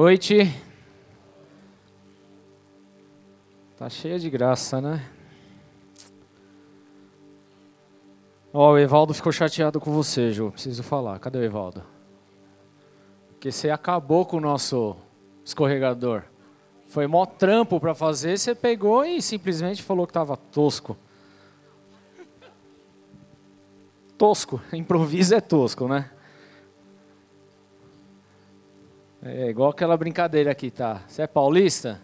[0.00, 0.50] noite.
[3.76, 5.06] Tá cheia de graça, né?
[8.50, 10.52] Ó, oh, o Evaldo ficou chateado com você, Ju.
[10.52, 11.18] Preciso falar.
[11.18, 11.84] Cadê o Evaldo?
[13.32, 14.96] Porque você acabou com o nosso
[15.44, 16.22] escorregador.
[16.86, 20.96] Foi mó trampo para fazer, você pegou e simplesmente falou que tava tosco.
[24.16, 24.62] Tosco.
[24.72, 26.10] Improviso é tosco, né?
[29.22, 31.02] É igual aquela brincadeira aqui, tá?
[31.06, 32.00] Você é paulista?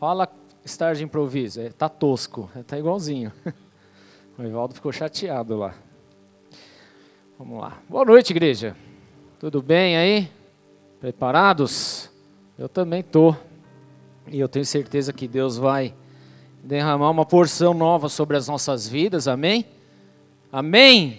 [0.00, 0.28] Fala
[0.64, 1.60] estar de improviso.
[1.60, 2.50] É, tá tosco.
[2.56, 3.32] É, tá igualzinho.
[4.38, 5.74] O Evaldo ficou chateado lá.
[7.38, 7.78] Vamos lá.
[7.88, 8.76] Boa noite, igreja.
[9.40, 10.28] Tudo bem aí?
[11.00, 12.10] Preparados?
[12.58, 13.34] Eu também tô.
[14.26, 15.94] E eu tenho certeza que Deus vai
[16.62, 19.26] derramar uma porção nova sobre as nossas vidas.
[19.26, 19.64] Amém?
[20.52, 21.18] Amém.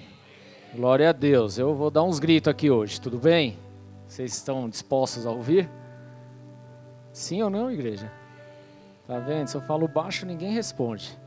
[0.75, 1.57] Glória a Deus.
[1.57, 3.57] Eu vou dar uns gritos aqui hoje, tudo bem?
[4.07, 5.69] Vocês estão dispostos a ouvir?
[7.11, 8.11] Sim ou não, igreja?
[9.05, 9.47] Tá vendo?
[9.47, 11.17] Se eu falo baixo, ninguém responde.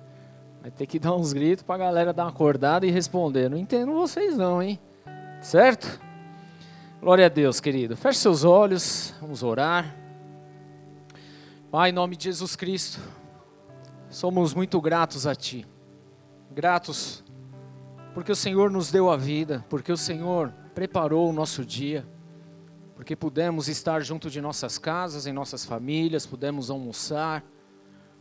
[0.63, 3.49] Vai ter que dar uns gritos para a galera dar uma acordada e responder.
[3.49, 4.79] Não entendo vocês não, hein?
[5.41, 6.01] Certo?
[7.01, 7.97] Glória a Deus, querido.
[7.97, 9.97] Feche seus olhos, vamos orar.
[11.71, 13.01] Pai, em nome de Jesus Cristo,
[14.09, 15.67] somos muito gratos a Ti.
[16.51, 17.25] Gratos
[18.13, 22.05] porque o Senhor nos deu a vida, porque o Senhor preparou o nosso dia
[23.01, 27.43] porque pudemos estar junto de nossas casas, em nossas famílias, pudemos almoçar,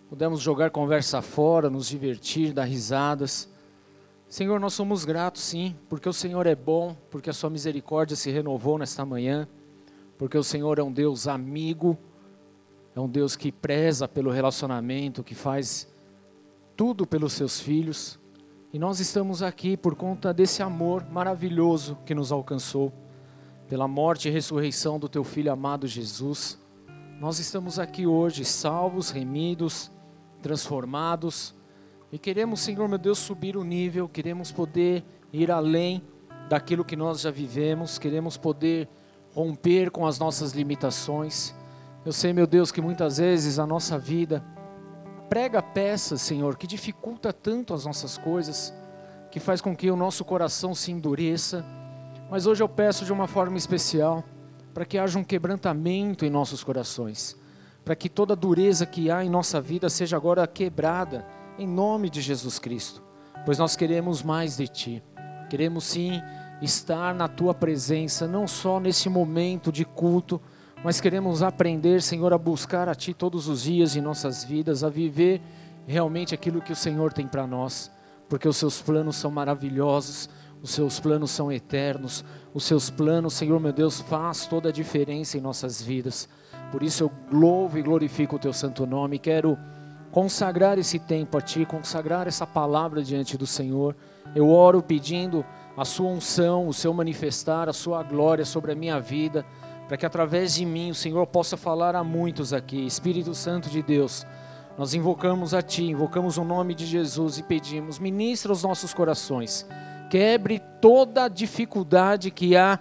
[0.08, 3.50] pudemos jogar conversa fora, nos divertir, dar risadas.
[4.30, 8.32] Senhor, nós somos gratos sim, porque o Senhor é bom, porque a sua misericórdia se
[8.32, 9.50] renovou nesta manhã,
[10.18, 11.98] porque o Senhor é um Deus amigo,
[12.96, 15.90] é um Deus que preza pelo relacionamento, que faz
[16.78, 18.18] tudo pelos seus filhos.
[18.72, 22.94] E nós estamos aqui por conta desse amor maravilhoso que nos alcançou
[23.70, 26.60] pela morte e ressurreição do teu filho amado Jesus.
[27.22, 29.92] Nós estamos aqui hoje salvos, remidos,
[30.42, 31.54] transformados
[32.12, 36.02] e queremos, Senhor meu Deus, subir o nível, queremos poder ir além
[36.50, 38.90] daquilo que nós já vivemos, queremos poder
[39.36, 41.54] romper com as nossas limitações.
[42.04, 44.44] Eu sei, meu Deus, que muitas vezes a nossa vida
[45.30, 48.74] prega peças, Senhor, que dificulta tanto as nossas coisas,
[49.30, 51.64] que faz com que o nosso coração se endureça
[52.30, 54.24] mas hoje eu peço de uma forma especial
[54.74, 57.36] para que haja um quebrantamento em nossos corações,
[57.84, 61.26] para que toda dureza que há em nossa vida seja agora quebrada,
[61.58, 63.02] em nome de Jesus Cristo,
[63.46, 65.04] pois nós queremos mais de Ti,
[65.50, 66.22] queremos sim
[66.62, 70.40] estar na Tua presença, não só nesse momento de culto,
[70.84, 74.90] mas queremos aprender, Senhor, a buscar a Ti todos os dias em nossas vidas, a
[74.90, 75.42] viver
[75.88, 77.92] realmente aquilo que o Senhor tem para nós,
[78.30, 80.30] porque os Seus planos são maravilhosos
[80.62, 82.24] os seus planos são eternos.
[82.54, 86.28] Os seus planos, Senhor meu Deus, faz toda a diferença em nossas vidas.
[86.72, 89.20] Por isso eu louvo e glorifico o teu santo nome.
[89.20, 89.58] Quero
[90.12, 93.96] consagrar esse tempo a ti, consagrar essa palavra diante do Senhor.
[94.36, 95.46] Eu oro pedindo
[95.78, 99.46] a sua unção, o seu manifestar, a sua glória sobre a minha vida,
[99.88, 102.86] para que através de mim o Senhor possa falar a muitos aqui.
[102.86, 104.26] Espírito Santo de Deus,
[104.78, 109.66] nós invocamos a ti, invocamos o nome de Jesus e pedimos, ministra os nossos corações
[110.10, 112.80] quebre toda dificuldade que há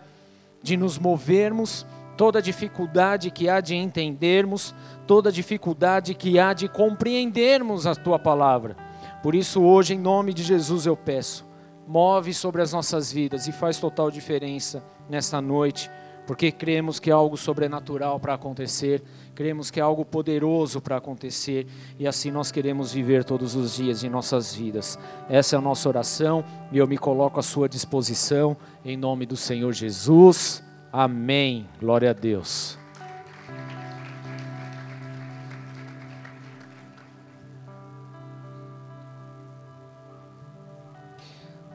[0.62, 4.74] de nos movermos, toda dificuldade que há de entendermos,
[5.06, 8.76] toda dificuldade que há de compreendermos a tua palavra.
[9.22, 11.46] Por isso, hoje, em nome de Jesus, eu peço,
[11.86, 15.90] move sobre as nossas vidas e faz total diferença nesta noite
[16.28, 19.02] porque cremos que é algo sobrenatural para acontecer,
[19.38, 21.64] cremos que é algo poderoso para acontecer
[21.96, 24.98] e assim nós queremos viver todos os dias de nossas vidas.
[25.30, 29.36] Essa é a nossa oração e eu me coloco à sua disposição em nome do
[29.36, 30.60] Senhor Jesus.
[30.92, 31.68] Amém.
[31.78, 32.76] Glória a Deus.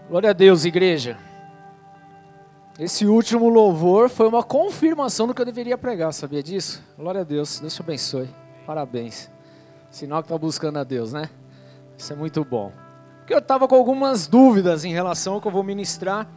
[0.10, 1.18] Glória a Deus, igreja.
[2.80, 6.82] Esse último louvor foi uma confirmação do que eu deveria pregar, sabia disso?
[6.98, 8.28] Glória a Deus, Deus te abençoe.
[8.66, 9.30] Parabéns.
[9.92, 11.30] Sinal que está buscando a Deus, né?
[11.96, 12.72] Isso é muito bom.
[13.20, 16.28] Porque eu estava com algumas dúvidas em relação ao que eu vou ministrar,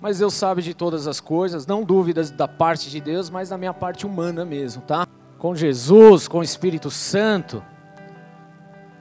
[0.00, 3.58] mas Deus sabe de todas as coisas, não dúvidas da parte de Deus, mas da
[3.58, 5.06] minha parte humana mesmo, tá?
[5.38, 7.62] Com Jesus, com o Espírito Santo.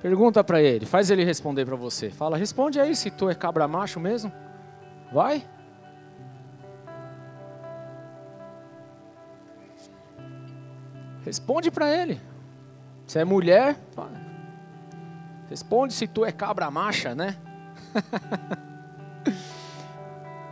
[0.02, 2.10] Pergunta para ele, faz ele responder para você.
[2.10, 4.34] Fala, responde aí se tu é cabra macho mesmo.
[5.14, 5.48] Vai?
[11.26, 12.20] Responde para ele.
[13.08, 13.78] Se é mulher,
[15.50, 17.38] responde se tu é cabra macha, né?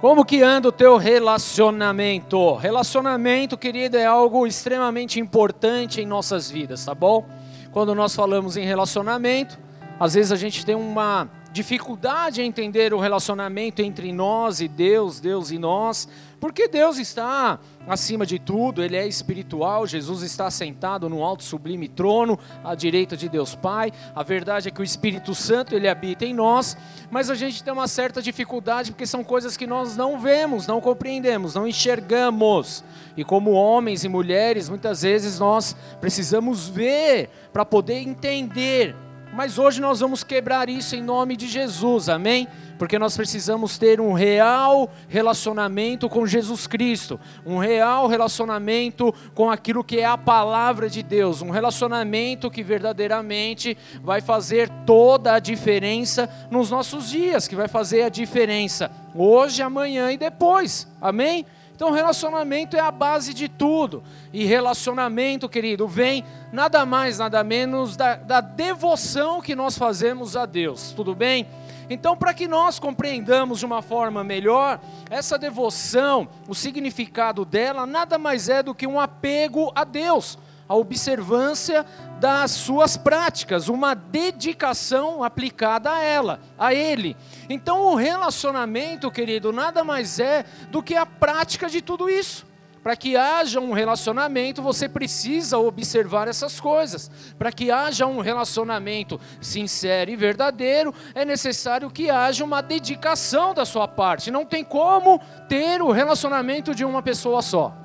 [0.02, 2.56] Como que anda o teu relacionamento?
[2.56, 7.24] Relacionamento, querido, é algo extremamente importante em nossas vidas, tá bom?
[7.72, 9.60] Quando nós falamos em relacionamento,
[10.00, 15.20] às vezes a gente tem uma dificuldade em entender o relacionamento entre nós e Deus,
[15.20, 16.08] Deus e nós,
[16.42, 21.88] porque Deus está acima de tudo, Ele é espiritual, Jesus está sentado no alto sublime
[21.88, 23.94] trono, à direita de Deus Pai.
[24.16, 26.76] A verdade é que o Espírito Santo, Ele habita em nós,
[27.12, 30.82] mas a gente tem uma certa dificuldade porque são coisas que nós não vemos, não
[30.82, 32.84] compreendemos, não enxergamos.
[33.16, 38.96] E como homens e mulheres, muitas vezes nós precisamos ver para poder entender
[39.34, 42.48] mas hoje nós vamos quebrar isso em nome de Jesus, amém?
[42.78, 49.84] Porque nós precisamos ter um real relacionamento com Jesus Cristo, um real relacionamento com aquilo
[49.84, 56.30] que é a palavra de Deus, um relacionamento que verdadeiramente vai fazer toda a diferença
[56.50, 61.46] nos nossos dias, que vai fazer a diferença hoje, amanhã e depois, amém?
[61.82, 64.04] Então, relacionamento é a base de tudo.
[64.32, 66.24] E relacionamento, querido, vem
[66.54, 70.94] nada mais, nada menos da, da devoção que nós fazemos a Deus.
[70.96, 71.48] Tudo bem?
[71.90, 74.80] Então, para que nós compreendamos de uma forma melhor,
[75.10, 80.38] essa devoção, o significado dela, nada mais é do que um apego a Deus
[80.72, 81.86] a observância
[82.22, 87.18] das suas práticas, uma dedicação aplicada a ela, a ele.
[87.50, 92.46] Então, o relacionamento, querido, nada mais é do que a prática de tudo isso.
[92.84, 97.10] Para que haja um relacionamento, você precisa observar essas coisas.
[97.40, 103.66] Para que haja um relacionamento sincero e verdadeiro, é necessário que haja uma dedicação da
[103.66, 104.30] sua parte.
[104.30, 105.20] Não tem como
[105.50, 107.76] ter o relacionamento de uma pessoa só.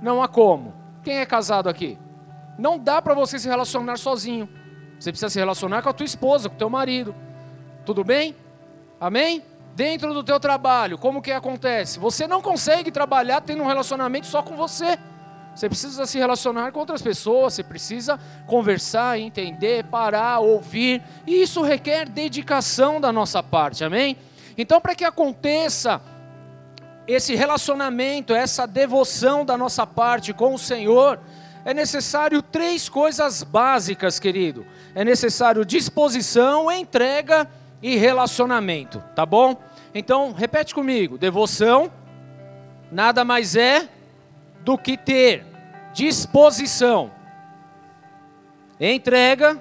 [0.00, 0.72] Não há como.
[1.02, 1.98] Quem é casado aqui?
[2.62, 4.48] Não dá para você se relacionar sozinho.
[4.96, 7.12] Você precisa se relacionar com a tua esposa, com o teu marido.
[7.84, 8.36] Tudo bem?
[9.00, 9.42] Amém?
[9.74, 11.98] Dentro do teu trabalho, como que acontece?
[11.98, 14.96] Você não consegue trabalhar tendo um relacionamento só com você.
[15.52, 18.16] Você precisa se relacionar com outras pessoas, você precisa
[18.46, 24.16] conversar, entender, parar, ouvir, e isso requer dedicação da nossa parte, amém?
[24.56, 26.00] Então, para que aconteça
[27.08, 31.18] esse relacionamento, essa devoção da nossa parte com o Senhor,
[31.64, 34.66] é necessário três coisas básicas, querido.
[34.94, 37.48] É necessário disposição, entrega
[37.82, 39.56] e relacionamento, tá bom?
[39.94, 41.90] Então, repete comigo: devoção
[42.90, 43.88] nada mais é
[44.60, 45.44] do que ter
[45.92, 47.10] disposição,
[48.80, 49.60] entrega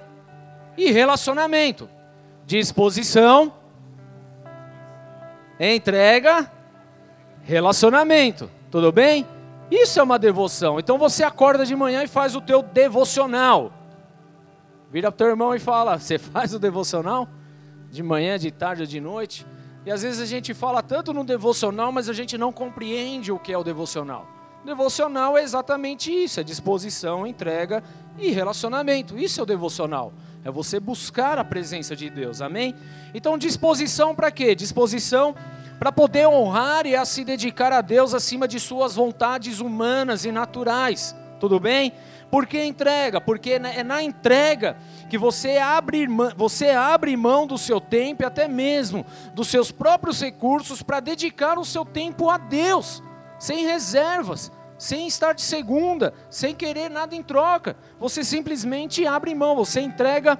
[0.77, 1.89] e relacionamento.
[2.45, 3.53] Disposição,
[5.59, 6.51] entrega,
[7.43, 8.49] relacionamento.
[8.69, 9.25] Tudo bem?
[9.71, 10.77] Isso é uma devoção.
[10.77, 13.71] Então você acorda de manhã e faz o teu devocional.
[14.91, 17.27] Vira para o teu irmão e fala: Você faz o devocional?
[17.89, 19.45] De manhã, de tarde ou de noite?
[19.85, 23.39] E às vezes a gente fala tanto no devocional, mas a gente não compreende o
[23.39, 24.27] que é o devocional.
[24.65, 27.81] Devocional é exatamente isso: é disposição, entrega
[28.19, 29.17] e relacionamento.
[29.17, 30.11] Isso é o devocional.
[30.43, 32.75] É você buscar a presença de Deus, amém?
[33.13, 34.53] Então, disposição para quê?
[34.55, 35.35] Disposição
[35.81, 40.31] para poder honrar e a se dedicar a Deus acima de suas vontades humanas e
[40.31, 41.15] naturais.
[41.39, 41.93] Tudo bem?
[42.29, 43.19] Por que entrega?
[43.19, 44.77] Porque é na entrega
[45.09, 46.05] que você abre,
[46.37, 51.57] você abre mão do seu tempo e até mesmo dos seus próprios recursos para dedicar
[51.57, 53.01] o seu tempo a Deus,
[53.39, 57.75] sem reservas, sem estar de segunda, sem querer nada em troca.
[57.99, 60.37] Você simplesmente abre mão, você entrega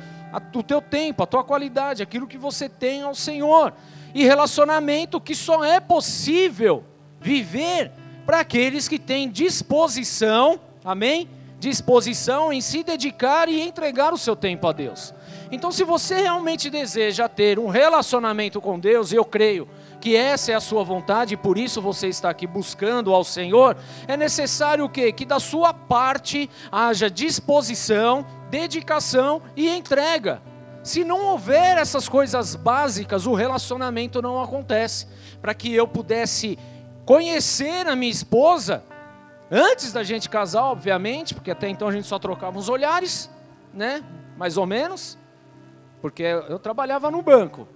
[0.53, 3.73] o teu tempo, a tua qualidade, aquilo que você tem ao Senhor
[4.13, 6.83] e relacionamento que só é possível
[7.19, 7.91] viver
[8.25, 11.29] para aqueles que têm disposição, amém?
[11.59, 15.13] Disposição em se dedicar e entregar o seu tempo a Deus.
[15.51, 19.67] Então, se você realmente deseja ter um relacionamento com Deus, eu creio
[19.99, 23.77] que essa é a sua vontade e por isso você está aqui buscando ao Senhor,
[24.07, 25.11] é necessário o quê?
[25.11, 30.41] Que da sua parte haja disposição, dedicação e entrega.
[30.83, 35.07] Se não houver essas coisas básicas, o relacionamento não acontece.
[35.41, 36.57] Para que eu pudesse
[37.05, 38.83] conhecer a minha esposa,
[39.49, 43.29] antes da gente casar, obviamente, porque até então a gente só trocava uns olhares,
[43.73, 44.03] né?
[44.37, 45.17] Mais ou menos,
[46.01, 47.67] porque eu trabalhava no banco.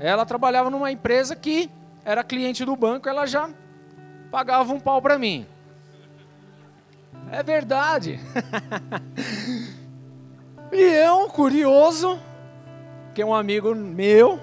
[0.00, 1.70] Ela trabalhava numa empresa que
[2.04, 3.50] era cliente do banco, ela já
[4.30, 5.46] pagava um pau para mim.
[7.30, 8.18] É verdade.
[10.70, 12.18] E eu, curioso,
[13.14, 14.38] que é um amigo meu,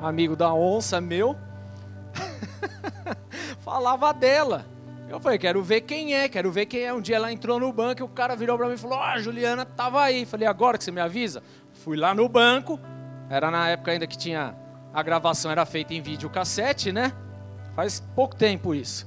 [0.00, 1.36] amigo da onça meu,
[3.60, 4.64] falava dela.
[5.08, 6.94] Eu falei, quero ver quem é, quero ver quem é.
[6.94, 9.18] Um dia ela entrou no banco e o cara virou para mim e falou: Ó,
[9.18, 10.24] Juliana tava aí.
[10.24, 11.42] Falei, agora que você me avisa?
[11.84, 12.80] Fui lá no banco,
[13.28, 14.54] era na época ainda que tinha
[14.92, 17.12] a gravação era feita em vídeo cassete, né?
[17.76, 19.06] Faz pouco tempo isso.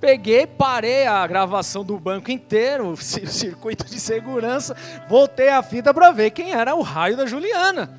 [0.00, 4.76] Peguei, parei a gravação do banco inteiro, o circuito de segurança,
[5.08, 7.90] voltei a fita para ver quem era o raio da Juliana.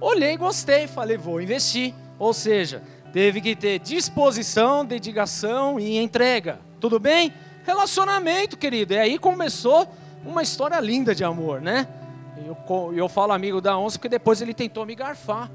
[0.00, 1.94] Olhei, gostei, falei, vou investir.
[2.18, 2.82] Ou seja,
[3.12, 6.58] teve que ter disposição, dedicação e entrega.
[6.80, 7.32] Tudo bem?
[7.64, 8.92] Relacionamento, querido.
[8.92, 9.88] E aí começou
[10.24, 11.88] uma história linda de amor, né?
[12.36, 15.50] Eu, eu falo amigo da onça porque depois ele tentou me garfar.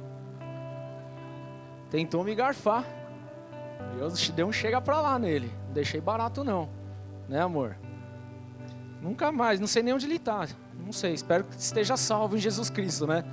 [1.92, 2.86] Tentou me garfar.
[3.98, 5.52] Eu dei um chega pra lá nele.
[5.68, 6.70] Não deixei barato não.
[7.28, 7.78] Né, amor?
[9.02, 9.60] Nunca mais.
[9.60, 10.48] Não sei nem onde ele está.
[10.84, 11.14] Não sei.
[11.14, 13.24] Espero que esteja salvo em Jesus Cristo, né?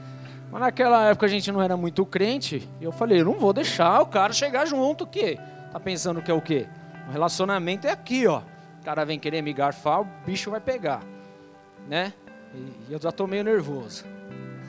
[0.51, 2.69] Mas naquela época a gente não era muito crente.
[2.81, 5.05] E eu falei, eu não vou deixar o cara chegar junto.
[5.05, 5.39] O quê?
[5.73, 6.67] Tá pensando que é o quê?
[7.09, 8.43] O relacionamento é aqui, ó.
[8.81, 11.03] O cara vem querer me garfar, o bicho vai pegar.
[11.89, 12.13] Né?
[12.89, 14.05] E eu já tô meio nervoso.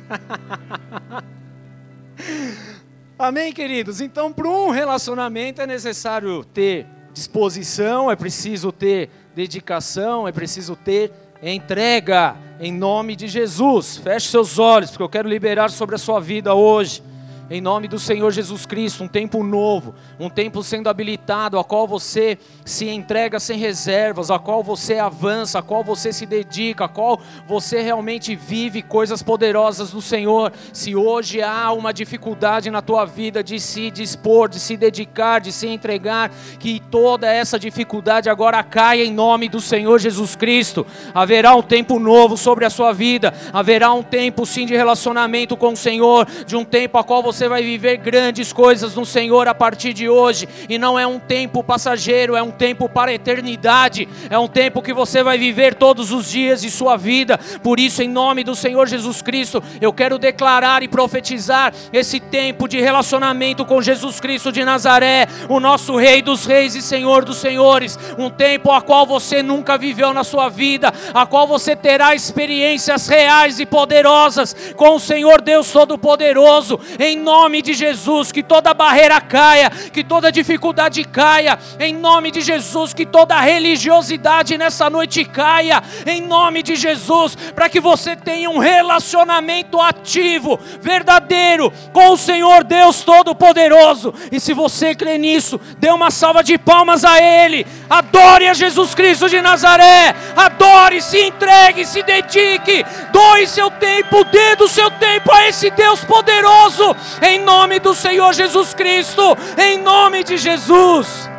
[3.19, 3.99] Amém, queridos?
[3.99, 11.11] Então, para um relacionamento é necessário ter disposição, é preciso ter dedicação, é preciso ter
[11.41, 13.97] entrega, em nome de Jesus.
[13.97, 17.01] Feche seus olhos, porque eu quero liberar sobre a sua vida hoje
[17.49, 21.87] em nome do Senhor Jesus Cristo, um tempo novo, um tempo sendo habilitado, a qual
[21.87, 26.89] você se entrega sem reservas, a qual você avança, a qual você se dedica, a
[26.89, 30.51] qual você realmente vive coisas poderosas do Senhor.
[30.73, 35.53] Se hoje há uma dificuldade na tua vida de se dispor, de se dedicar, de
[35.53, 40.85] se entregar, que toda essa dificuldade agora caia em nome do Senhor Jesus Cristo.
[41.13, 45.71] Haverá um tempo novo sobre a sua vida, haverá um tempo sim de relacionamento com
[45.71, 49.47] o Senhor, de um tempo a qual você você vai viver grandes coisas no Senhor
[49.47, 53.13] a partir de hoje, e não é um tempo passageiro, é um tempo para a
[53.13, 57.39] eternidade, é um tempo que você vai viver todos os dias de sua vida.
[57.61, 62.67] Por isso, em nome do Senhor Jesus Cristo, eu quero declarar e profetizar esse tempo
[62.67, 67.37] de relacionamento com Jesus Cristo de Nazaré, o nosso Rei dos Reis e Senhor dos
[67.37, 72.15] Senhores, um tempo a qual você nunca viveu na sua vida, a qual você terá
[72.15, 78.73] experiências reais e poderosas com o Senhor Deus Todo-Poderoso, em nome de Jesus, que toda
[78.73, 85.25] barreira caia, que toda dificuldade caia, em nome de Jesus, que toda religiosidade nessa noite
[85.25, 92.17] caia, em nome de Jesus, para que você tenha um relacionamento ativo, verdadeiro, com o
[92.17, 94.13] Senhor Deus Todo-Poderoso.
[94.31, 98.95] E se você crê nisso, dê uma salva de palmas a Ele, adore a Jesus
[98.95, 105.29] Cristo de Nazaré, adore, se entregue, se dedique, doe seu tempo, dê do seu tempo
[105.33, 109.21] a esse Deus poderoso em nome do Senhor Jesus Cristo,
[109.57, 111.29] em nome de Jesus.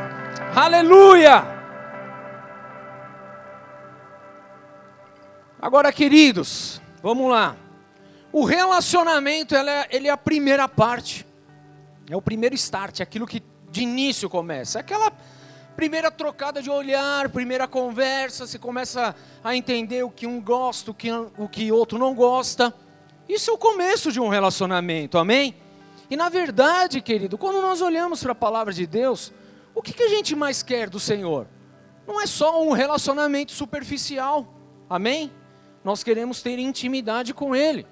[0.55, 1.45] Aleluia.
[5.61, 7.57] Agora, queridos, vamos lá.
[8.33, 11.27] O relacionamento é, ele é a primeira parte,
[12.09, 15.13] é o primeiro start, é aquilo que de início começa, é aquela
[15.77, 20.95] primeira trocada de olhar, primeira conversa, você começa a entender o que um gosta, o
[20.95, 22.75] que, o que outro não gosta.
[23.29, 25.55] Isso é o começo de um relacionamento, amém?
[26.11, 29.33] E na verdade, querido, quando nós olhamos para a palavra de Deus,
[29.75, 31.47] o que, que a gente mais quer do Senhor?
[32.07, 34.47] Não é só um relacionamento superficial,
[34.89, 35.31] amém?
[35.85, 37.87] Nós queremos ter intimidade com Ele.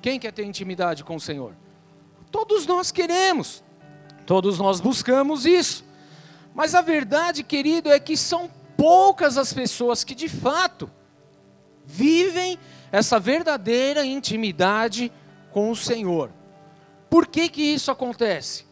[0.00, 1.54] Quem quer ter intimidade com o Senhor?
[2.30, 3.62] Todos nós queremos,
[4.24, 5.84] todos nós buscamos isso.
[6.54, 10.90] Mas a verdade, querido, é que são poucas as pessoas que de fato
[11.84, 12.58] vivem
[12.90, 15.12] essa verdadeira intimidade
[15.52, 16.30] com o Senhor.
[17.10, 18.64] Por que, que isso acontece?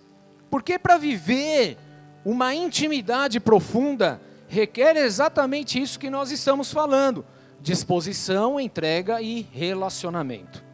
[0.48, 1.76] Porque para viver
[2.24, 7.26] uma intimidade profunda requer exatamente isso que nós estamos falando:
[7.60, 10.64] disposição, entrega e relacionamento.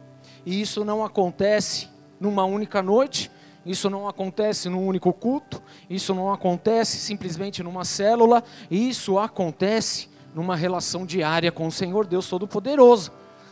[0.45, 3.31] E isso não acontece numa única noite,
[3.65, 10.55] isso não acontece num único culto, isso não acontece simplesmente numa célula, isso acontece numa
[10.55, 13.11] relação diária com o Senhor Deus Todo-Poderoso.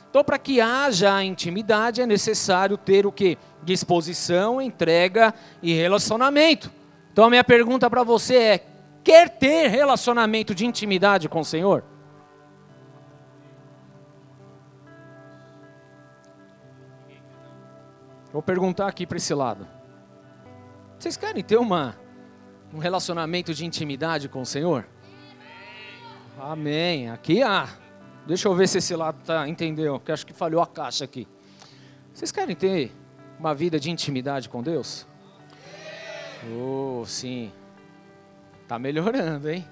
[0.10, 3.36] Então, para que haja intimidade, é necessário ter o que?
[3.64, 6.72] Disposição, entrega e relacionamento.
[7.12, 8.66] Então, a minha pergunta para você é:
[9.04, 11.84] quer ter relacionamento de intimidade com o Senhor?
[18.34, 19.68] Vou perguntar aqui para esse lado.
[20.98, 21.96] Vocês querem ter uma,
[22.74, 24.88] um relacionamento de intimidade com o Senhor?
[26.40, 27.12] Amém.
[27.12, 27.70] Aqui há.
[28.26, 31.28] Deixa eu ver se esse lado tá, entendeu, porque acho que falhou a caixa aqui.
[32.12, 32.92] Vocês querem ter
[33.40, 35.08] uma vida de intimidade com Deus?
[36.58, 37.52] Oh, sim.
[38.68, 39.68] Tá melhorando, hein?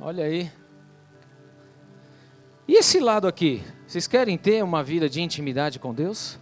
[0.00, 0.50] Olha aí.
[2.66, 3.62] E esse lado aqui?
[3.86, 6.38] Vocês querem ter uma vida de intimidade com Deus?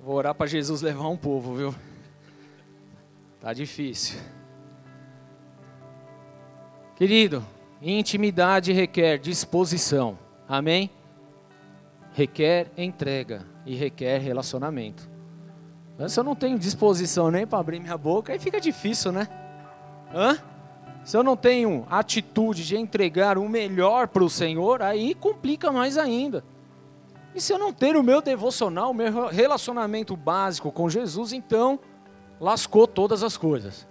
[0.00, 1.74] Vou orar para Jesus levar um povo, viu?
[3.40, 4.18] Tá difícil.
[6.94, 7.44] Querido,
[7.80, 10.18] intimidade requer disposição.
[10.48, 10.90] Amém?
[12.12, 15.08] Requer entrega e requer relacionamento.
[16.08, 19.28] Se eu não tenho disposição nem para abrir minha boca, aí fica difícil, né?
[20.14, 20.38] Hã?
[21.04, 25.96] Se eu não tenho atitude de entregar o melhor para o Senhor, aí complica mais
[25.96, 26.44] ainda.
[27.34, 31.78] E se eu não ter o meu devocional, o meu relacionamento básico com Jesus, então
[32.40, 33.86] lascou todas as coisas.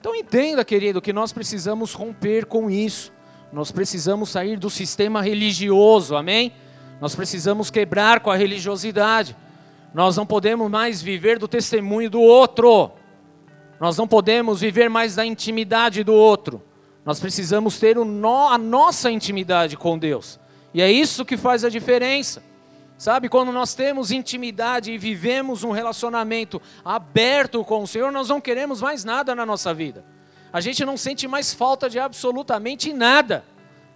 [0.00, 3.12] Então entenda, querido, que nós precisamos romper com isso.
[3.52, 6.52] Nós precisamos sair do sistema religioso, amém?
[7.00, 9.36] Nós precisamos quebrar com a religiosidade.
[9.92, 12.92] Nós não podemos mais viver do testemunho do outro.
[13.80, 16.62] Nós não podemos viver mais da intimidade do outro.
[17.04, 20.38] Nós precisamos ter no, a nossa intimidade com Deus.
[20.74, 22.42] E é isso que faz a diferença.
[22.98, 28.40] Sabe, quando nós temos intimidade e vivemos um relacionamento aberto com o Senhor, nós não
[28.40, 30.04] queremos mais nada na nossa vida.
[30.52, 33.44] A gente não sente mais falta de absolutamente nada.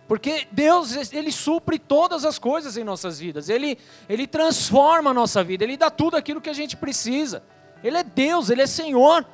[0.07, 3.49] Porque Deus, Ele supre todas as coisas em nossas vidas.
[3.49, 3.77] Ele,
[4.09, 5.65] ele transforma a nossa vida.
[5.65, 7.43] Ele dá tudo aquilo que a gente precisa.
[7.83, 9.27] Ele é Deus, Ele é Senhor.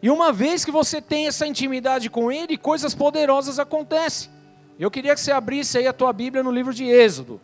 [0.00, 4.30] E uma vez que você tem essa intimidade com Ele, coisas poderosas acontecem.
[4.78, 7.38] Eu queria que você abrisse aí a tua Bíblia no livro de Êxodo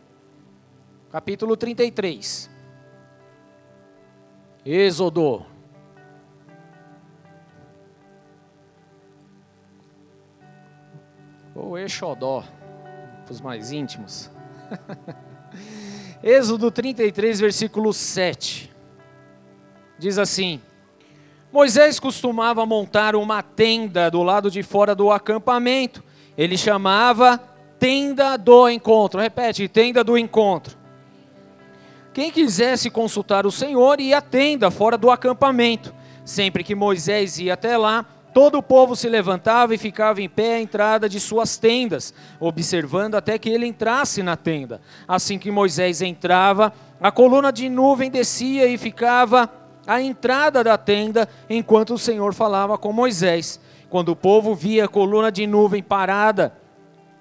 [1.14, 2.50] capítulo 33.
[4.66, 5.47] Êxodo.
[11.54, 12.42] Ou Exodó,
[13.25, 14.28] para os mais íntimos.
[16.21, 18.75] Êxodo 33, versículo 7.
[19.97, 20.61] Diz assim:
[21.52, 26.02] Moisés costumava montar uma tenda do lado de fora do acampamento.
[26.37, 27.38] Ele chamava
[27.78, 29.21] tenda do encontro.
[29.21, 30.83] Repete, tenda do encontro.
[32.14, 35.92] Quem quisesse consultar o Senhor ia à tenda fora do acampamento.
[36.25, 40.55] Sempre que Moisés ia até lá, todo o povo se levantava e ficava em pé
[40.55, 44.81] à entrada de suas tendas, observando até que ele entrasse na tenda.
[45.09, 49.50] Assim que Moisés entrava, a coluna de nuvem descia e ficava
[49.85, 53.59] à entrada da tenda, enquanto o Senhor falava com Moisés.
[53.90, 56.55] Quando o povo via a coluna de nuvem parada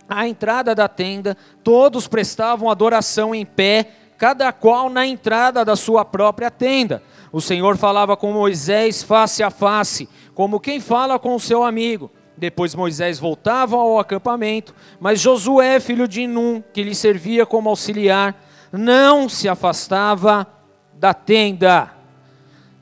[0.08, 3.88] à entrada da tenda, todos prestavam adoração em pé
[4.24, 7.04] cada qual na entrada da sua própria tenda.
[7.30, 12.10] O Senhor falava com Moisés face a face, como quem fala com o seu amigo.
[12.38, 18.34] Depois Moisés voltava ao acampamento, mas Josué, filho de Num, que lhe servia como auxiliar,
[18.72, 20.48] não se afastava
[20.94, 21.92] da tenda.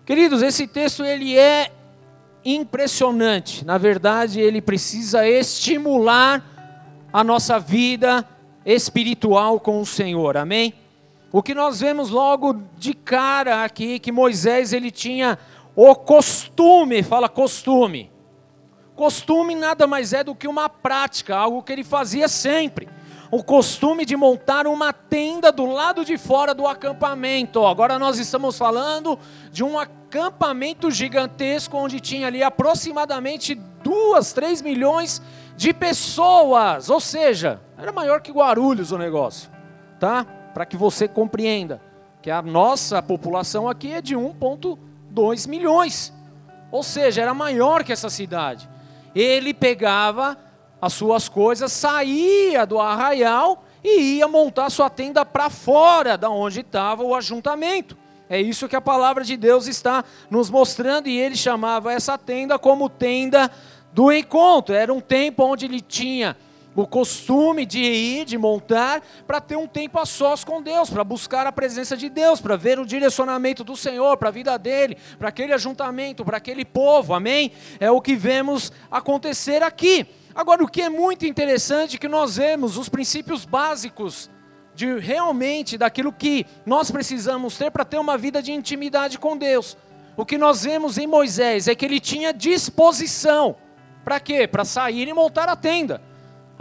[0.05, 1.71] Queridos, esse texto ele é
[2.45, 3.65] impressionante.
[3.65, 6.45] Na verdade, ele precisa estimular
[7.11, 8.23] a nossa vida
[8.63, 10.37] espiritual com o Senhor.
[10.37, 10.75] Amém?
[11.33, 15.39] O que nós vemos logo de cara aqui que Moisés ele tinha
[15.73, 18.11] o costume, fala costume.
[18.95, 22.89] Costume nada mais é do que uma prática, algo que ele fazia sempre.
[23.31, 27.65] O costume de montar uma tenda do lado de fora do acampamento.
[27.65, 29.17] Agora nós estamos falando
[29.49, 35.21] de um acampamento gigantesco onde tinha ali aproximadamente duas, três milhões
[35.55, 36.89] de pessoas.
[36.89, 39.49] Ou seja, era maior que Guarulhos o negócio,
[39.97, 40.25] tá?
[40.53, 41.81] Para que você compreenda
[42.21, 46.13] que a nossa população aqui é de 1,2 milhões.
[46.71, 48.69] Ou seja, era maior que essa cidade.
[49.15, 50.37] Ele pegava
[50.81, 56.61] as suas coisas, saía do arraial e ia montar sua tenda para fora da onde
[56.61, 57.97] estava o ajuntamento.
[58.29, 62.57] É isso que a palavra de Deus está nos mostrando e ele chamava essa tenda
[62.57, 63.51] como tenda
[63.91, 64.73] do encontro.
[64.73, 66.37] Era um tempo onde ele tinha
[66.75, 71.03] o costume de ir, de montar, para ter um tempo a sós com Deus, para
[71.03, 74.97] buscar a presença de Deus, para ver o direcionamento do Senhor, para a vida dele,
[75.19, 77.51] para aquele ajuntamento, para aquele povo, amém?
[77.79, 80.07] É o que vemos acontecer aqui.
[80.33, 84.29] Agora, o que é muito interessante é que nós vemos os princípios básicos
[84.73, 89.77] de realmente daquilo que nós precisamos ter para ter uma vida de intimidade com Deus.
[90.15, 93.57] O que nós vemos em Moisés é que ele tinha disposição.
[94.05, 94.47] Para quê?
[94.47, 96.01] Para sair e montar a tenda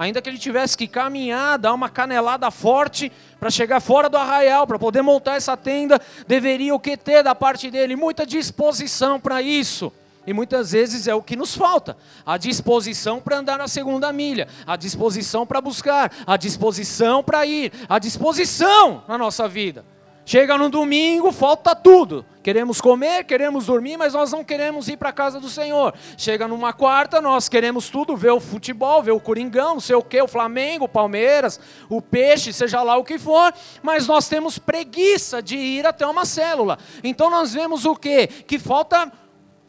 [0.00, 4.66] ainda que ele tivesse que caminhar, dar uma canelada forte para chegar fora do arraial,
[4.66, 7.94] para poder montar essa tenda, deveria o que ter da parte dele?
[7.94, 9.92] Muita disposição para isso.
[10.26, 14.48] E muitas vezes é o que nos falta: a disposição para andar na segunda milha,
[14.66, 19.84] a disposição para buscar, a disposição para ir, a disposição na nossa vida.
[20.30, 22.24] Chega no domingo, falta tudo.
[22.40, 25.92] Queremos comer, queremos dormir, mas nós não queremos ir para a casa do Senhor.
[26.16, 30.04] Chega numa quarta, nós queremos tudo, ver o futebol, ver o Coringão, não sei o
[30.04, 34.56] que, o Flamengo, o Palmeiras, o Peixe, seja lá o que for, mas nós temos
[34.56, 36.78] preguiça de ir até uma célula.
[37.02, 38.28] Então nós vemos o quê?
[38.28, 39.10] Que falta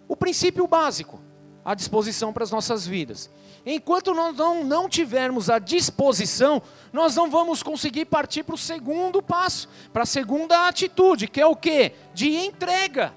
[0.08, 1.20] o princípio básico,
[1.66, 3.32] a disposição para as nossas vidas.
[3.66, 9.22] Enquanto nós não, não tivermos a disposição, nós não vamos conseguir partir para o segundo
[9.22, 11.92] passo, para a segunda atitude, que é o que?
[12.14, 13.14] De entrega.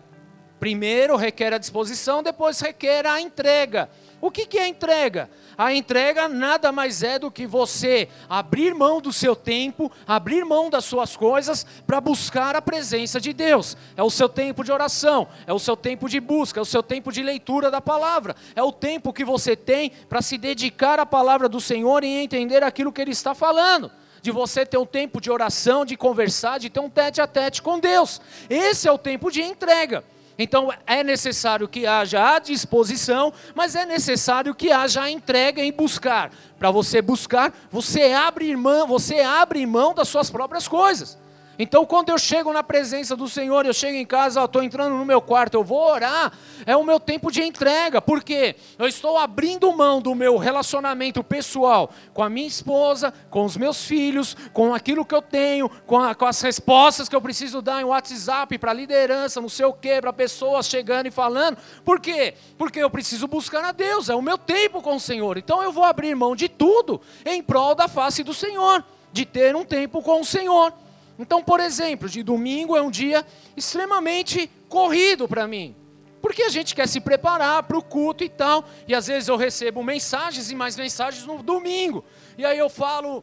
[0.60, 3.88] Primeiro requer a disposição, depois requer a entrega.
[4.24, 5.28] O que, que é entrega?
[5.54, 10.70] A entrega nada mais é do que você abrir mão do seu tempo, abrir mão
[10.70, 13.76] das suas coisas para buscar a presença de Deus.
[13.94, 16.82] É o seu tempo de oração, é o seu tempo de busca, é o seu
[16.82, 21.04] tempo de leitura da palavra, é o tempo que você tem para se dedicar à
[21.04, 25.20] palavra do Senhor e entender aquilo que Ele está falando de você ter um tempo
[25.20, 28.22] de oração, de conversar, de ter um tete a tete com Deus.
[28.48, 30.02] Esse é o tempo de entrega.
[30.38, 35.72] Então é necessário que haja a disposição, mas é necessário que haja a entrega em
[35.72, 36.30] buscar.
[36.58, 41.18] Para você buscar, você abre mão, você abre mão das suas próprias coisas.
[41.58, 45.04] Então, quando eu chego na presença do Senhor, eu chego em casa, estou entrando no
[45.04, 46.32] meu quarto, eu vou orar,
[46.66, 51.90] é o meu tempo de entrega, porque eu estou abrindo mão do meu relacionamento pessoal
[52.12, 56.14] com a minha esposa, com os meus filhos, com aquilo que eu tenho, com, a,
[56.14, 60.00] com as respostas que eu preciso dar em WhatsApp para liderança, não sei o quê,
[60.00, 61.56] para pessoas chegando e falando.
[61.84, 62.34] Por quê?
[62.58, 65.38] Porque eu preciso buscar a Deus, é o meu tempo com o Senhor.
[65.38, 69.54] Então, eu vou abrir mão de tudo em prol da face do Senhor, de ter
[69.54, 70.72] um tempo com o Senhor.
[71.18, 73.24] Então, por exemplo, de domingo é um dia
[73.56, 75.76] extremamente corrido para mim.
[76.20, 78.64] Porque a gente quer se preparar para o culto e tal.
[78.88, 82.04] E às vezes eu recebo mensagens e mais mensagens no domingo.
[82.38, 83.22] E aí eu falo,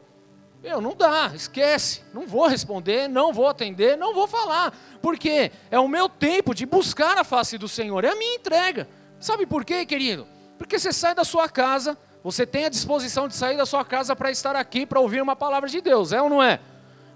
[0.62, 4.72] eu não dá, esquece, não vou responder, não vou atender, não vou falar.
[5.02, 8.88] Porque é o meu tempo de buscar a face do Senhor, é a minha entrega.
[9.18, 10.26] Sabe por quê, querido?
[10.56, 14.14] Porque você sai da sua casa, você tem a disposição de sair da sua casa
[14.14, 16.60] para estar aqui, para ouvir uma palavra de Deus, é ou não é?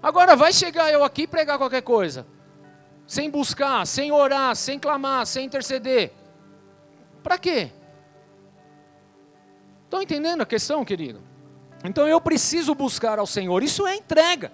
[0.01, 2.25] Agora vai chegar eu aqui e pregar qualquer coisa,
[3.05, 6.13] sem buscar, sem orar, sem clamar, sem interceder.
[7.23, 7.71] Para quê?
[9.85, 11.21] Estão entendendo a questão, querido?
[11.83, 13.63] Então eu preciso buscar ao Senhor.
[13.63, 14.51] Isso é entrega.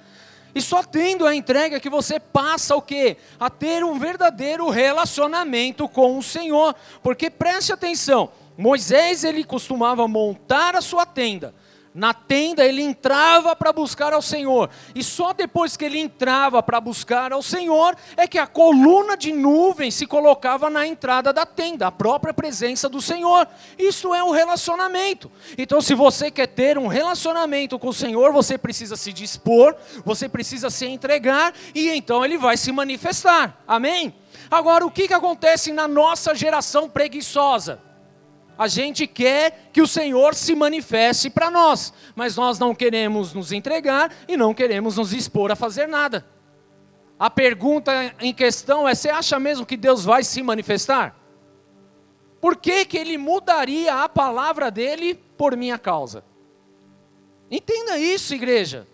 [0.56, 3.17] E só tendo a entrega que você passa o quê?
[3.39, 6.75] A ter um verdadeiro relacionamento com o Senhor.
[7.01, 11.53] Porque preste atenção, Moisés ele costumava montar a sua tenda
[11.93, 14.69] na tenda, ele entrava para buscar ao Senhor.
[14.95, 19.32] E só depois que ele entrava para buscar ao Senhor é que a coluna de
[19.32, 23.47] nuvem se colocava na entrada da tenda, a própria presença do Senhor.
[23.77, 25.32] Isso é um relacionamento.
[25.58, 30.27] Então, se você quer ter um relacionamento com o Senhor, você precisa se dispor, você
[30.27, 33.62] precisa se entregar e então ele vai se manifestar.
[33.67, 34.15] Amém?
[34.49, 37.92] Agora, o que, que acontece na nossa geração preguiçosa?
[38.57, 43.51] A gente quer que o Senhor se manifeste para nós, mas nós não queremos nos
[43.51, 46.25] entregar e não queremos nos expor a fazer nada.
[47.17, 51.15] A pergunta em questão é: você acha mesmo que Deus vai se manifestar?
[52.39, 56.23] Por que, que ele mudaria a palavra dele por minha causa?
[57.49, 58.87] Entenda isso, igreja.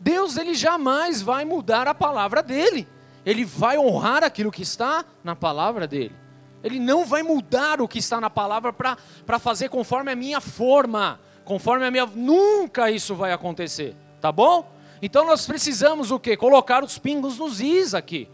[0.00, 2.88] Deus ele jamais vai mudar a palavra dele.
[3.24, 6.21] Ele vai honrar aquilo que está na palavra dele.
[6.62, 11.20] Ele não vai mudar o que está na palavra para fazer conforme a minha forma,
[11.44, 12.06] conforme a minha.
[12.06, 14.70] Nunca isso vai acontecer, tá bom?
[15.00, 16.36] Então nós precisamos o quê?
[16.36, 18.28] Colocar os pingos nos is aqui.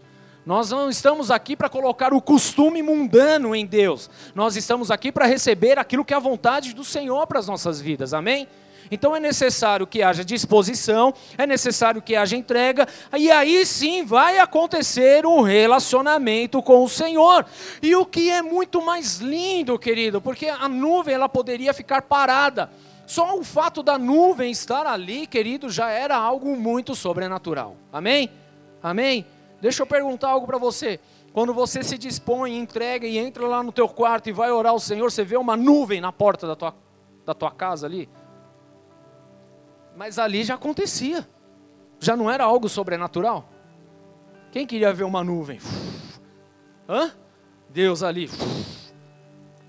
[0.44, 4.08] Nós não estamos aqui para colocar o costume mundano em Deus.
[4.34, 7.80] Nós estamos aqui para receber aquilo que é a vontade do Senhor para as nossas
[7.80, 8.14] vidas.
[8.14, 8.48] Amém?
[8.90, 14.38] Então é necessário que haja disposição, é necessário que haja entrega, e aí sim vai
[14.38, 17.44] acontecer um relacionamento com o Senhor.
[17.82, 22.70] E o que é muito mais lindo, querido, porque a nuvem ela poderia ficar parada.
[23.06, 27.74] Só o fato da nuvem estar ali, querido, já era algo muito sobrenatural.
[27.90, 28.30] Amém?
[28.82, 29.24] Amém?
[29.60, 31.00] Deixa eu perguntar algo para você.
[31.32, 34.78] Quando você se dispõe, entrega e entra lá no teu quarto e vai orar ao
[34.78, 36.74] Senhor, você vê uma nuvem na porta da tua,
[37.24, 38.08] da tua casa ali?
[39.98, 41.28] Mas ali já acontecia.
[41.98, 43.48] Já não era algo sobrenatural?
[44.52, 45.58] Quem queria ver uma nuvem?
[46.88, 47.10] Hã?
[47.68, 48.30] Deus ali.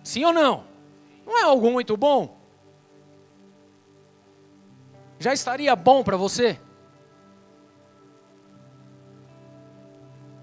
[0.04, 0.66] Sim ou não?
[1.26, 2.38] Não é algo muito bom?
[5.18, 6.60] Já estaria bom para você?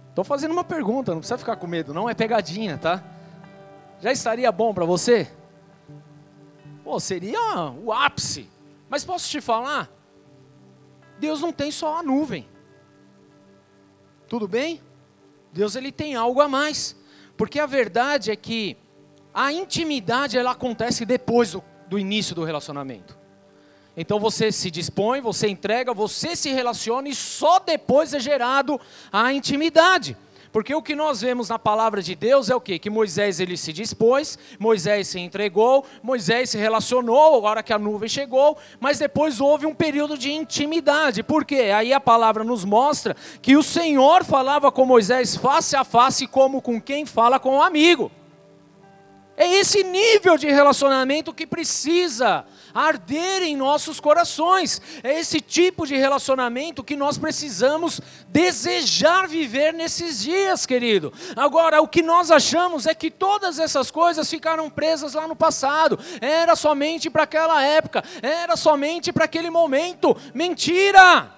[0.09, 3.05] Estou fazendo uma pergunta, não precisa ficar com medo, não é pegadinha, tá?
[4.01, 5.31] Já estaria bom para você?
[6.83, 8.56] Pô, seria o ápice.
[8.97, 9.91] Mas posso te falar?
[11.19, 12.49] Deus não tem só a nuvem.
[14.27, 14.81] Tudo bem?
[15.53, 16.97] Deus ele tem algo a mais.
[17.37, 18.75] Porque a verdade é que
[19.35, 23.19] a intimidade ela acontece depois do, do início do relacionamento.
[23.95, 28.81] Então você se dispõe, você entrega, você se relaciona e só depois é gerado
[29.13, 30.17] a intimidade.
[30.53, 32.79] Porque o que nós vemos na palavra de Deus é o quê?
[32.79, 38.09] Que Moisés ele se dispôs, Moisés se entregou, Moisés se relacionou, agora que a nuvem
[38.09, 41.23] chegou, mas depois houve um período de intimidade.
[41.23, 41.73] Por quê?
[41.75, 46.63] Aí a palavra nos mostra que o Senhor falava com Moisés face a face, como
[46.63, 48.11] com quem fala com um amigo.
[49.37, 54.81] É esse nível de relacionamento que precisa arder em nossos corações.
[55.03, 61.13] É esse tipo de relacionamento que nós precisamos desejar viver nesses dias, querido.
[61.35, 65.99] Agora, o que nós achamos é que todas essas coisas ficaram presas lá no passado.
[66.21, 70.17] Era somente para aquela época, era somente para aquele momento.
[70.35, 71.36] Mentira!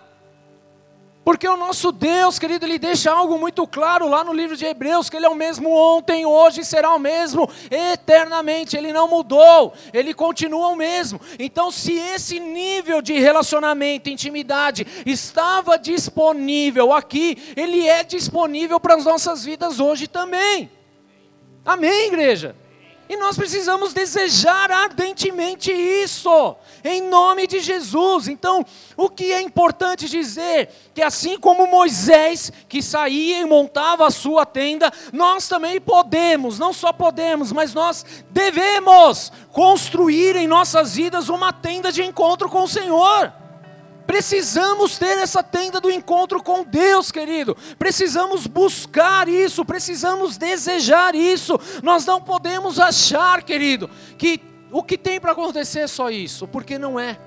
[1.29, 5.11] Porque o nosso Deus, querido, ele deixa algo muito claro lá no livro de Hebreus,
[5.11, 10.15] que ele é o mesmo ontem, hoje será o mesmo eternamente, ele não mudou, ele
[10.15, 11.21] continua o mesmo.
[11.39, 19.05] Então, se esse nível de relacionamento, intimidade estava disponível aqui, ele é disponível para as
[19.05, 20.71] nossas vidas hoje também.
[21.63, 22.57] Amém, igreja?
[23.09, 28.29] E nós precisamos desejar ardentemente isso, em nome de Jesus.
[28.29, 28.65] Então,
[28.97, 30.69] o que é importante dizer?
[30.95, 36.73] Que assim como Moisés, que saía e montava a sua tenda, nós também podemos, não
[36.73, 42.69] só podemos, mas nós devemos construir em nossas vidas uma tenda de encontro com o
[42.69, 43.33] Senhor.
[44.09, 47.55] Precisamos ter essa tenda do encontro com Deus, querido.
[47.79, 51.61] Precisamos buscar isso, precisamos desejar isso.
[51.83, 54.41] Nós não podemos achar, querido, que
[54.73, 57.19] o que tem para acontecer é só isso, porque não é.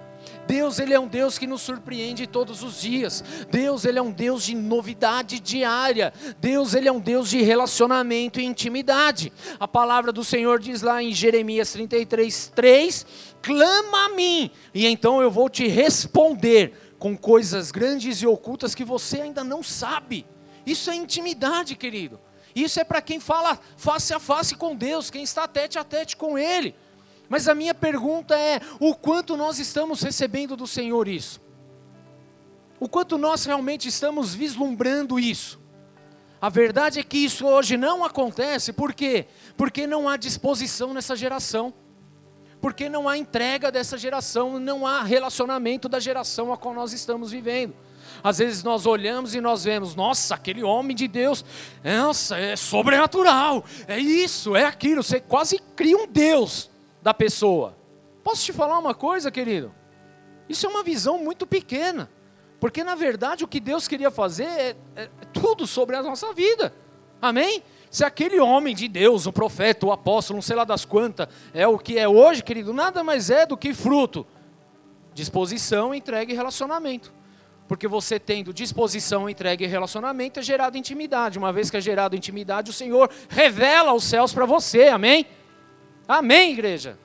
[0.47, 3.23] Deus, ele é um Deus que nos surpreende todos os dias.
[3.49, 6.13] Deus, ele é um Deus de novidade diária.
[6.39, 9.31] Deus, ele é um Deus de relacionamento e intimidade.
[9.59, 13.05] A palavra do Senhor diz lá em Jeremias 33, 3:
[13.41, 18.83] clama a mim, e então eu vou te responder com coisas grandes e ocultas que
[18.83, 20.25] você ainda não sabe.
[20.65, 22.19] Isso é intimidade, querido.
[22.55, 26.15] Isso é para quem fala face a face com Deus, quem está tete a tete
[26.15, 26.75] com Ele.
[27.31, 31.39] Mas a minha pergunta é: o quanto nós estamos recebendo do Senhor isso?
[32.77, 35.57] O quanto nós realmente estamos vislumbrando isso?
[36.41, 39.27] A verdade é que isso hoje não acontece, por quê?
[39.55, 41.73] Porque não há disposição nessa geração.
[42.59, 47.31] Porque não há entrega dessa geração, não há relacionamento da geração a qual nós estamos
[47.31, 47.73] vivendo.
[48.21, 51.45] Às vezes nós olhamos e nós vemos, nossa, aquele homem de Deus,
[51.81, 56.70] nossa, é sobrenatural, é isso, é aquilo, você quase cria um Deus
[57.01, 57.75] da pessoa.
[58.23, 59.73] Posso te falar uma coisa, querido?
[60.47, 62.09] Isso é uma visão muito pequena,
[62.59, 66.73] porque na verdade o que Deus queria fazer é, é tudo sobre a nossa vida.
[67.21, 67.63] Amém?
[67.89, 71.67] Se aquele homem de Deus, o profeta, o apóstolo, não sei lá das quantas, é
[71.67, 74.25] o que é hoje, querido, nada mais é do que fruto.
[75.13, 77.13] Disposição, entrega e relacionamento.
[77.67, 81.37] Porque você tendo disposição, entrega e relacionamento, é gerado intimidade.
[81.37, 85.25] Uma vez que é gerado intimidade, o Senhor revela os céus para você, amém?
[86.07, 86.97] Amém, igreja?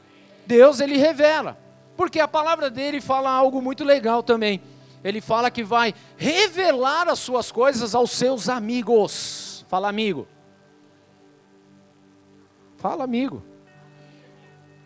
[0.47, 1.59] Deus, ele revela.
[1.97, 4.61] Porque a palavra dele fala algo muito legal também.
[5.03, 9.65] Ele fala que vai revelar as suas coisas aos seus amigos.
[9.69, 10.27] Fala, amigo.
[12.77, 13.43] Fala, amigo.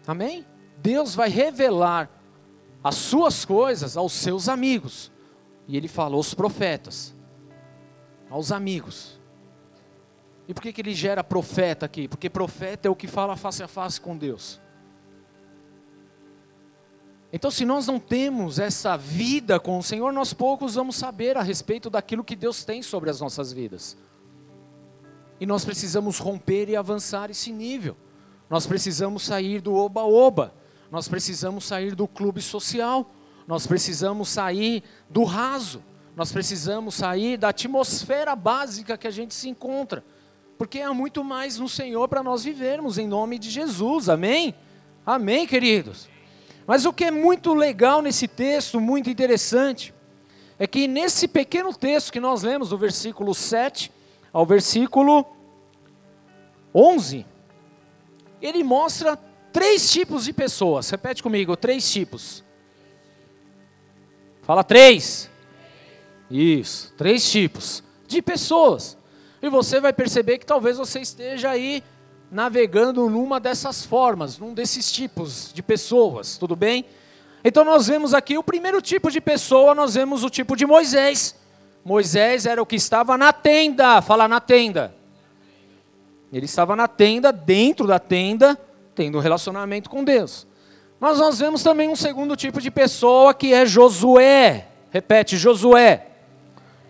[0.07, 0.46] Amém?
[0.79, 2.09] Deus vai revelar
[2.83, 5.11] as suas coisas aos seus amigos.
[5.68, 7.14] E ele falou aos profetas,
[8.29, 9.19] aos amigos.
[10.50, 12.08] E por que, que ele gera profeta aqui?
[12.08, 14.60] Porque profeta é o que fala face a face com Deus.
[17.32, 21.42] Então, se nós não temos essa vida com o Senhor, nós poucos vamos saber a
[21.42, 23.96] respeito daquilo que Deus tem sobre as nossas vidas.
[25.38, 27.96] E nós precisamos romper e avançar esse nível.
[28.48, 30.52] Nós precisamos sair do oba-oba.
[30.90, 33.08] Nós precisamos sair do clube social.
[33.46, 35.80] Nós precisamos sair do raso.
[36.16, 40.02] Nós precisamos sair da atmosfera básica que a gente se encontra
[40.61, 44.55] porque há muito mais no Senhor para nós vivermos, em nome de Jesus, amém?
[45.07, 46.07] Amém, queridos?
[46.66, 49.94] Mas o que é muito legal nesse texto, muito interessante,
[50.59, 53.90] é que nesse pequeno texto que nós lemos, do versículo 7
[54.31, 55.25] ao versículo
[56.75, 57.25] 11,
[58.42, 59.16] ele mostra
[59.51, 60.90] três tipos de pessoas.
[60.90, 62.44] Repete comigo, três tipos.
[64.42, 65.31] Fala três.
[66.31, 68.99] Isso, três tipos de pessoas.
[69.42, 71.83] E você vai perceber que talvez você esteja aí
[72.31, 76.85] navegando numa dessas formas, num desses tipos de pessoas, tudo bem?
[77.42, 81.35] Então nós vemos aqui o primeiro tipo de pessoa, nós vemos o tipo de Moisés.
[81.83, 84.94] Moisés era o que estava na tenda, fala na tenda.
[86.31, 88.59] Ele estava na tenda, dentro da tenda,
[88.94, 90.46] tendo um relacionamento com Deus.
[91.00, 94.68] Mas nós vemos também um segundo tipo de pessoa que é Josué.
[94.90, 96.07] Repete, Josué.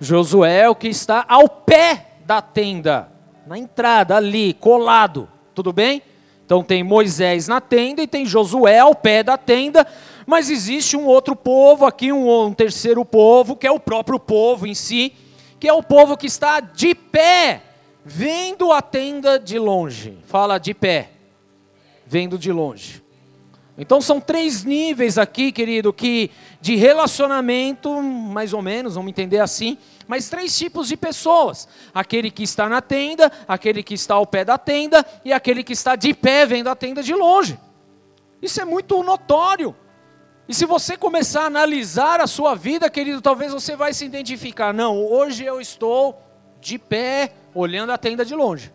[0.01, 3.11] Josué é o que está ao pé da tenda,
[3.45, 5.29] na entrada ali, colado.
[5.53, 6.01] Tudo bem?
[6.47, 9.85] Então tem Moisés na tenda e tem Josué ao pé da tenda,
[10.25, 14.65] mas existe um outro povo aqui, um, um terceiro povo, que é o próprio povo
[14.65, 15.13] em si,
[15.59, 17.63] que é o povo que está de pé,
[18.05, 20.17] vendo a tenda de longe.
[20.27, 21.11] Fala de pé,
[22.07, 23.00] vendo de longe.
[23.81, 29.79] Então são três níveis aqui, querido, que de relacionamento, mais ou menos, vamos entender assim,
[30.07, 34.45] mas três tipos de pessoas: aquele que está na tenda, aquele que está ao pé
[34.45, 37.59] da tenda e aquele que está de pé vendo a tenda de longe.
[38.43, 39.75] Isso é muito notório.
[40.47, 44.75] E se você começar a analisar a sua vida, querido, talvez você vai se identificar.
[44.75, 46.21] Não, hoje eu estou
[46.61, 48.71] de pé olhando a tenda de longe.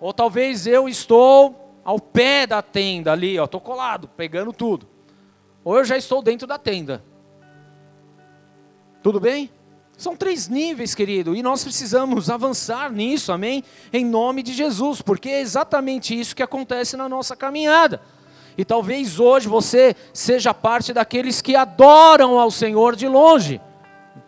[0.00, 4.88] Ou talvez eu estou ao pé da tenda ali, ó, estou colado, pegando tudo.
[5.62, 7.04] Ou eu já estou dentro da tenda.
[9.02, 9.50] Tudo bem?
[9.96, 13.62] São três níveis, querido, e nós precisamos avançar nisso, amém?
[13.92, 18.00] Em nome de Jesus, porque é exatamente isso que acontece na nossa caminhada.
[18.56, 23.60] E talvez hoje você seja parte daqueles que adoram ao Senhor de longe,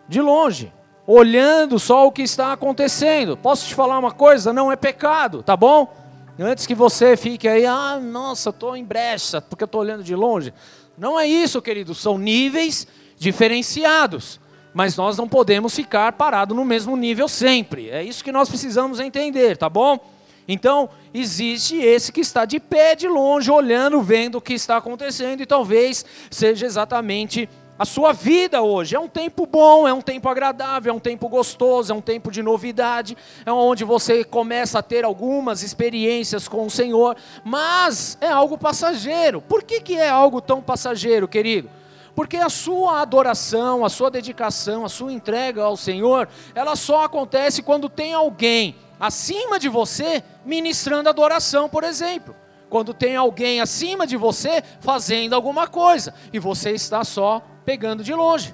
[0.07, 0.71] de longe,
[1.05, 3.35] olhando só o que está acontecendo.
[3.35, 4.53] Posso te falar uma coisa?
[4.53, 5.93] Não é pecado, tá bom?
[6.39, 10.53] Antes que você fique aí, ah, nossa, estou em brecha, porque estou olhando de longe.
[10.97, 14.39] Não é isso, querido, são níveis diferenciados.
[14.73, 17.89] Mas nós não podemos ficar parado no mesmo nível sempre.
[17.89, 19.99] É isso que nós precisamos entender, tá bom?
[20.47, 25.41] Então, existe esse que está de pé de longe, olhando, vendo o que está acontecendo,
[25.41, 28.95] e talvez seja exatamente a sua vida hoje.
[28.95, 32.31] É um tempo bom, é um tempo agradável, é um tempo gostoso, é um tempo
[32.31, 38.29] de novidade, é onde você começa a ter algumas experiências com o Senhor, mas é
[38.29, 39.41] algo passageiro.
[39.41, 41.69] Por que, que é algo tão passageiro, querido?
[42.15, 47.61] Porque a sua adoração, a sua dedicação, a sua entrega ao Senhor, ela só acontece
[47.61, 52.35] quando tem alguém acima de você ministrando adoração, por exemplo
[52.69, 58.13] quando tem alguém acima de você fazendo alguma coisa e você está só pegando de
[58.13, 58.53] longe.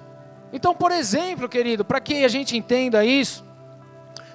[0.51, 3.43] Então, por exemplo, querido, para que a gente entenda isso,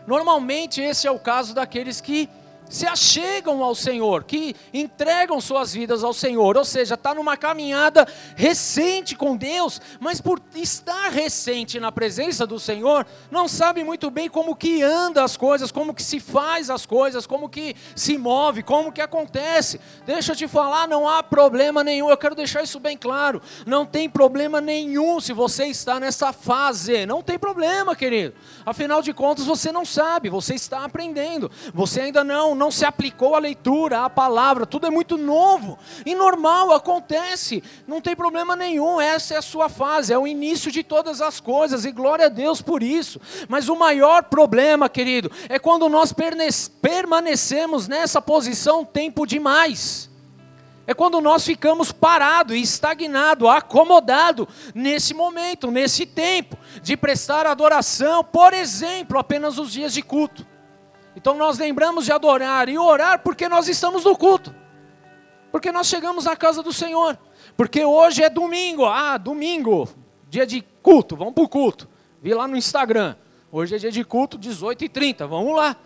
[0.06, 2.28] normalmente esse é o caso daqueles que
[2.68, 8.06] se achegam ao Senhor, que entregam suas vidas ao Senhor, ou seja, está numa caminhada
[8.36, 14.28] recente com Deus, mas por estar recente na presença do Senhor, não sabe muito bem
[14.28, 18.62] como que anda as coisas, como que se faz as coisas, como que se move,
[18.62, 19.80] como que acontece.
[20.04, 23.86] Deixa eu te falar, não há problema nenhum, eu quero deixar isso bem claro, não
[23.86, 28.34] tem problema nenhum se você está nessa fase, não tem problema, querido.
[28.66, 33.34] Afinal de contas, você não sabe, você está aprendendo, você ainda não não se aplicou
[33.34, 39.00] a leitura, a palavra, tudo é muito novo e normal, acontece, não tem problema nenhum,
[39.00, 42.28] essa é a sua fase, é o início de todas as coisas e glória a
[42.28, 43.20] Deus por isso.
[43.48, 46.12] Mas o maior problema, querido, é quando nós
[46.82, 50.08] permanecemos nessa posição tempo demais.
[50.88, 58.54] É quando nós ficamos parados, estagnados, acomodados nesse momento, nesse tempo, de prestar adoração, por
[58.54, 60.46] exemplo, apenas os dias de culto.
[61.18, 64.54] Então nós lembramos de adorar e orar porque nós estamos no culto.
[65.50, 67.18] Porque nós chegamos na casa do Senhor.
[67.56, 68.84] Porque hoje é domingo.
[68.84, 69.88] Ah, domingo,
[70.30, 71.88] dia de culto, vamos para o culto.
[72.22, 73.16] Vi lá no Instagram.
[73.50, 75.76] Hoje é dia de culto, 18h30, vamos lá.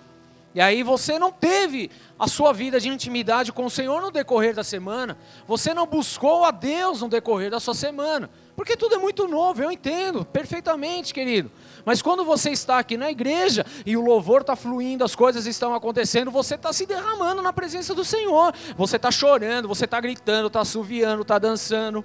[0.54, 4.54] E aí você não teve a sua vida de intimidade com o Senhor no decorrer
[4.54, 5.16] da semana.
[5.46, 8.28] Você não buscou a Deus no decorrer da sua semana.
[8.54, 11.50] Porque tudo é muito novo, eu entendo perfeitamente, querido.
[11.84, 15.74] Mas quando você está aqui na igreja e o louvor está fluindo, as coisas estão
[15.74, 18.54] acontecendo, você está se derramando na presença do Senhor.
[18.76, 22.04] Você está chorando, você está gritando, está assoviando, está dançando.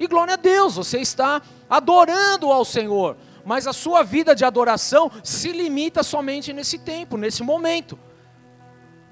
[0.00, 3.16] E glória a Deus, você está adorando ao Senhor.
[3.44, 7.98] Mas a sua vida de adoração se limita somente nesse tempo, nesse momento.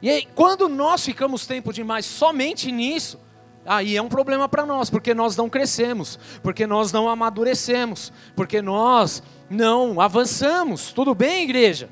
[0.00, 3.20] E aí, quando nós ficamos tempo demais somente nisso,
[3.64, 8.60] Aí é um problema para nós, porque nós não crescemos, porque nós não amadurecemos, porque
[8.60, 10.92] nós não avançamos.
[10.92, 11.88] Tudo bem, igreja?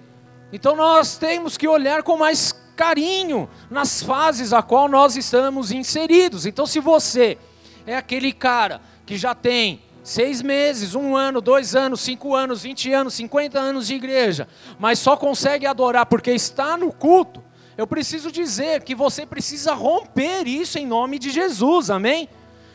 [0.52, 6.46] Então nós temos que olhar com mais carinho nas fases a qual nós estamos inseridos.
[6.46, 7.38] Então, se você
[7.86, 12.90] é aquele cara que já tem seis meses, um ano, dois anos, cinco anos, vinte
[12.90, 17.42] anos, cinquenta anos de igreja, mas só consegue adorar porque está no culto,
[17.80, 22.28] eu preciso dizer que você precisa romper isso em nome de Jesus, amém?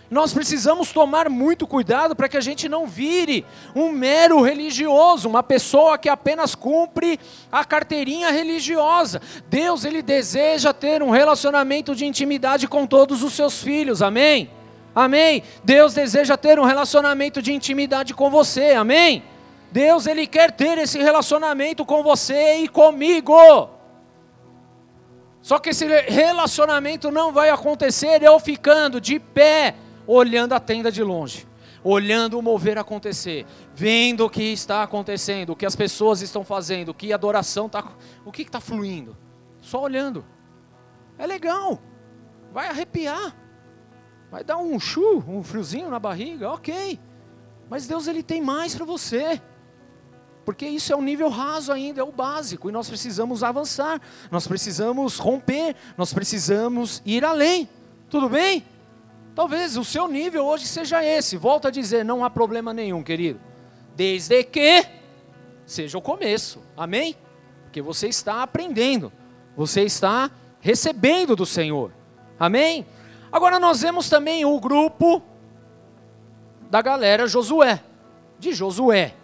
[0.10, 3.46] Nós precisamos tomar muito cuidado para que a gente não vire
[3.76, 7.20] um mero religioso, uma pessoa que apenas cumpre
[7.52, 9.22] a carteirinha religiosa.
[9.48, 14.02] Deus, ele deseja ter um relacionamento de intimidade com todos os seus filhos.
[14.02, 14.50] Amém?
[14.96, 15.44] Amém.
[15.64, 18.72] Deus deseja ter um relacionamento de intimidade com você.
[18.72, 19.22] Amém.
[19.72, 23.75] Deus, ele quer ter esse relacionamento com você e comigo.
[25.46, 29.76] Só que esse relacionamento não vai acontecer eu ficando de pé
[30.08, 31.48] olhando a tenda de longe,
[31.84, 36.90] olhando o mover acontecer, vendo o que está acontecendo, o que as pessoas estão fazendo,
[36.90, 37.92] o que a adoração está.
[38.26, 39.16] O que está fluindo?
[39.62, 40.26] Só olhando.
[41.16, 41.80] É legal.
[42.52, 43.36] Vai arrepiar.
[44.32, 47.00] Vai dar um chu, um friozinho na barriga, ok.
[47.70, 49.40] Mas Deus ele tem mais para você.
[50.46, 54.48] Porque isso é um nível raso ainda, é o básico, e nós precisamos avançar, nós
[54.48, 57.68] precisamos romper, nós precisamos ir além.
[58.10, 58.64] Tudo bem?
[59.34, 61.36] Talvez o seu nível hoje seja esse.
[61.36, 63.42] Volto a dizer, não há problema nenhum, querido.
[63.96, 64.86] Desde que
[65.66, 66.62] seja o começo.
[66.78, 67.18] Amém?
[67.64, 69.12] Porque você está aprendendo.
[69.58, 70.30] Você está
[70.62, 71.92] recebendo do Senhor.
[72.40, 72.86] Amém?
[73.32, 75.22] Agora nós vemos também o grupo
[76.70, 77.82] da galera Josué,
[78.40, 79.16] de Josué.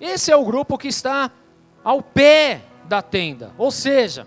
[0.00, 1.30] Esse é o grupo que está
[1.82, 3.52] ao pé da tenda.
[3.56, 4.26] Ou seja,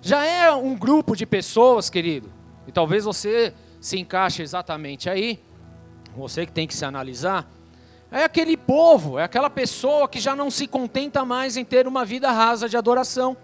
[0.00, 2.30] já é um grupo de pessoas, querido.
[2.66, 5.40] E talvez você se encaixa exatamente aí,
[6.16, 7.48] você que tem que se analisar,
[8.10, 12.04] é aquele povo, é aquela pessoa que já não se contenta mais em ter uma
[12.04, 13.36] vida rasa de adoração.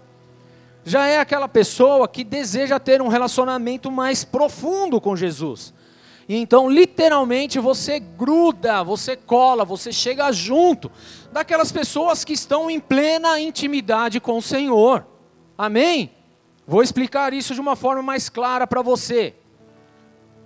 [0.83, 5.73] Já é aquela pessoa que deseja ter um relacionamento mais profundo com Jesus.
[6.27, 10.91] E então, literalmente, você gruda, você cola, você chega junto
[11.31, 15.05] daquelas pessoas que estão em plena intimidade com o Senhor.
[15.57, 16.11] Amém?
[16.67, 19.35] Vou explicar isso de uma forma mais clara para você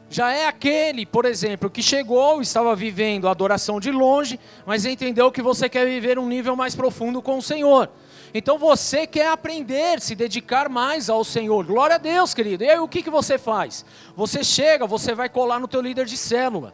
[0.09, 5.31] já é aquele, por exemplo, que chegou, estava vivendo a adoração de longe, mas entendeu
[5.31, 7.89] que você quer viver um nível mais profundo com o Senhor.
[8.33, 11.65] Então você quer aprender, se dedicar mais ao Senhor.
[11.65, 12.63] Glória a Deus, querido.
[12.63, 13.85] E aí o que, que você faz?
[14.15, 16.73] Você chega, você vai colar no teu líder de célula,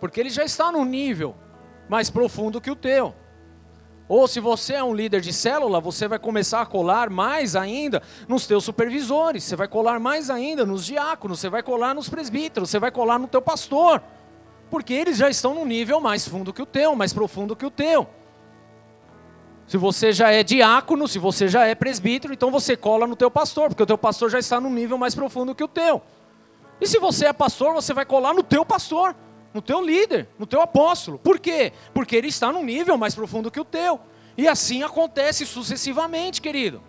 [0.00, 1.34] porque ele já está num nível
[1.88, 3.14] mais profundo que o teu.
[4.08, 8.02] Ou se você é um líder de célula, você vai começar a colar mais ainda
[8.28, 12.68] nos teus supervisores, você vai colar mais ainda nos diáconos, você vai colar nos presbíteros,
[12.68, 14.02] você vai colar no teu pastor.
[14.70, 17.70] Porque eles já estão num nível mais fundo que o teu, mais profundo que o
[17.70, 18.06] teu.
[19.72, 23.30] Se você já é diácono, se você já é presbítero, então você cola no teu
[23.30, 26.02] pastor, porque o teu pastor já está num nível mais profundo que o teu.
[26.78, 29.16] E se você é pastor, você vai colar no teu pastor
[29.54, 31.18] no teu líder, no teu apóstolo.
[31.18, 31.72] Por quê?
[31.94, 33.98] Porque ele está num nível mais profundo que o teu.
[34.36, 36.82] E assim acontece sucessivamente, querido.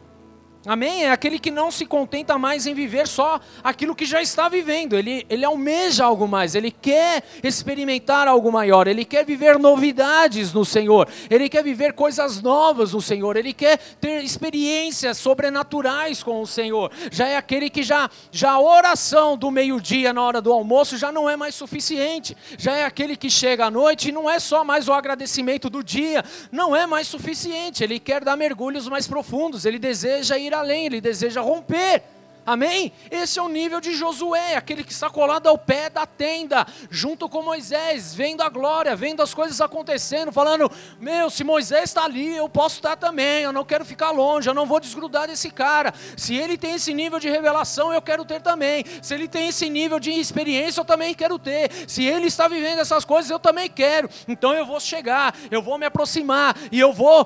[0.66, 1.04] Amém?
[1.04, 4.96] É aquele que não se contenta mais em viver só aquilo que já está vivendo.
[4.96, 10.64] Ele, ele almeja algo mais, ele quer experimentar algo maior, ele quer viver novidades no
[10.64, 16.48] Senhor, ele quer viver coisas novas no Senhor, ele quer ter experiências sobrenaturais com o
[16.48, 16.90] Senhor.
[17.12, 21.12] Já é aquele que já, já a oração do meio-dia na hora do almoço já
[21.12, 22.38] não é mais suficiente.
[22.58, 25.84] Já é aquele que chega à noite e não é só mais o agradecimento do
[25.84, 27.84] dia, não é mais suficiente.
[27.84, 32.04] Ele quer dar mergulhos mais profundos, ele deseja ir ir além, ele deseja romper.
[32.46, 32.92] Amém?
[33.10, 37.30] Esse é o nível de Josué, aquele que está colado ao pé da tenda, junto
[37.30, 40.70] com Moisés, vendo a glória, vendo as coisas acontecendo, falando:
[41.00, 44.54] Meu, se Moisés está ali, eu posso estar também, eu não quero ficar longe, eu
[44.54, 45.94] não vou desgrudar desse cara.
[46.18, 48.84] Se ele tem esse nível de revelação, eu quero ter também.
[49.02, 51.72] Se ele tem esse nível de experiência, eu também quero ter.
[51.88, 54.10] Se ele está vivendo essas coisas, eu também quero.
[54.28, 57.26] Então eu vou chegar, eu vou me aproximar e eu vou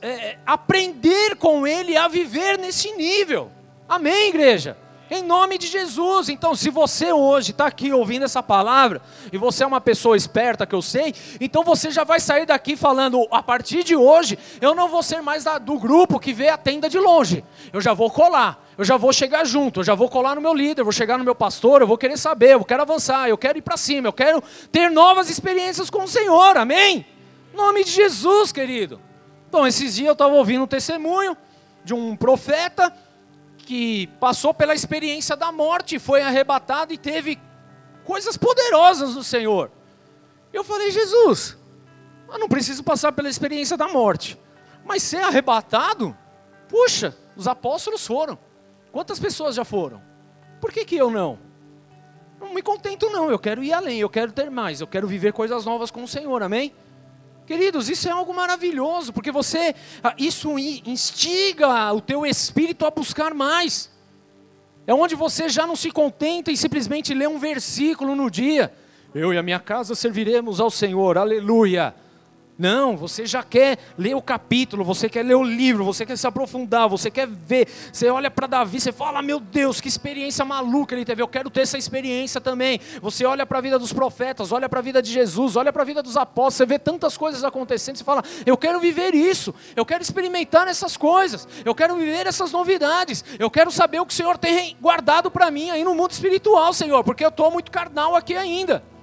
[0.00, 3.50] é, aprender com ele a viver nesse nível.
[3.88, 4.76] Amém, igreja?
[5.10, 6.30] Em nome de Jesus.
[6.30, 10.66] Então, se você hoje está aqui ouvindo essa palavra, e você é uma pessoa esperta
[10.66, 14.74] que eu sei, então você já vai sair daqui falando: a partir de hoje, eu
[14.74, 17.44] não vou ser mais da, do grupo que vê a tenda de longe.
[17.70, 20.54] Eu já vou colar, eu já vou chegar junto, eu já vou colar no meu
[20.54, 23.36] líder, eu vou chegar no meu pastor, eu vou querer saber, eu quero avançar, eu
[23.36, 26.56] quero ir para cima, eu quero ter novas experiências com o Senhor.
[26.56, 27.06] Amém?
[27.52, 28.98] Em nome de Jesus, querido.
[29.50, 31.36] Então, esses dias eu estava ouvindo um testemunho
[31.84, 32.90] de um profeta
[33.64, 37.40] que passou pela experiência da morte, foi arrebatado e teve
[38.04, 39.70] coisas poderosas do Senhor.
[40.52, 41.56] Eu falei, Jesus,
[42.30, 44.38] eu não preciso passar pela experiência da morte,
[44.84, 46.16] mas ser arrebatado,
[46.68, 48.38] puxa, os apóstolos foram.
[48.92, 50.00] Quantas pessoas já foram?
[50.60, 51.38] Por que, que eu não?
[52.40, 53.30] Não me contento, não.
[53.30, 56.08] Eu quero ir além, eu quero ter mais, eu quero viver coisas novas com o
[56.08, 56.74] Senhor, amém?
[57.46, 63.34] Queridos, isso é algo maravilhoso, porque você, ah, isso instiga o teu espírito a buscar
[63.34, 63.90] mais.
[64.86, 68.72] É onde você já não se contenta em simplesmente ler um versículo no dia,
[69.14, 71.94] Eu e a minha casa serviremos ao Senhor, aleluia.
[72.56, 76.24] Não, você já quer ler o capítulo, você quer ler o livro, você quer se
[76.24, 77.68] aprofundar, você quer ver.
[77.92, 81.20] Você olha para Davi, você fala: Meu Deus, que experiência maluca ele teve.
[81.20, 82.80] Eu quero ter essa experiência também.
[83.02, 85.82] Você olha para a vida dos profetas, olha para a vida de Jesus, olha para
[85.82, 87.96] a vida dos apóstolos, você vê tantas coisas acontecendo.
[87.96, 92.52] Você fala: Eu quero viver isso, eu quero experimentar essas coisas, eu quero viver essas
[92.52, 96.12] novidades, eu quero saber o que o Senhor tem guardado para mim aí no mundo
[96.12, 98.93] espiritual, Senhor, porque eu estou muito carnal aqui ainda.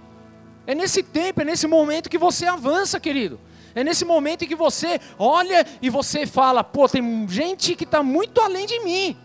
[0.66, 3.40] É nesse tempo, é nesse momento que você avança, querido.
[3.74, 8.04] É nesse momento em que você olha e você fala: pô, tem gente que está
[8.04, 9.18] muito além de mim.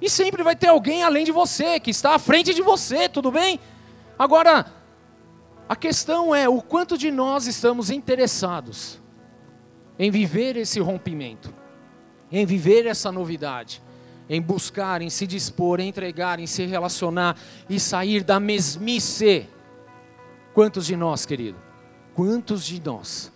[0.00, 3.30] E sempre vai ter alguém além de você, que está à frente de você, tudo
[3.30, 3.60] bem?
[4.18, 4.66] Agora,
[5.68, 9.00] a questão é o quanto de nós estamos interessados
[9.98, 11.54] em viver esse rompimento,
[12.32, 13.82] em viver essa novidade,
[14.28, 17.36] em buscar, em se dispor, em entregar, em se relacionar
[17.68, 19.46] e sair da mesmice
[20.60, 21.56] Quantos de nós, querido?
[22.12, 23.32] Quantos de nós?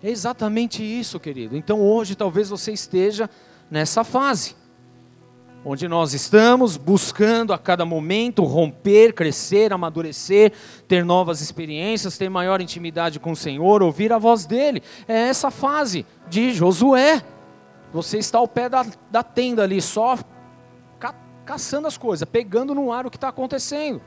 [0.00, 1.56] É exatamente isso, querido.
[1.56, 3.28] Então hoje talvez você esteja
[3.68, 4.54] nessa fase,
[5.64, 10.52] onde nós estamos buscando a cada momento romper, crescer, amadurecer,
[10.86, 14.80] ter novas experiências, ter maior intimidade com o Senhor, ouvir a voz dEle.
[15.08, 17.20] É essa fase de Josué.
[17.92, 20.16] Você está ao pé da, da tenda ali, só
[21.00, 24.00] ca, caçando as coisas, pegando no ar o que está acontecendo.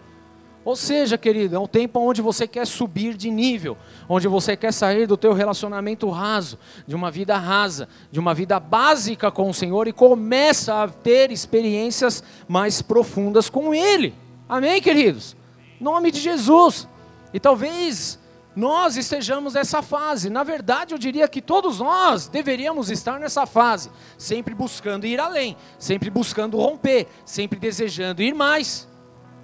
[0.66, 4.72] Ou seja, querido, é um tempo onde você quer subir de nível, onde você quer
[4.72, 6.57] sair do teu relacionamento raso,
[6.88, 11.32] de uma vida rasa, de uma vida básica com o Senhor e começa a ter
[11.32, 14.14] experiências mais profundas com Ele.
[14.47, 15.36] Amém, queridos?
[15.82, 16.88] Nome de Jesus.
[17.34, 18.18] E talvez
[18.55, 20.30] nós estejamos nessa fase.
[20.30, 25.57] Na verdade, eu diria que todos nós deveríamos estar nessa fase, sempre buscando ir além,
[25.78, 28.88] sempre buscando romper, sempre desejando ir mais.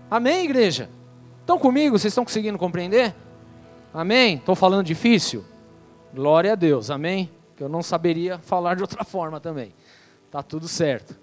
[0.09, 0.89] Amém, igreja?
[1.49, 1.97] Estão comigo?
[1.97, 3.15] Vocês estão conseguindo compreender?
[3.91, 4.35] Amém?
[4.35, 5.43] Estou falando difícil?
[6.13, 7.27] Glória a Deus, amém?
[7.57, 9.73] Que eu não saberia falar de outra forma também.
[10.29, 11.17] Tá tudo certo.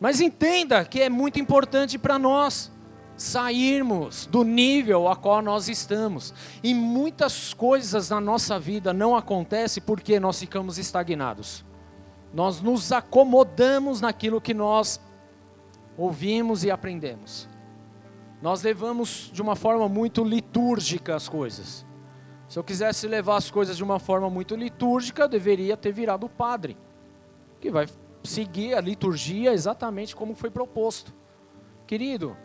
[0.00, 2.72] Mas entenda que é muito importante para nós
[3.14, 6.32] sairmos do nível a qual nós estamos.
[6.64, 11.62] E muitas coisas na nossa vida não acontecem porque nós ficamos estagnados.
[12.32, 14.98] Nós nos acomodamos naquilo que nós
[15.94, 17.46] ouvimos e aprendemos.
[18.40, 21.84] Nós levamos de uma forma muito litúrgica as coisas.
[22.48, 26.26] Se eu quisesse levar as coisas de uma forma muito litúrgica, eu deveria ter virado
[26.26, 26.76] o padre,
[27.60, 27.86] que vai
[28.24, 31.12] seguir a liturgia exatamente como foi proposto.
[31.86, 32.36] Querido,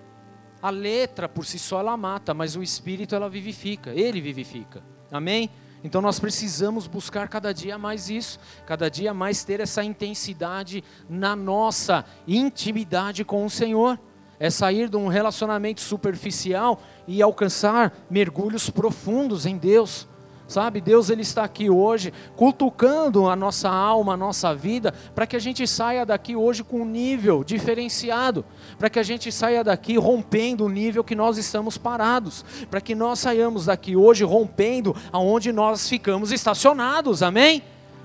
[0.61, 4.83] a letra por si só ela mata, mas o espírito ela vivifica, ele vivifica.
[5.11, 5.49] Amém?
[5.83, 11.35] Então nós precisamos buscar cada dia mais isso, cada dia mais ter essa intensidade na
[11.35, 13.99] nossa intimidade com o Senhor
[14.39, 20.07] é sair de um relacionamento superficial e alcançar mergulhos profundos em Deus.
[20.45, 25.37] Sabe, Deus ele está aqui hoje cultucando a nossa alma, a nossa vida, para que
[25.37, 28.43] a gente saia daqui hoje com um nível diferenciado,
[28.77, 32.93] para que a gente saia daqui rompendo o nível que nós estamos parados, para que
[32.93, 37.63] nós saiamos daqui hoje rompendo aonde nós ficamos estacionados, amém?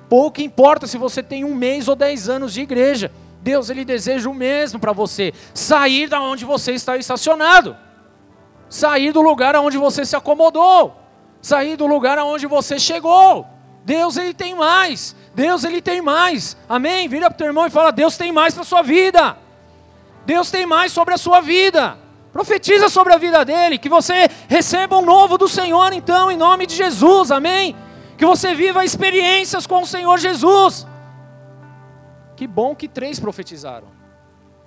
[0.08, 3.10] Pouco importa se você tem um mês ou dez anos de igreja,
[3.40, 7.76] Deus ele deseja o mesmo para você, sair da onde você está estacionado.
[8.68, 10.96] Sair do lugar aonde você se acomodou.
[11.40, 13.46] Sair do lugar aonde você chegou.
[13.84, 15.16] Deus ele tem mais.
[15.34, 16.56] Deus ele tem mais.
[16.68, 17.08] Amém?
[17.08, 19.38] Vira para o teu irmão e fala: Deus tem mais para sua vida.
[20.26, 21.96] Deus tem mais sobre a sua vida.
[22.32, 26.66] Profetiza sobre a vida dele, que você receba um novo do Senhor, então, em nome
[26.66, 27.74] de Jesus, amém?
[28.18, 30.86] Que você viva experiências com o Senhor Jesus.
[32.38, 33.88] Que bom que três profetizaram.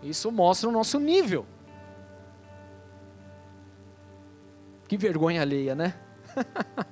[0.04, 1.46] Isso mostra o nosso nível.
[4.90, 5.96] Que vergonha alheia, né?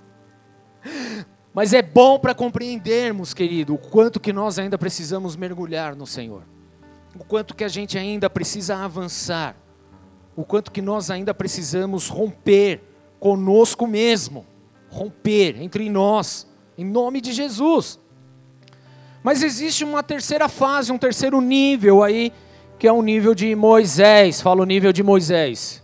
[1.53, 6.43] Mas é bom para compreendermos, querido, o quanto que nós ainda precisamos mergulhar no Senhor.
[7.13, 9.57] O quanto que a gente ainda precisa avançar.
[10.33, 12.81] O quanto que nós ainda precisamos romper
[13.19, 14.47] conosco mesmo.
[14.89, 17.99] Romper entre nós, em nome de Jesus.
[19.23, 22.31] Mas existe uma terceira fase, um terceiro nível aí,
[22.77, 24.41] que é o nível de Moisés.
[24.41, 25.83] Fala o nível de Moisés.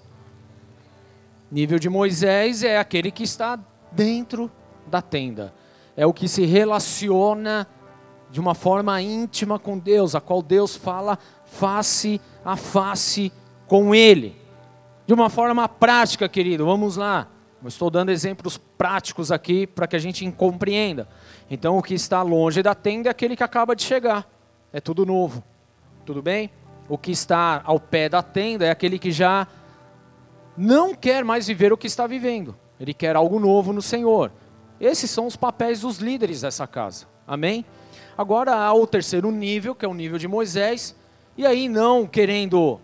[1.51, 3.59] Nível de Moisés é aquele que está
[3.91, 4.49] dentro
[4.87, 5.53] da tenda.
[5.95, 7.67] É o que se relaciona
[8.29, 13.31] de uma forma íntima com Deus, a qual Deus fala face a face
[13.67, 14.35] com ele.
[15.05, 16.65] De uma forma prática, querido.
[16.65, 17.27] Vamos lá.
[17.61, 21.07] Eu estou dando exemplos práticos aqui para que a gente compreenda.
[21.49, 24.27] Então, o que está longe da tenda é aquele que acaba de chegar.
[24.73, 25.43] É tudo novo.
[26.05, 26.49] Tudo bem?
[26.89, 29.47] O que está ao pé da tenda é aquele que já
[30.57, 32.55] não quer mais viver o que está vivendo.
[32.79, 34.31] Ele quer algo novo no Senhor.
[34.79, 37.07] Esses são os papéis dos líderes dessa casa.
[37.27, 37.65] Amém?
[38.17, 40.95] Agora há o terceiro nível, que é o nível de Moisés.
[41.37, 42.79] E aí, não querendo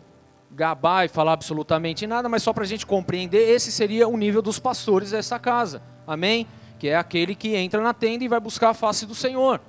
[0.51, 4.41] gabar e falar absolutamente nada, mas só para a gente compreender, esse seria o nível
[4.41, 5.82] dos pastores dessa casa.
[6.05, 6.45] Amém?
[6.82, 9.61] Que é aquele que entra na tenda e vai buscar a face do Senhor.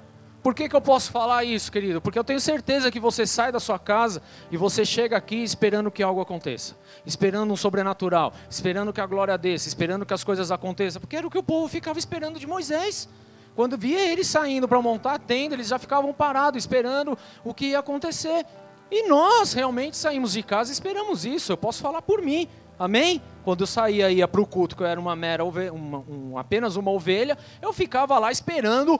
[0.43, 2.01] Por que, que eu posso falar isso, querido?
[2.01, 5.91] Porque eu tenho certeza que você sai da sua casa e você chega aqui esperando
[5.91, 10.51] que algo aconteça, esperando um sobrenatural, esperando que a glória desça, esperando que as coisas
[10.51, 13.07] aconteçam, porque era o que o povo ficava esperando de Moisés.
[13.55, 17.67] Quando via ele saindo para montar a tenda, eles já ficavam parados, esperando o que
[17.67, 18.47] ia acontecer.
[18.91, 21.53] E nós realmente saímos de casa e esperamos isso.
[21.53, 22.49] Eu posso falar por mim.
[22.79, 23.23] Amém?
[23.45, 26.39] Quando eu saía ia para o culto, que eu era uma mera ovelha, uma, um,
[26.39, 28.99] apenas uma ovelha, eu ficava lá esperando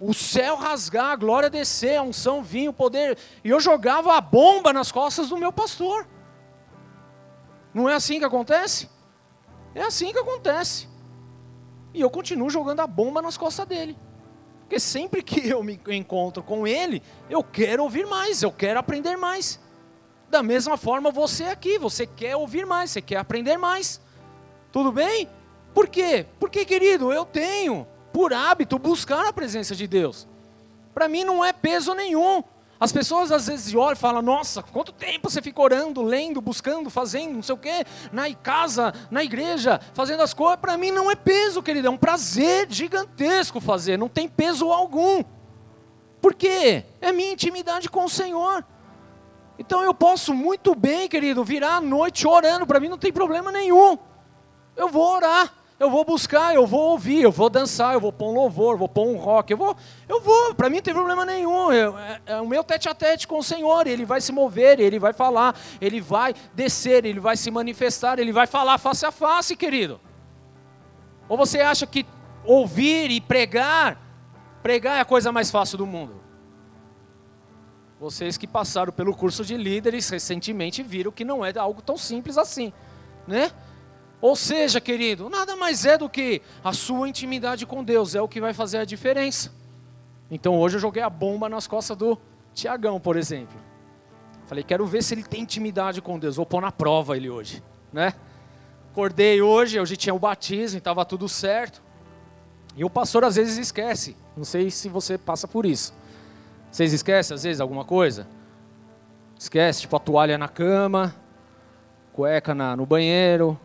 [0.00, 3.16] o céu rasgar, a glória descer, a unção vir, o poder.
[3.42, 6.06] E eu jogava a bomba nas costas do meu pastor.
[7.72, 8.88] Não é assim que acontece?
[9.74, 10.88] É assim que acontece.
[11.92, 13.96] E eu continuo jogando a bomba nas costas dele.
[14.60, 19.16] Porque sempre que eu me encontro com ele, eu quero ouvir mais, eu quero aprender
[19.16, 19.60] mais.
[20.34, 24.00] Da mesma forma você aqui, você quer ouvir mais, você quer aprender mais.
[24.72, 25.28] Tudo bem?
[25.72, 26.26] Por quê?
[26.40, 30.26] Porque, querido, eu tenho por hábito, buscar a presença de Deus.
[30.92, 32.42] Para mim não é peso nenhum.
[32.80, 36.90] As pessoas às vezes olham e falam: Nossa, quanto tempo você fica orando, lendo, buscando,
[36.90, 40.58] fazendo, não sei o quê, na casa, na igreja, fazendo as coisas.
[40.58, 45.22] Para mim não é peso, querido, é um prazer gigantesco fazer, não tem peso algum.
[46.20, 46.86] Por quê?
[47.00, 48.64] É minha intimidade com o Senhor.
[49.58, 53.52] Então eu posso muito bem, querido, virar à noite orando, para mim não tem problema
[53.52, 53.98] nenhum.
[54.76, 58.30] Eu vou orar eu vou buscar, eu vou ouvir, eu vou dançar, eu vou pôr
[58.30, 59.76] um louvor, vou pôr um rock, eu vou,
[60.08, 62.94] eu vou, para mim não tem problema nenhum, eu, é, é, o meu tete a
[62.94, 67.18] tete com o Senhor, ele vai se mover, ele vai falar, ele vai descer, ele
[67.18, 70.00] vai se manifestar, ele vai falar face a face, querido.
[71.28, 72.06] Ou você acha que
[72.44, 74.00] ouvir e pregar,
[74.62, 76.23] pregar é a coisa mais fácil do mundo?
[78.00, 82.36] Vocês que passaram pelo curso de líderes recentemente viram que não é algo tão simples
[82.36, 82.72] assim,
[83.26, 83.50] né?
[84.20, 88.28] Ou seja, querido, nada mais é do que a sua intimidade com Deus, é o
[88.28, 89.52] que vai fazer a diferença.
[90.30, 92.18] Então hoje eu joguei a bomba nas costas do
[92.54, 93.56] Tiagão, por exemplo.
[94.46, 97.62] Falei, quero ver se ele tem intimidade com Deus, vou pôr na prova ele hoje,
[97.92, 98.14] né?
[98.90, 101.82] Acordei hoje, hoje tinha o batismo, estava tudo certo.
[102.76, 104.16] E o pastor às vezes esquece.
[104.36, 105.92] Não sei se você passa por isso.
[106.74, 108.26] Vocês esquecem às vezes alguma coisa?
[109.38, 111.14] Esquece, tipo a toalha na cama,
[112.12, 113.56] cueca na, no banheiro,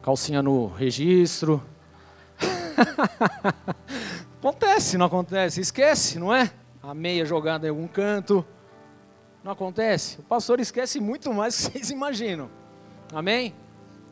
[0.00, 1.60] calcinha no registro.
[4.38, 5.60] acontece, não acontece?
[5.60, 6.52] Esquece, não é?
[6.80, 8.46] A meia jogada em algum canto.
[9.42, 10.20] Não acontece?
[10.20, 12.48] O pastor esquece muito mais do que vocês imaginam.
[13.12, 13.56] Amém?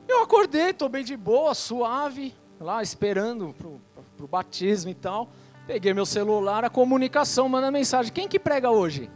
[0.09, 5.29] Eu acordei, estou bem de boa, suave, lá esperando para o batismo e tal.
[5.67, 8.13] Peguei meu celular, a comunicação manda mensagem.
[8.13, 9.11] Quem que prega hoje?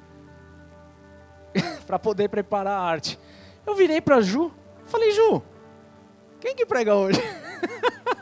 [1.87, 3.19] para poder preparar a arte.
[3.67, 4.51] Eu virei para Ju,
[4.87, 5.43] falei, Ju,
[6.41, 7.21] quem que prega hoje?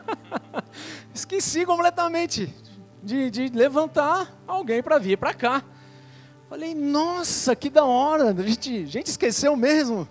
[1.13, 2.53] Esqueci completamente
[3.01, 5.63] de, de levantar alguém para vir para cá.
[6.49, 10.07] Falei, nossa, que da hora, a gente, a gente esqueceu mesmo.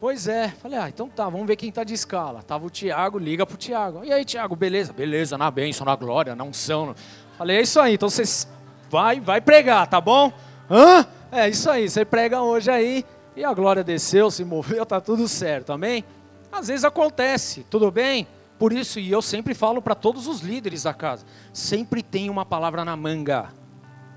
[0.00, 2.42] Pois é, falei, ah, então tá, vamos ver quem tá de escala.
[2.42, 4.04] Tava o Tiago, liga pro Tiago.
[4.04, 4.92] E aí, Tiago, beleza?
[4.92, 6.94] Beleza, na bênção, na glória, na unção.
[7.36, 8.46] Falei, é isso aí, então você
[8.90, 10.32] vai, vai pregar, tá bom?
[10.70, 11.06] Hã?
[11.32, 13.04] É isso aí, você prega hoje aí.
[13.36, 16.04] E a glória desceu, se moveu, tá tudo certo, amém?
[16.52, 18.26] Às vezes acontece, tudo bem?
[18.58, 22.46] Por isso, e eu sempre falo para todos os líderes da casa: sempre tem uma
[22.46, 23.52] palavra na manga.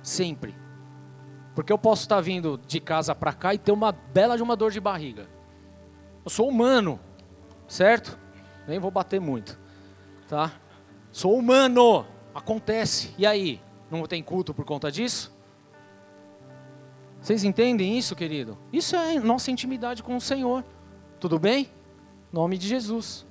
[0.03, 0.55] Sempre.
[1.55, 4.55] Porque eu posso estar vindo de casa para cá e ter uma bela de uma
[4.55, 5.28] dor de barriga.
[6.24, 6.99] Eu sou humano,
[7.68, 8.18] certo?
[8.68, 9.57] Nem vou bater muito,
[10.30, 10.51] tá?
[11.11, 12.05] Sou humano,
[12.38, 13.14] acontece.
[13.18, 13.60] E aí?
[13.90, 15.36] Não tem culto por conta disso?
[17.20, 18.58] Vocês entendem isso, querido?
[18.72, 20.64] Isso é nossa intimidade com o Senhor.
[21.20, 21.70] Tudo bem?
[22.32, 23.26] Nome de Jesus.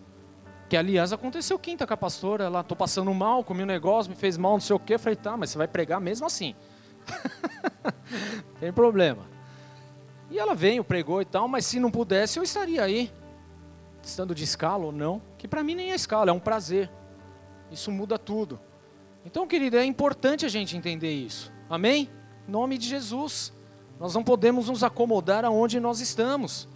[0.69, 4.17] Que aliás aconteceu quinta com a pastora, ela tô passando mal, comi um negócio, me
[4.17, 4.99] fez mal, não sei o quê.
[4.99, 6.57] Falei, tá, mas você vai pregar mesmo assim.
[8.59, 9.25] Tem problema.
[10.29, 13.13] E ela veio, pregou e tal, mas se não pudesse, eu estaria aí,
[14.03, 16.91] estando de escala ou não, que para mim nem é escala, é um prazer.
[17.71, 18.59] Isso muda tudo.
[19.27, 21.53] Então, querido, é importante a gente entender isso.
[21.69, 22.09] Amém?
[22.47, 23.53] Em nome de Jesus.
[23.99, 26.69] Nós não podemos nos acomodar aonde nós estamos.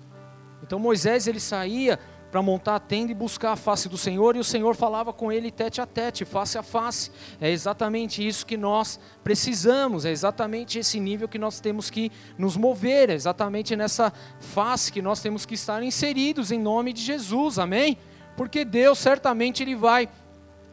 [0.61, 1.97] Então Moisés ele saía
[2.29, 5.31] para montar a tenda e buscar a face do Senhor, e o Senhor falava com
[5.31, 7.13] ele tete a tete, face a face.
[7.41, 12.57] É exatamente isso que nós precisamos, é exatamente esse nível que nós temos que nos
[12.57, 17.61] mover, é exatamente nessa face que nós temos que estar inseridos em nome de Jesus,
[17.61, 17.97] amém?
[18.37, 20.09] Porque Deus certamente ele vai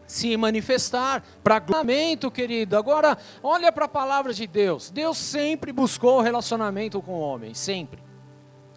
[0.08, 2.78] se manifestar para gloriamento, querido.
[2.78, 4.90] Agora, olha para a palavra de Deus.
[4.90, 8.02] Deus sempre buscou relacionamento com o homem, sempre.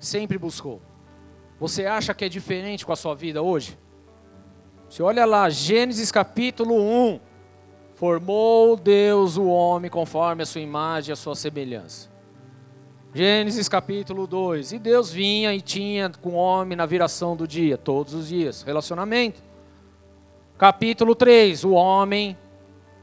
[0.01, 0.83] Sempre buscou.
[1.61, 3.79] Você acha que é diferente com a sua vida hoje?
[4.89, 7.21] Você olha lá, Gênesis capítulo 1.
[7.95, 12.11] Formou Deus o homem conforme a sua imagem e a sua semelhança.
[13.15, 14.73] Gênesis capítulo 2.
[14.73, 18.63] E Deus vinha e tinha com o homem na viração do dia, todos os dias.
[18.63, 19.50] Relacionamento.
[20.61, 21.65] Capítulo 3.
[21.65, 22.37] O homem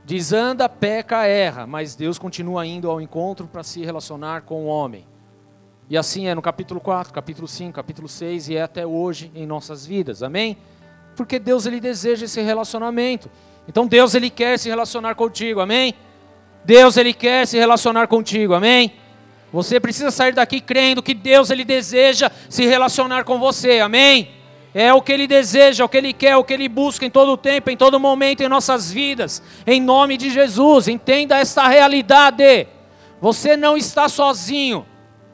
[0.05, 5.07] desanda, peca, erra, mas Deus continua indo ao encontro para se relacionar com o homem.
[5.89, 9.47] E assim é no capítulo 4, capítulo 5, capítulo 6 e é até hoje em
[9.47, 10.21] nossas vidas.
[10.21, 10.55] Amém?
[11.15, 13.27] Porque Deus ele deseja esse relacionamento.
[13.67, 15.59] Então Deus ele quer se relacionar contigo.
[15.59, 15.95] Amém?
[16.63, 18.53] Deus ele quer se relacionar contigo.
[18.53, 18.93] Amém?
[19.51, 23.79] Você precisa sair daqui crendo que Deus ele deseja se relacionar com você.
[23.79, 24.36] Amém?
[24.80, 27.03] É o que ele deseja, é o que ele quer, é o que ele busca
[27.03, 29.41] em todo tempo, em todo momento em nossas vidas.
[29.65, 32.67] Em nome de Jesus, entenda esta realidade.
[33.19, 34.86] Você não está sozinho.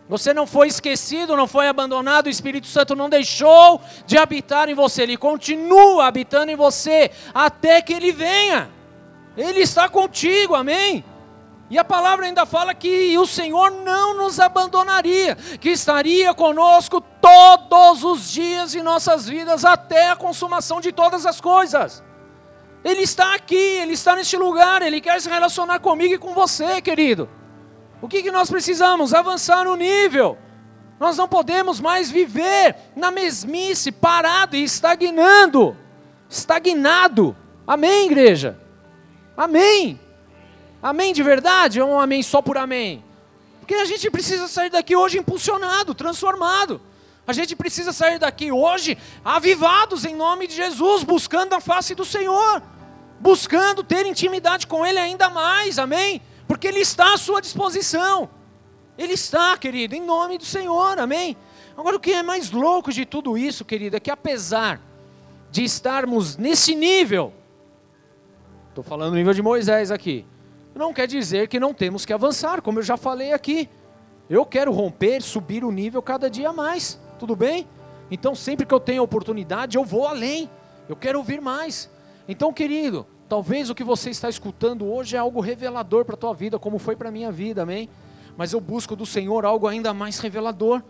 [0.07, 4.73] Você não foi esquecido, não foi abandonado, o Espírito Santo não deixou de habitar em
[4.73, 8.69] você, ele continua habitando em você até que ele venha.
[9.35, 11.03] Ele está contigo, amém?
[11.69, 18.03] E a palavra ainda fala que o Senhor não nos abandonaria, que estaria conosco todos
[18.03, 22.03] os dias em nossas vidas até a consumação de todas as coisas.
[22.83, 26.81] Ele está aqui, ele está neste lugar, ele quer se relacionar comigo e com você,
[26.81, 27.29] querido.
[28.01, 29.13] O que, que nós precisamos?
[29.13, 30.37] Avançar no nível.
[30.99, 35.77] Nós não podemos mais viver na mesmice, parado e estagnando.
[36.29, 37.35] Estagnado.
[37.65, 38.59] Amém, igreja?
[39.37, 40.02] Amém.
[40.83, 43.01] Amém de verdade ou um amém só por amém?
[43.61, 46.81] Porque a gente precisa sair daqui hoje impulsionado, transformado.
[47.25, 52.03] A gente precisa sair daqui hoje avivados em nome de Jesus, buscando a face do
[52.03, 52.61] Senhor,
[53.17, 56.21] buscando ter intimidade com Ele ainda mais, amém?
[56.45, 58.29] Porque Ele está à sua disposição.
[58.97, 61.37] Ele está, querido, em nome do Senhor, amém?
[61.77, 64.81] Agora, o que é mais louco de tudo isso, querido, é que apesar
[65.49, 67.33] de estarmos nesse nível,
[68.67, 70.25] estou falando no nível de Moisés aqui,
[70.75, 73.69] não quer dizer que não temos que avançar, como eu já falei aqui.
[74.29, 77.67] Eu quero romper, subir o nível cada dia mais, tudo bem?
[78.09, 80.49] Então, sempre que eu tenho oportunidade, eu vou além,
[80.89, 81.89] eu quero ouvir mais.
[82.27, 86.33] Então, querido, talvez o que você está escutando hoje é algo revelador para a tua
[86.33, 87.89] vida, como foi para a minha vida, amém?
[88.37, 90.81] Mas eu busco do Senhor algo ainda mais revelador,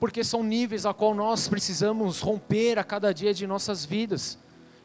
[0.00, 4.38] porque são níveis a qual nós precisamos romper a cada dia de nossas vidas.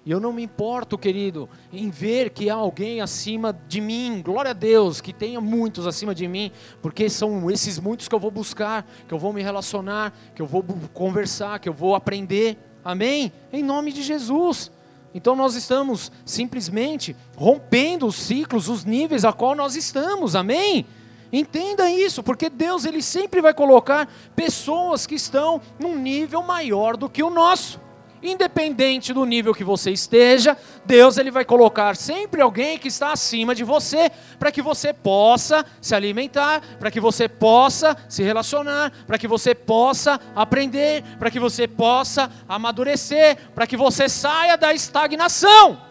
[0.08, 4.51] E eu não me importo, querido, em ver que há alguém acima de mim, glória
[4.51, 6.49] a Deus, que tenha muitos acima de mim,
[6.82, 10.45] porque são esses muitos que eu vou buscar, que eu vou me relacionar, que eu
[10.45, 13.34] vou conversar, que eu vou aprender, amém?
[13.51, 14.72] Em nome de Jesus.
[15.14, 20.86] Então nós estamos simplesmente rompendo os ciclos, os níveis a qual nós estamos, amém?
[21.34, 27.10] Entenda isso, porque Deus ele sempre vai colocar pessoas que estão num nível maior do
[27.10, 27.86] que o nosso.
[28.28, 33.55] Independente do nível que você esteja, Deus ele vai colocar sempre alguém que está acima
[33.55, 39.17] de você, para que você possa se alimentar, para que você possa se relacionar, para
[39.17, 45.88] que você possa aprender, para que você possa amadurecer, para que você saia da estagnação.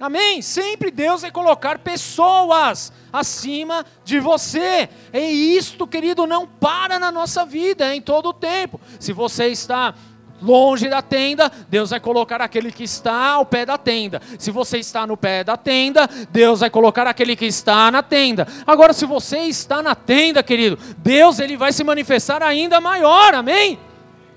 [0.00, 0.40] Amém?
[0.40, 4.88] Sempre Deus vai colocar pessoas acima de você.
[5.12, 8.80] E isto, querido, não para na nossa vida, é em todo o tempo.
[8.98, 9.94] Se você está
[10.42, 14.20] longe da tenda, Deus vai colocar aquele que está ao pé da tenda.
[14.38, 18.46] Se você está no pé da tenda, Deus vai colocar aquele que está na tenda.
[18.66, 23.34] Agora, se você está na tenda, querido, Deus ele vai se manifestar ainda maior.
[23.34, 23.78] Amém?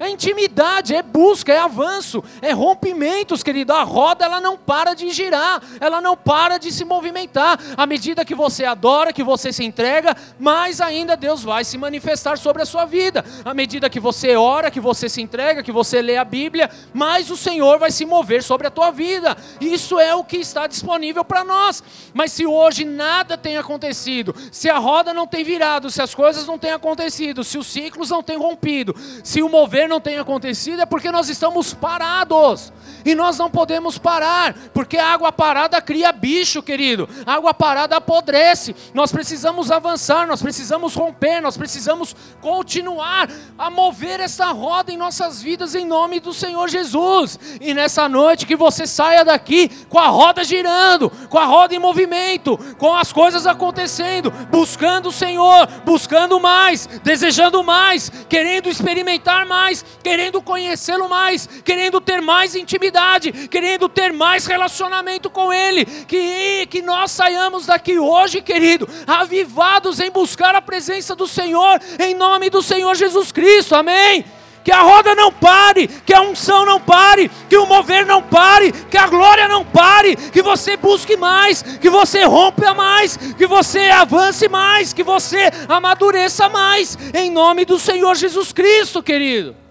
[0.03, 3.71] É intimidade, é busca, é avanço, é rompimentos, querido.
[3.71, 7.57] A roda ela não para de girar, ela não para de se movimentar.
[7.77, 12.37] À medida que você adora, que você se entrega, mais ainda Deus vai se manifestar
[12.37, 13.23] sobre a sua vida.
[13.45, 17.31] À medida que você ora, que você se entrega, que você lê a Bíblia, mais
[17.31, 19.37] o Senhor vai se mover sobre a tua vida.
[19.61, 21.81] Isso é o que está disponível para nós.
[22.13, 26.45] Mas se hoje nada tem acontecido, se a roda não tem virado, se as coisas
[26.45, 28.93] não têm acontecido, se os ciclos não têm rompido,
[29.23, 32.71] se o mover não tem acontecido é porque nós estamos parados.
[33.05, 37.07] E nós não podemos parar, porque água parada cria bicho, querido.
[37.25, 38.73] Água parada apodrece.
[38.93, 45.41] Nós precisamos avançar, nós precisamos romper, nós precisamos continuar a mover essa roda em nossas
[45.41, 47.37] vidas em nome do Senhor Jesus.
[47.59, 51.79] E nessa noite que você saia daqui com a roda girando, com a roda em
[51.79, 59.82] movimento, com as coisas acontecendo, buscando o Senhor, buscando mais, desejando mais, querendo experimentar mais,
[60.03, 65.85] querendo conhecê-lo mais, querendo ter mais intimidade, querendo ter mais relacionamento com Ele.
[65.85, 72.13] Que, que nós saiamos daqui hoje, querido, avivados em buscar a presença do Senhor, em
[72.13, 74.25] nome do Senhor Jesus Cristo, amém
[74.63, 78.71] que a roda não pare, que a unção não pare, que o mover não pare,
[78.71, 83.89] que a glória não pare, que você busque mais, que você rompa mais, que você
[83.89, 89.62] avance mais, que você amadureça mais, em nome do Senhor Jesus Cristo, querido.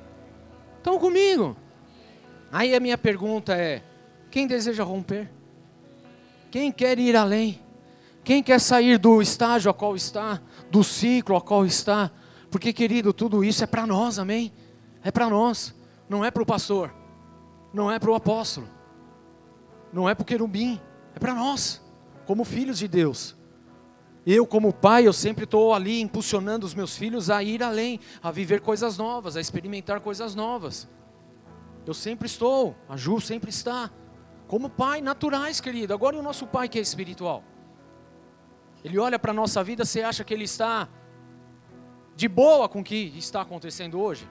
[0.82, 1.56] Estão comigo?
[2.50, 3.82] Aí a minha pergunta é:
[4.30, 5.30] quem deseja romper?
[6.50, 7.60] Quem quer ir além?
[8.24, 12.10] Quem quer sair do estágio a qual está, do ciclo a qual está?
[12.50, 14.52] Porque, querido, tudo isso é para nós, amém?
[15.02, 15.74] é para nós,
[16.08, 16.94] não é para o pastor,
[17.72, 18.68] não é para o apóstolo,
[19.92, 20.80] não é para o querubim,
[21.14, 21.82] é para nós,
[22.24, 23.36] como filhos de Deus.
[24.24, 28.30] Eu, como pai, eu sempre estou ali impulsionando os meus filhos a ir além, a
[28.30, 30.88] viver coisas novas, a experimentar coisas novas.
[31.84, 33.90] Eu sempre estou, a Ju sempre está.
[34.46, 35.92] Como pai, naturais, querido.
[35.92, 37.42] Agora e o nosso pai que é espiritual?
[38.84, 40.88] Ele olha para a nossa vida, você acha que ele está
[42.14, 44.28] de boa com o que está acontecendo hoje?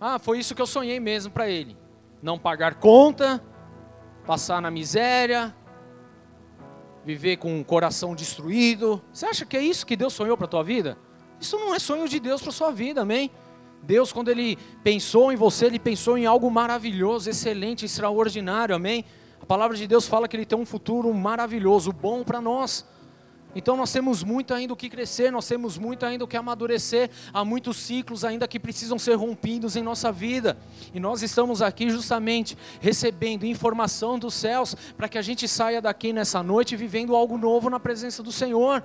[0.00, 1.76] Ah, foi isso que eu sonhei mesmo para ele.
[2.22, 3.42] Não pagar conta,
[4.26, 5.54] passar na miséria,
[7.04, 9.02] viver com o coração destruído.
[9.12, 10.96] Você acha que é isso que Deus sonhou para a tua vida?
[11.40, 13.30] Isso não é sonho de Deus para a sua vida, amém?
[13.82, 19.04] Deus, quando Ele pensou em você, Ele pensou em algo maravilhoso, excelente, extraordinário, amém?
[19.40, 22.86] A palavra de Deus fala que Ele tem um futuro maravilhoso, bom para nós.
[23.54, 27.10] Então nós temos muito ainda o que crescer, nós temos muito ainda o que amadurecer,
[27.32, 30.56] há muitos ciclos ainda que precisam ser rompidos em nossa vida.
[30.94, 36.12] E nós estamos aqui justamente recebendo informação dos céus para que a gente saia daqui
[36.12, 38.82] nessa noite vivendo algo novo na presença do Senhor.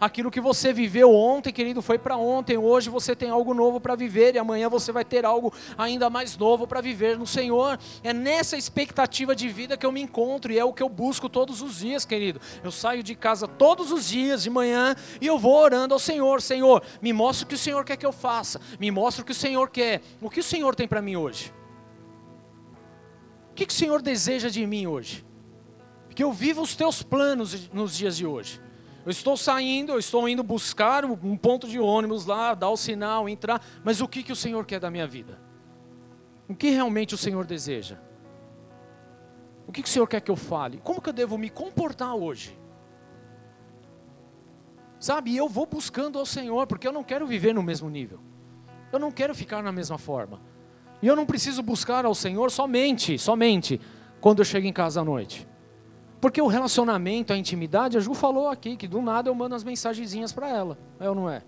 [0.00, 2.58] Aquilo que você viveu ontem, querido, foi para ontem.
[2.58, 6.36] Hoje você tem algo novo para viver e amanhã você vai ter algo ainda mais
[6.36, 7.78] novo para viver no Senhor.
[8.02, 11.28] É nessa expectativa de vida que eu me encontro e é o que eu busco
[11.28, 12.40] todos os dias, querido.
[12.62, 16.42] Eu saio de casa todos os dias de manhã e eu vou orando ao Senhor:
[16.42, 19.32] Senhor, me mostra o que o Senhor quer que eu faça, me mostra o que
[19.32, 20.02] o Senhor quer.
[20.20, 21.52] O que o Senhor tem para mim hoje?
[23.52, 25.24] O que, que o Senhor deseja de mim hoje?
[26.12, 28.63] Que eu viva os teus planos nos dias de hoje.
[29.04, 33.28] Eu estou saindo, eu estou indo buscar um ponto de ônibus lá, dar o sinal,
[33.28, 35.38] entrar, mas o que, que o Senhor quer da minha vida?
[36.48, 37.98] O que realmente o Senhor deseja?
[39.66, 40.80] O que, que o Senhor quer que eu fale?
[40.82, 42.58] Como que eu devo me comportar hoje?
[44.98, 48.20] Sabe, eu vou buscando ao Senhor, porque eu não quero viver no mesmo nível.
[48.90, 50.40] Eu não quero ficar na mesma forma.
[51.02, 53.78] E eu não preciso buscar ao Senhor somente, somente,
[54.18, 55.46] quando eu chego em casa à noite.
[56.24, 59.62] Porque o relacionamento, a intimidade, a Ju falou aqui que do nada eu mando as
[59.62, 60.78] mensagenzinhas para ela.
[60.98, 61.42] É ou não é?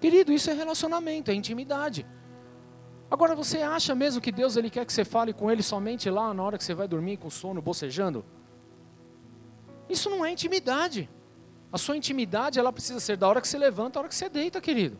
[0.00, 2.04] Querido, isso é relacionamento, é intimidade.
[3.08, 6.34] Agora você acha mesmo que Deus ele quer que você fale com ele somente lá
[6.34, 8.24] na hora que você vai dormir com sono, bocejando?
[9.88, 11.08] Isso não é intimidade.
[11.72, 14.28] A sua intimidade ela precisa ser da hora que você levanta, da hora que você
[14.28, 14.98] deita, querido.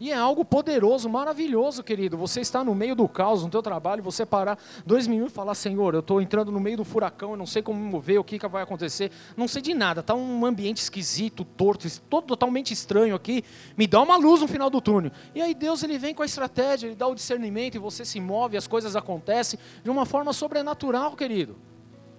[0.00, 2.16] E é algo poderoso, maravilhoso, querido.
[2.16, 5.54] Você está no meio do caos, no teu trabalho, você parar dois minutos e falar,
[5.54, 8.24] Senhor, eu estou entrando no meio do furacão, eu não sei como me mover, o
[8.24, 12.72] que, que vai acontecer, não sei de nada, está um ambiente esquisito, torto, todo totalmente
[12.72, 13.44] estranho aqui,
[13.76, 15.12] me dá uma luz no final do túnel.
[15.34, 18.18] E aí Deus ele vem com a estratégia, ele dá o discernimento e você se
[18.18, 21.58] move, as coisas acontecem de uma forma sobrenatural, querido.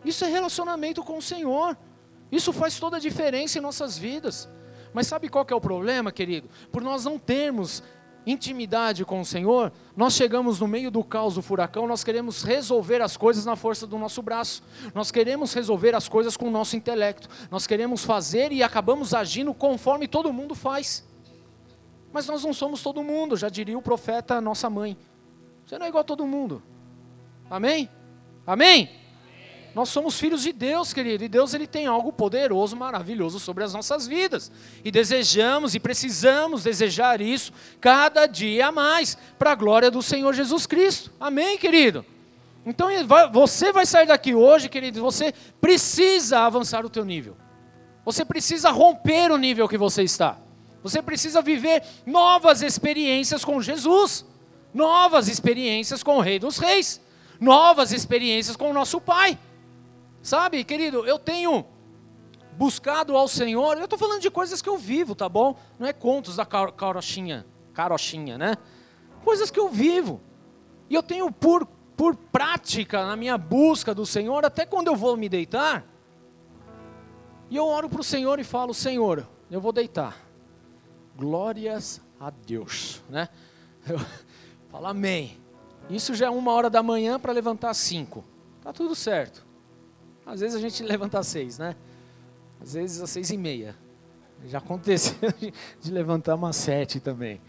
[0.05, 1.75] Isso é relacionamento com o Senhor.
[2.31, 4.47] Isso faz toda a diferença em nossas vidas.
[4.93, 6.49] Mas sabe qual que é o problema, querido?
[6.71, 7.83] Por nós não termos
[8.25, 13.01] intimidade com o Senhor, nós chegamos no meio do caos do furacão, nós queremos resolver
[13.01, 14.61] as coisas na força do nosso braço,
[14.93, 19.53] nós queremos resolver as coisas com o nosso intelecto, nós queremos fazer e acabamos agindo
[19.53, 21.03] conforme todo mundo faz.
[22.13, 24.97] Mas nós não somos todo mundo, já diria o profeta, nossa mãe.
[25.65, 26.61] Você não é igual a todo mundo.
[27.49, 27.89] Amém?
[28.45, 29.00] Amém?
[29.73, 33.73] Nós somos filhos de Deus, querido, e Deus ele tem algo poderoso, maravilhoso sobre as
[33.73, 34.51] nossas vidas.
[34.83, 40.65] E desejamos e precisamos desejar isso cada dia mais para a glória do Senhor Jesus
[40.65, 41.11] Cristo.
[41.19, 42.05] Amém, querido.
[42.65, 42.89] Então
[43.31, 47.37] você vai sair daqui hoje, querido, você precisa avançar o teu nível.
[48.03, 50.37] Você precisa romper o nível que você está.
[50.83, 54.25] Você precisa viver novas experiências com Jesus,
[54.73, 56.99] novas experiências com o Rei dos Reis,
[57.39, 59.37] novas experiências com o nosso Pai.
[60.21, 61.65] Sabe, querido, eu tenho
[62.53, 65.57] buscado ao Senhor, eu estou falando de coisas que eu vivo, tá bom?
[65.79, 68.55] Não é contos da carochinha, carochinha, né?
[69.23, 70.21] Coisas que eu vivo.
[70.89, 71.65] E eu tenho por,
[71.95, 75.85] por prática na minha busca do Senhor, até quando eu vou me deitar,
[77.49, 80.17] e eu oro para o Senhor e falo, Senhor, eu vou deitar.
[81.17, 83.27] Glórias a Deus, né?
[83.87, 83.99] Eu
[84.69, 85.37] falo amém.
[85.89, 88.23] Isso já é uma hora da manhã para levantar às cinco.
[88.61, 89.50] Tá tudo certo.
[90.25, 91.75] Às vezes a gente levanta às seis, né?
[92.61, 93.75] Às vezes às seis e meia.
[94.45, 95.15] Já aconteceu
[95.79, 97.41] de levantar umas sete também.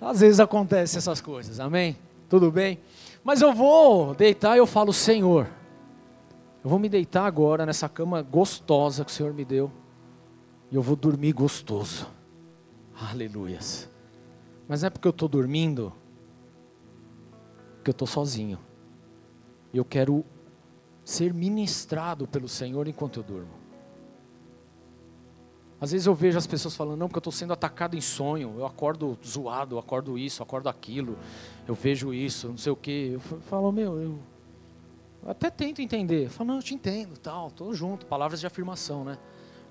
[0.00, 1.96] Às vezes acontece essas coisas, amém?
[2.28, 2.80] Tudo bem?
[3.22, 5.48] Mas eu vou deitar e eu falo, Senhor,
[6.62, 9.70] eu vou me deitar agora nessa cama gostosa que o Senhor me deu.
[10.70, 12.08] E eu vou dormir gostoso.
[13.10, 13.88] Aleluias.
[14.66, 15.92] Mas não é porque eu estou dormindo
[17.82, 18.58] que eu estou sozinho.
[19.72, 20.24] Eu quero
[21.04, 23.64] ser ministrado pelo Senhor enquanto eu durmo.
[25.80, 28.54] Às vezes eu vejo as pessoas falando, não, porque eu estou sendo atacado em sonho,
[28.56, 31.18] eu acordo zoado, eu acordo isso, eu acordo aquilo,
[31.68, 33.10] eu vejo isso, não sei o quê.
[33.12, 34.18] Eu falo, meu, eu,
[35.26, 36.26] até tento entender.
[36.26, 39.18] Eu falo, não, eu te entendo, tal, estou junto, palavras de afirmação, né?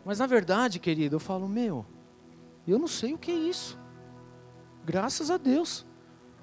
[0.05, 1.85] Mas na verdade, querido, eu falo, meu,
[2.67, 3.79] eu não sei o que é isso.
[4.85, 5.85] Graças a Deus.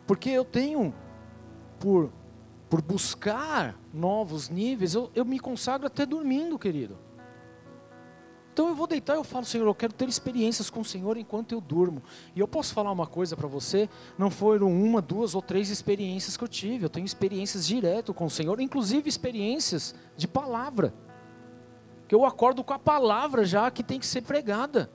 [0.07, 0.93] Porque eu tenho,
[1.79, 2.11] por,
[2.71, 6.97] por buscar novos níveis, eu, eu me consagro até dormindo, querido.
[8.53, 11.17] Então eu vou deitar e eu falo, Senhor, eu quero ter experiências com o Senhor
[11.17, 12.01] enquanto eu durmo.
[12.35, 16.37] E eu posso falar uma coisa para você, não foram uma, duas ou três experiências
[16.37, 16.85] que eu tive.
[16.85, 20.95] Eu tenho experiências direto com o Senhor, inclusive experiências de palavra.
[22.07, 24.91] Que eu acordo com a palavra já que tem que ser pregada.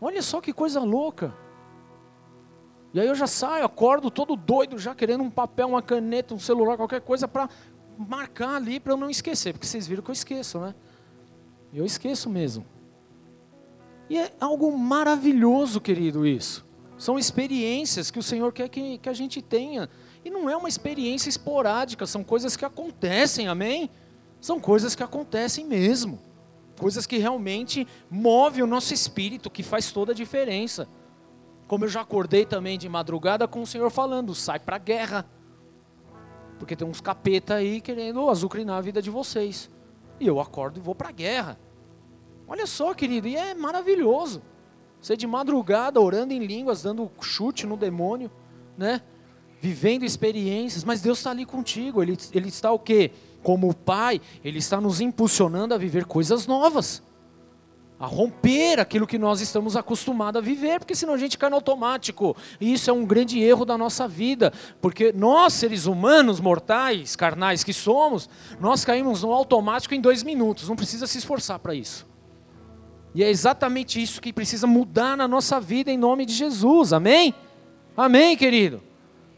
[0.00, 1.34] Olha só que coisa louca.
[2.92, 6.38] E aí eu já saio, acordo todo doido, já querendo um papel, uma caneta, um
[6.40, 7.48] celular, qualquer coisa para
[7.96, 10.74] marcar ali para eu não esquecer, porque vocês viram que eu esqueço, né?
[11.72, 12.66] Eu esqueço mesmo.
[14.08, 16.66] E é algo maravilhoso, querido, isso.
[16.98, 19.88] São experiências que o Senhor quer que, que a gente tenha.
[20.24, 23.88] E não é uma experiência esporádica, são coisas que acontecem, amém?
[24.40, 26.18] São coisas que acontecem mesmo.
[26.78, 30.88] Coisas que realmente movem o nosso espírito, que faz toda a diferença.
[31.70, 35.24] Como eu já acordei também de madrugada com o Senhor falando, sai para a guerra.
[36.58, 39.70] Porque tem uns capeta aí querendo azucrinar a vida de vocês.
[40.18, 41.60] E eu acordo e vou para a guerra.
[42.48, 44.42] Olha só, querido, e é maravilhoso.
[45.00, 48.32] Você de madrugada orando em línguas, dando chute no demônio,
[48.76, 49.00] né?
[49.60, 52.02] Vivendo experiências, mas Deus está ali contigo.
[52.02, 53.12] Ele, ele está o quê?
[53.44, 57.00] Como Pai, Ele está nos impulsionando a viver coisas novas
[58.00, 61.56] a romper aquilo que nós estamos acostumados a viver, porque senão a gente cai no
[61.56, 62.34] automático.
[62.58, 67.62] E isso é um grande erro da nossa vida, porque nós, seres humanos, mortais, carnais
[67.62, 68.26] que somos,
[68.58, 72.08] nós caímos no automático em dois minutos, não precisa se esforçar para isso.
[73.14, 77.34] E é exatamente isso que precisa mudar na nossa vida em nome de Jesus, amém?
[77.94, 78.82] Amém, querido?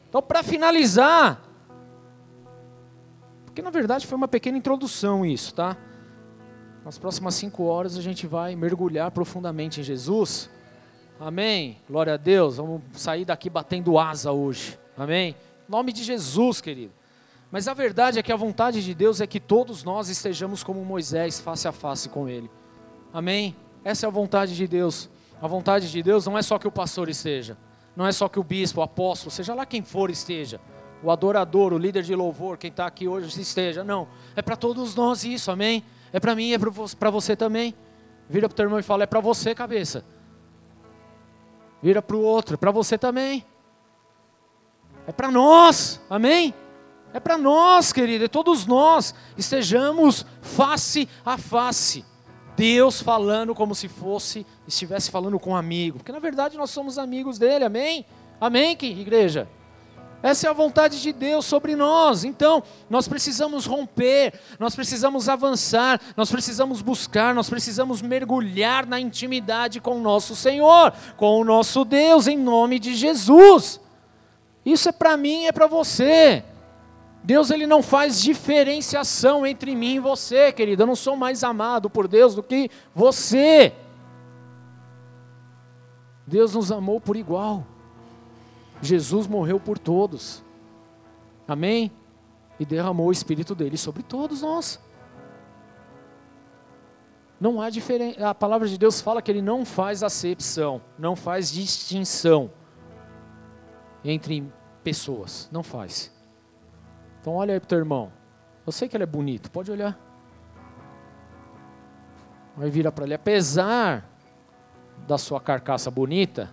[0.08, 1.42] Então, para finalizar,
[3.44, 5.76] porque na verdade foi uma pequena introdução isso, tá?
[6.84, 10.50] Nas próximas cinco horas a gente vai mergulhar profundamente em Jesus.
[11.20, 11.78] Amém.
[11.88, 12.56] Glória a Deus.
[12.56, 14.76] Vamos sair daqui batendo asa hoje.
[14.96, 15.36] Amém.
[15.68, 16.92] Nome de Jesus, querido.
[17.52, 20.84] Mas a verdade é que a vontade de Deus é que todos nós estejamos como
[20.84, 22.50] Moisés, face a face com Ele.
[23.12, 23.54] Amém.
[23.84, 25.08] Essa é a vontade de Deus.
[25.40, 27.56] A vontade de Deus não é só que o pastor esteja,
[27.96, 30.60] não é só que o bispo, o apóstolo, seja lá quem for esteja,
[31.02, 33.82] o adorador, o líder de louvor, quem está aqui hoje esteja.
[33.82, 34.06] Não,
[34.36, 35.84] é para todos nós isso, amém?
[36.12, 37.74] É para mim, é para você também.
[38.28, 40.04] Vira para o teu irmão e fala: é para você, cabeça.
[41.82, 43.44] Vira para o outro: é para você também.
[45.06, 46.54] É para nós, amém?
[47.12, 52.04] É para nós, querido, é todos nós estejamos face a face.
[52.56, 56.98] Deus falando como se fosse, estivesse falando com um amigo, porque na verdade nós somos
[56.98, 58.06] amigos dele, amém?
[58.40, 59.48] Amém, que igreja?
[60.22, 62.22] Essa é a vontade de Deus sobre nós.
[62.22, 69.80] Então, nós precisamos romper, nós precisamos avançar, nós precisamos buscar, nós precisamos mergulhar na intimidade
[69.80, 73.80] com o nosso Senhor, com o nosso Deus, em nome de Jesus.
[74.64, 76.44] Isso é para mim, é para você.
[77.24, 80.82] Deus ele não faz diferenciação entre mim e você, querido.
[80.82, 83.72] Eu não sou mais amado por Deus do que você.
[86.26, 87.66] Deus nos amou por igual.
[88.82, 90.44] Jesus morreu por todos.
[91.46, 91.92] Amém?
[92.58, 94.80] E derramou o Espírito dele sobre todos nós.
[97.40, 98.28] Não há diferença.
[98.28, 102.50] A palavra de Deus fala que ele não faz acepção, não faz distinção
[104.04, 104.52] entre
[104.82, 105.48] pessoas.
[105.52, 106.12] Não faz.
[107.20, 108.12] Então olha aí para o teu irmão.
[108.66, 109.98] Eu sei que ele é bonito, pode olhar.
[112.56, 113.14] Vai virar para ele.
[113.14, 114.08] Apesar
[115.06, 116.52] da sua carcaça bonita,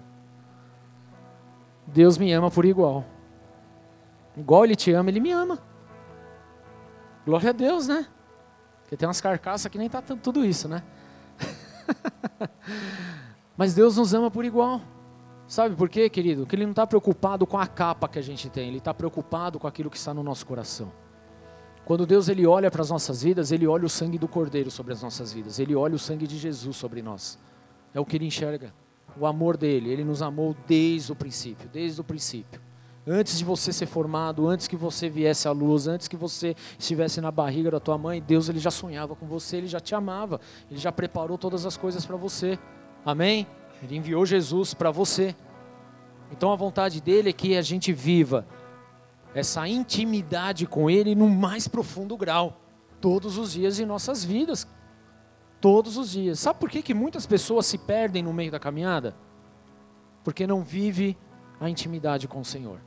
[1.94, 3.06] Deus me ama por igual.
[4.38, 5.60] Igual Ele te ama, Ele me ama.
[7.26, 8.08] Glória a Deus, né?
[8.82, 10.84] Porque tem umas carcaças que nem tá tudo isso, né?
[13.56, 14.82] Mas Deus nos ama por igual.
[15.48, 16.46] Sabe por quê, querido?
[16.46, 19.60] Que ele não está preocupado com a capa que a gente tem, ele está preocupado
[19.60, 20.92] com aquilo que está no nosso coração.
[21.86, 24.94] Quando Deus ele olha para as nossas vidas, ele olha o sangue do Cordeiro sobre
[24.94, 27.40] as nossas vidas, ele olha o sangue de Jesus sobre nós.
[27.94, 28.72] É o que ele enxerga,
[29.18, 29.90] o amor dele.
[29.90, 32.62] Ele nos amou desde o princípio, desde o princípio.
[33.08, 37.20] Antes de você ser formado, antes que você viesse à luz, antes que você estivesse
[37.22, 40.40] na barriga da tua mãe, Deus ele já sonhava com você, ele já te amava,
[40.70, 42.60] ele já preparou todas as coisas para você.
[43.06, 43.48] Amém?
[43.82, 45.36] Ele enviou Jesus para você.
[46.32, 48.46] Então a vontade dele é que a gente viva
[49.34, 52.62] essa intimidade com ele no mais profundo grau,
[53.00, 54.68] todos os dias de nossas vidas.
[55.62, 56.40] Todos os dias.
[56.40, 59.16] Sabe por que, que muitas pessoas se perdem no meio da caminhada?
[60.24, 61.18] Porque não vive
[61.60, 62.80] a intimidade com o Senhor.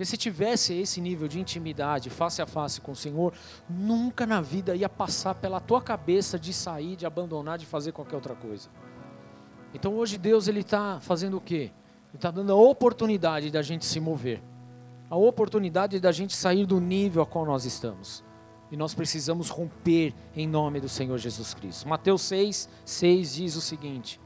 [0.00, 3.34] Porque se tivesse esse nível de intimidade face a face com o Senhor,
[3.68, 8.16] nunca na vida ia passar pela tua cabeça de sair, de abandonar, de fazer qualquer
[8.16, 8.68] outra coisa.
[9.74, 11.70] Então hoje Deus ele está fazendo o quê?
[12.08, 14.42] Ele está dando a oportunidade da gente se mover,
[15.08, 18.24] a oportunidade da gente sair do nível a qual nós estamos.
[18.70, 21.88] E nós precisamos romper em nome do Senhor Jesus Cristo.
[21.88, 24.20] Mateus 6, 6 diz o seguinte: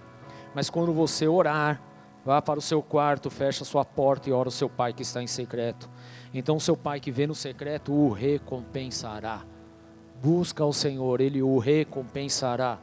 [0.54, 1.82] Mas quando você orar,
[2.24, 5.02] vá para o seu quarto, fecha a sua porta e ora o seu pai que
[5.02, 5.88] está em secreto.
[6.32, 9.44] Então o seu pai que vê no secreto o recompensará.
[10.22, 12.78] Busca ao Senhor, ele o recompensará.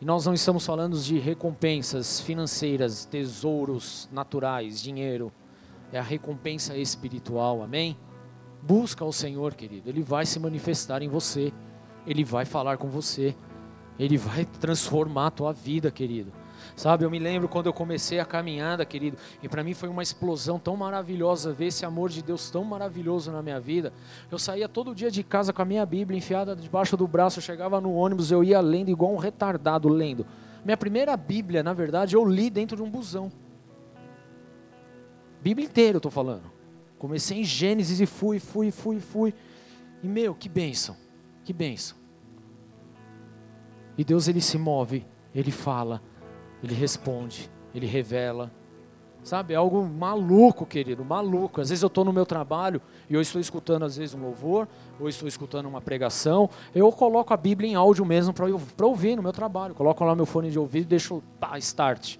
[0.00, 5.30] E nós não estamos falando de recompensas financeiras, tesouros naturais, dinheiro.
[5.92, 7.96] É a recompensa espiritual, amém?
[8.62, 9.88] Busca o Senhor, querido.
[9.88, 11.52] Ele vai se manifestar em você.
[12.06, 13.34] Ele vai falar com você.
[13.98, 16.32] Ele vai transformar a tua vida, querido.
[16.76, 20.02] Sabe, eu me lembro quando eu comecei a caminhada, querido, e para mim foi uma
[20.02, 23.92] explosão tão maravilhosa ver esse amor de Deus tão maravilhoso na minha vida.
[24.30, 27.42] Eu saía todo dia de casa com a minha Bíblia enfiada debaixo do braço, eu
[27.42, 30.26] chegava no ônibus, eu ia lendo igual um retardado lendo.
[30.64, 33.32] Minha primeira Bíblia, na verdade, eu li dentro de um busão.
[35.40, 36.59] Bíblia inteira, eu estou falando.
[37.00, 39.34] Comecei em Gênesis e fui, fui, fui, fui.
[40.02, 40.94] E meu, que bênção,
[41.42, 41.96] que bênção.
[43.96, 46.02] E Deus ele se move, ele fala,
[46.62, 48.52] ele responde, ele revela.
[49.22, 51.62] Sabe, é algo maluco, querido, maluco.
[51.62, 54.68] Às vezes eu estou no meu trabalho e eu estou escutando, às vezes, um louvor,
[54.98, 56.50] ou estou escutando uma pregação.
[56.74, 59.74] Eu coloco a Bíblia em áudio mesmo para ouvir no meu trabalho.
[59.74, 62.18] Coloco lá meu fone de ouvido e deixo pá, start.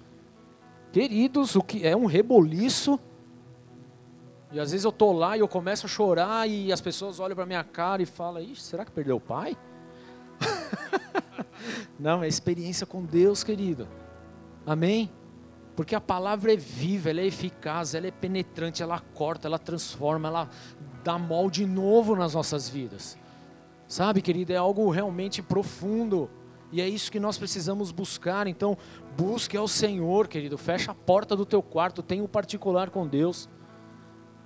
[0.91, 2.99] Queridos, o que é um reboliço.
[4.51, 7.35] E às vezes eu estou lá e eu começo a chorar e as pessoas olham
[7.35, 9.57] para minha cara e falam: Ixi, será que perdeu o pai?
[11.97, 13.87] Não, é experiência com Deus, querido.
[14.65, 15.09] Amém?
[15.75, 20.27] Porque a palavra é viva, ela é eficaz, ela é penetrante, ela corta, ela transforma,
[20.27, 20.49] ela
[21.03, 23.17] dá molde novo nas nossas vidas.
[23.87, 26.29] Sabe, querido, é algo realmente profundo.
[26.71, 28.47] E é isso que nós precisamos buscar.
[28.47, 28.77] Então,
[29.17, 30.57] busque ao Senhor, querido.
[30.57, 33.49] Fecha a porta do teu quarto, tenha um particular com Deus.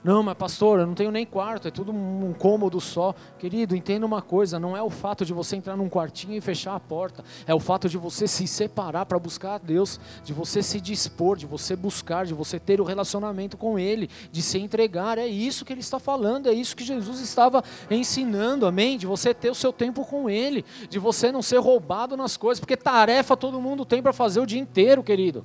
[0.06, 3.16] Não, mas pastor, eu não tenho nem quarto, é tudo um cômodo só.
[3.40, 6.76] Querido, entenda uma coisa: não é o fato de você entrar num quartinho e fechar
[6.76, 10.62] a porta, é o fato de você se separar para buscar a Deus, de você
[10.62, 15.18] se dispor, de você buscar, de você ter o relacionamento com Ele, de se entregar.
[15.18, 19.00] É isso que Ele está falando, é isso que Jesus estava ensinando, amém?
[19.00, 22.60] De você ter o seu tempo com Ele, de você não ser roubado nas coisas,
[22.60, 25.44] porque tarefa todo mundo tem para fazer o dia inteiro, querido.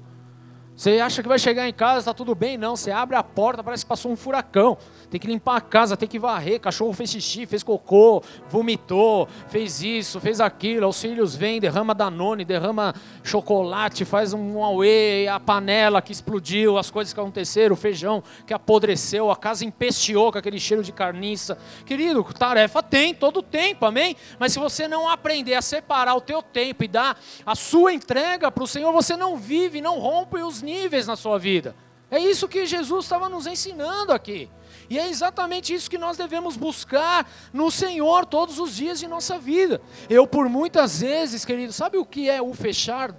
[0.76, 2.56] Você acha que vai chegar em casa, está tudo bem?
[2.56, 4.78] Não, você abre a porta, parece que passou um furacão.
[5.10, 6.60] Tem que limpar a casa, tem que varrer.
[6.60, 10.86] Cachorro fez xixi, fez cocô, vomitou, fez isso, fez aquilo.
[10.86, 12.94] Os filhos vêm, derrama danone, derrama
[13.24, 18.54] chocolate, faz um auê, a panela que explodiu, as coisas que aconteceram, o feijão que
[18.54, 21.58] apodreceu, a casa empesteou com aquele cheiro de carniça.
[21.84, 24.14] Querido, tarefa tem todo tempo, amém?
[24.38, 28.48] Mas se você não aprender a separar o teu tempo e dar a sua entrega
[28.48, 31.74] para o Senhor, você não vive, não rompe os níveis na sua vida.
[32.10, 34.48] É isso que Jesus estava nos ensinando aqui.
[34.90, 39.38] E é exatamente isso que nós devemos buscar no Senhor todos os dias de nossa
[39.38, 39.80] vida.
[40.08, 43.14] Eu, por muitas vezes, querido, sabe o que é o fechar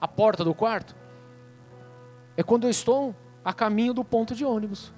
[0.00, 0.96] a porta do quarto?
[2.38, 3.14] É quando eu estou
[3.44, 4.94] a caminho do ponto de ônibus.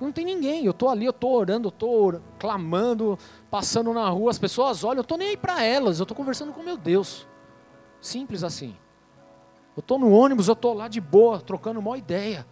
[0.00, 3.16] Não tem ninguém, eu estou ali, eu estou orando, eu estou clamando,
[3.48, 6.52] passando na rua, as pessoas olham, eu estou nem aí para elas, eu estou conversando
[6.52, 7.28] com meu Deus.
[8.00, 8.74] Simples assim.
[9.76, 12.44] Eu estou no ônibus, eu estou lá de boa, trocando uma ideia.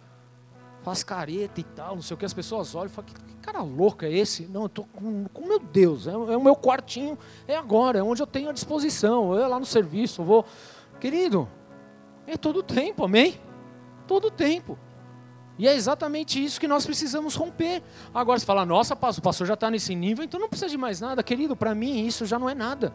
[0.89, 3.61] Faz careta e tal, não sei o que, as pessoas olham e falam, que, cara
[3.61, 4.47] louco é esse?
[4.47, 7.15] Não, eu estou com, com meu Deus, é, é, o meu quartinho,
[7.47, 10.45] é agora, é onde eu tenho a disposição, eu lá no serviço, eu vou.
[10.99, 11.47] Querido,
[12.25, 13.39] é todo tempo, amém?
[14.07, 14.79] Todo tempo.
[15.59, 17.83] E é exatamente isso que nós precisamos romper.
[18.11, 20.99] Agora você fala, nossa, o pastor já está nesse nível, então não precisa de mais
[20.99, 21.21] nada.
[21.21, 22.91] Querido, para mim isso já não é nada.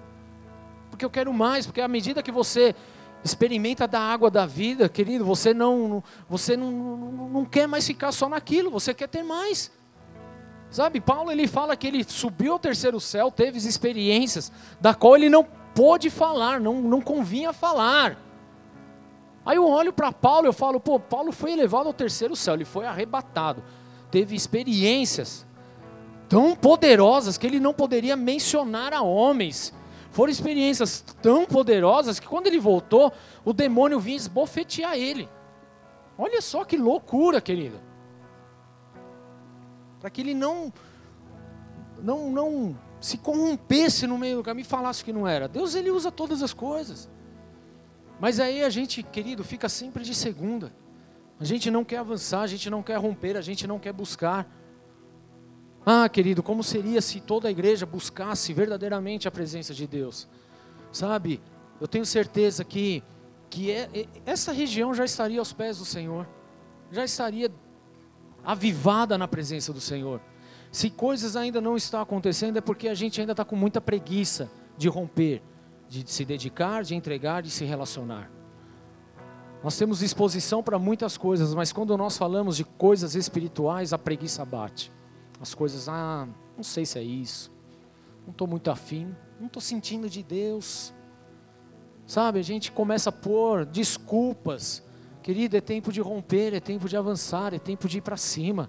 [0.91, 2.75] Porque eu quero mais, porque à medida que você
[3.25, 8.13] experimenta da água da vida, querido, você não, você não, não, não quer mais ficar
[8.13, 9.73] só naquilo, você quer ter mais.
[10.71, 15.31] Sabe, Paulo ele fala que ele subiu ao terceiro céu, teve experiências da qual ele
[15.31, 18.19] não pôde falar, não, não convinha falar.
[19.47, 22.65] Aí eu olho para Paulo eu falo, pô, Paulo foi elevado ao terceiro céu, ele
[22.65, 23.63] foi arrebatado,
[24.11, 25.47] teve experiências
[26.29, 29.73] tão poderosas que ele não poderia mencionar a homens.
[30.15, 33.13] Foram experiências tão poderosas que quando ele voltou,
[33.45, 35.29] o demônio vinha esbofetear ele.
[36.17, 37.81] Olha só que loucura, querido.
[39.99, 40.73] Para que ele não
[42.01, 45.49] não não se corrompesse no meio do caminho e falasse que não era.
[45.49, 47.11] Deus ele usa todas as coisas.
[48.21, 50.73] Mas aí a gente, querido, fica sempre de segunda.
[51.41, 54.49] A gente não quer avançar, a gente não quer romper, a gente não quer buscar.
[55.87, 60.27] Ah, querido, como seria se toda a igreja buscasse verdadeiramente a presença de Deus?
[60.91, 61.43] Sabe,
[61.81, 63.03] eu tenho certeza que,
[63.51, 66.27] que é, é, essa região já estaria aos pés do Senhor,
[66.91, 67.51] já estaria
[68.43, 70.21] avivada na presença do Senhor.
[70.73, 74.51] Se coisas ainda não estão acontecendo, é porque a gente ainda está com muita preguiça
[74.79, 75.43] de romper,
[75.89, 78.31] de se dedicar, de entregar, de se relacionar.
[79.63, 84.45] Nós temos disposição para muitas coisas, mas quando nós falamos de coisas espirituais, a preguiça
[84.45, 84.91] bate.
[85.41, 87.53] As coisas, ah, não sei se é isso,
[88.25, 90.93] não estou muito afim, não estou sentindo de Deus.
[92.07, 94.83] Sabe, a gente começa a pôr desculpas.
[95.23, 98.69] Querido, é tempo de romper, é tempo de avançar, é tempo de ir para cima.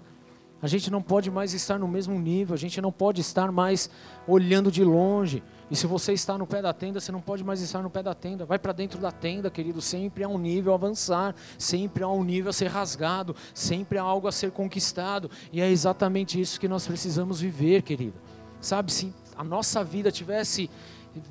[0.60, 3.90] A gente não pode mais estar no mesmo nível, a gente não pode estar mais
[4.26, 5.42] olhando de longe.
[5.70, 8.02] E se você está no pé da tenda, você não pode mais estar no pé
[8.02, 8.44] da tenda.
[8.44, 9.82] Vai para dentro da tenda, querido.
[9.82, 14.02] Sempre há um nível a avançar, sempre há um nível a ser rasgado, sempre há
[14.02, 15.28] algo a ser conquistado.
[15.52, 18.14] E é exatamente isso que nós precisamos viver, querido.
[18.60, 20.70] Sabe, se a nossa vida tivesse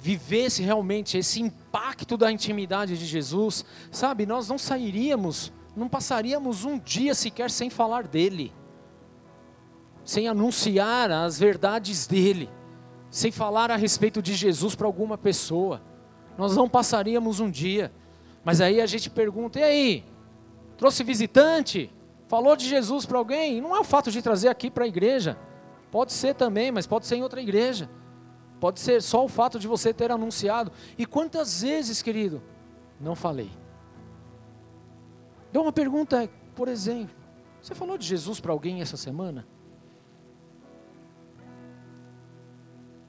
[0.02, 6.80] vivesse realmente esse impacto da intimidade de Jesus, sabe, nós não sairíamos, não passaríamos um
[6.80, 8.52] dia sequer sem falar dele
[10.06, 12.48] sem anunciar as verdades dele,
[13.16, 15.82] sem falar a respeito de Jesus para alguma pessoa.
[16.38, 17.90] Nós não passaríamos um dia.
[18.44, 20.06] Mas aí a gente pergunta: e aí?
[20.76, 21.90] Trouxe visitante?
[22.28, 23.62] Falou de Jesus para alguém?
[23.62, 25.38] Não é o fato de trazer aqui para a igreja.
[25.90, 27.90] Pode ser também, mas pode ser em outra igreja.
[28.60, 30.70] Pode ser só o fato de você ter anunciado.
[30.98, 32.44] E quantas vezes, querido,
[33.00, 33.50] não falei?
[35.54, 37.16] Deu uma pergunta, por exemplo:
[37.62, 39.48] você falou de Jesus para alguém essa semana?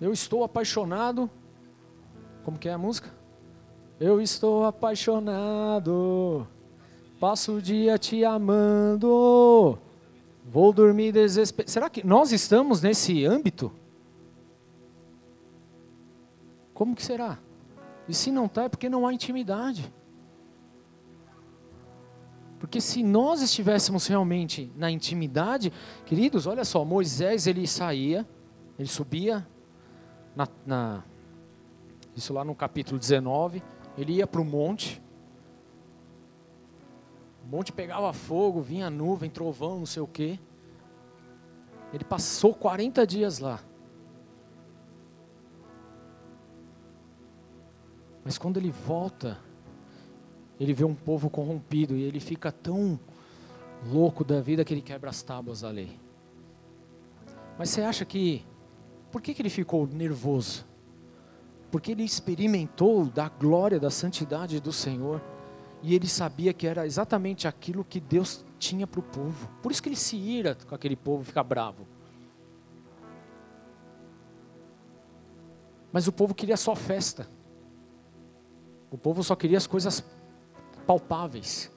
[0.01, 1.31] Eu estou apaixonado.
[2.45, 3.09] Como que é a música?
[3.99, 6.47] Eu estou apaixonado.
[7.19, 9.79] Passo o dia te amando.
[10.45, 11.71] Vou dormir desesperado.
[11.71, 13.73] Será que nós estamos nesse âmbito?
[16.75, 17.39] Como que será?
[18.07, 19.93] E se não está, é porque não há intimidade.
[22.59, 25.73] Porque se nós estivéssemos realmente na intimidade,
[26.05, 28.27] queridos, olha só, Moisés ele saía,
[28.79, 29.47] ele subia
[30.37, 31.03] na, na,
[32.15, 33.63] isso lá no capítulo 19,
[33.97, 35.03] ele ia para o monte,
[37.43, 40.39] o monte pegava fogo, vinha nuvem, trovão, não sei o quê.
[41.93, 43.61] Ele passou 40 dias lá.
[48.25, 49.39] Mas quando ele volta,
[50.59, 52.99] ele vê um povo corrompido e ele fica tão
[53.89, 55.99] louco da vida que ele quebra as tábuas da lei.
[57.57, 58.45] Mas você acha que
[59.11, 60.67] por que, que ele ficou nervoso?
[61.71, 65.23] Porque ele experimentou da glória, da santidade do Senhor.
[65.83, 69.49] E ele sabia que era exatamente aquilo que Deus tinha para o povo.
[69.63, 71.87] Por isso que ele se ira com aquele povo, fica bravo.
[75.93, 77.29] Mas o povo queria só festa.
[78.91, 80.05] O povo só queria as coisas
[80.87, 81.71] palpáveis.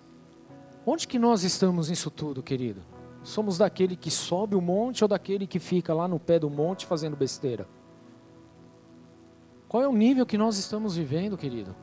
[0.85, 2.81] Onde que nós estamos nisso tudo, querido?
[3.23, 6.85] Somos daquele que sobe o monte ou daquele que fica lá no pé do monte
[6.85, 7.67] fazendo besteira?
[9.67, 11.75] Qual é o nível que nós estamos vivendo, querido?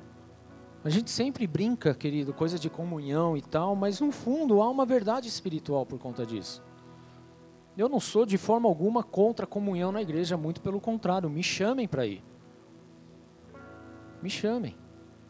[0.82, 4.86] A gente sempre brinca, querido, coisa de comunhão e tal, mas no fundo há uma
[4.86, 6.62] verdade espiritual por conta disso.
[7.76, 11.42] Eu não sou de forma alguma contra a comunhão na igreja, muito pelo contrário, me
[11.42, 12.24] chamem para ir.
[14.22, 14.76] Me chamem.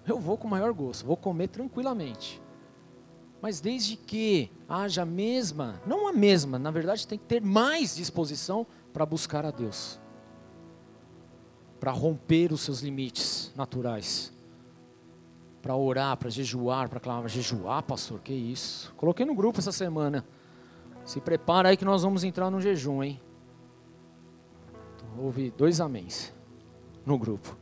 [0.06, 2.40] Eu vou com o maior gosto, vou comer tranquilamente.
[3.47, 7.94] Mas desde que haja a mesma, não a mesma, na verdade tem que ter mais
[7.94, 10.01] disposição para buscar a Deus.
[11.78, 14.32] Para romper os seus limites naturais.
[15.62, 17.28] Para orar, para jejuar, para clamar.
[17.28, 18.93] Jejuar, pastor, que isso?
[18.97, 20.27] Coloquei no grupo essa semana.
[21.05, 23.20] Se prepara aí que nós vamos entrar no jejum, hein?
[25.16, 26.32] Houve dois améns
[27.05, 27.56] no grupo.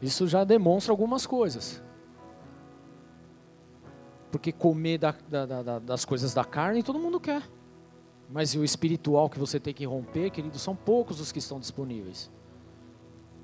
[0.00, 1.80] Isso já demonstra algumas coisas.
[4.32, 7.42] Porque comer da, da, da, das coisas da carne todo mundo quer.
[8.30, 12.30] Mas o espiritual que você tem que romper, querido, são poucos os que estão disponíveis.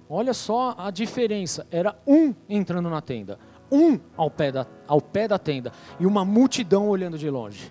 [0.09, 1.66] Olha só a diferença.
[1.70, 3.39] Era um entrando na tenda,
[3.70, 5.70] um ao pé da, ao pé da tenda,
[6.01, 7.70] e uma multidão olhando de longe.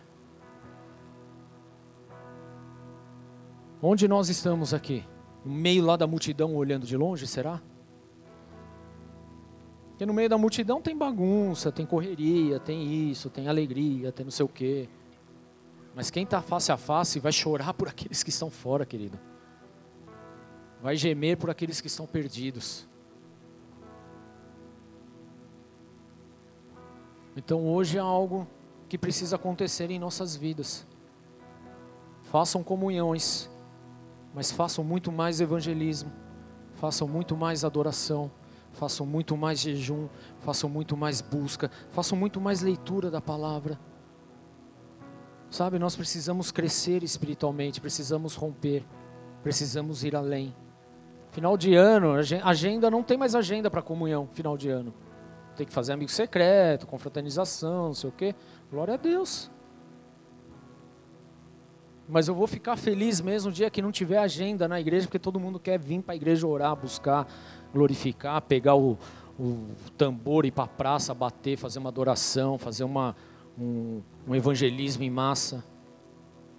[3.81, 5.03] Onde nós estamos aqui?
[5.43, 7.59] No meio lá da multidão olhando de longe, será?
[9.97, 14.31] Porque no meio da multidão tem bagunça, tem correria, tem isso, tem alegria, tem não
[14.31, 14.87] sei o quê.
[15.95, 19.19] Mas quem está face a face vai chorar por aqueles que estão fora, querido.
[20.83, 22.87] Vai gemer por aqueles que estão perdidos.
[27.35, 28.47] Então hoje é algo
[28.87, 30.85] que precisa acontecer em nossas vidas.
[32.21, 33.49] Façam comunhões,
[34.31, 36.13] mas façam muito mais evangelismo,
[36.75, 38.29] façam muito mais adoração
[38.77, 40.07] façam muito mais jejum,
[40.39, 43.79] façam muito mais busca, façam muito mais leitura da palavra.
[45.49, 48.85] Sabe, nós precisamos crescer espiritualmente, precisamos romper,
[49.41, 50.55] precisamos ir além.
[51.31, 52.13] Final de ano,
[52.43, 54.93] agenda não tem mais agenda para comunhão, final de ano.
[55.55, 58.35] Tem que fazer amigo secreto, confraternização, não sei o quê.
[58.69, 59.49] Glória a Deus.
[62.07, 65.19] Mas eu vou ficar feliz mesmo o dia que não tiver agenda na igreja, porque
[65.19, 67.27] todo mundo quer vir para a igreja orar, buscar,
[67.77, 68.97] glorificar, pegar o,
[69.39, 69.67] o
[69.97, 73.15] tambor e ir para a praça, bater, fazer uma adoração, fazer uma,
[73.57, 75.63] um, um evangelismo em massa.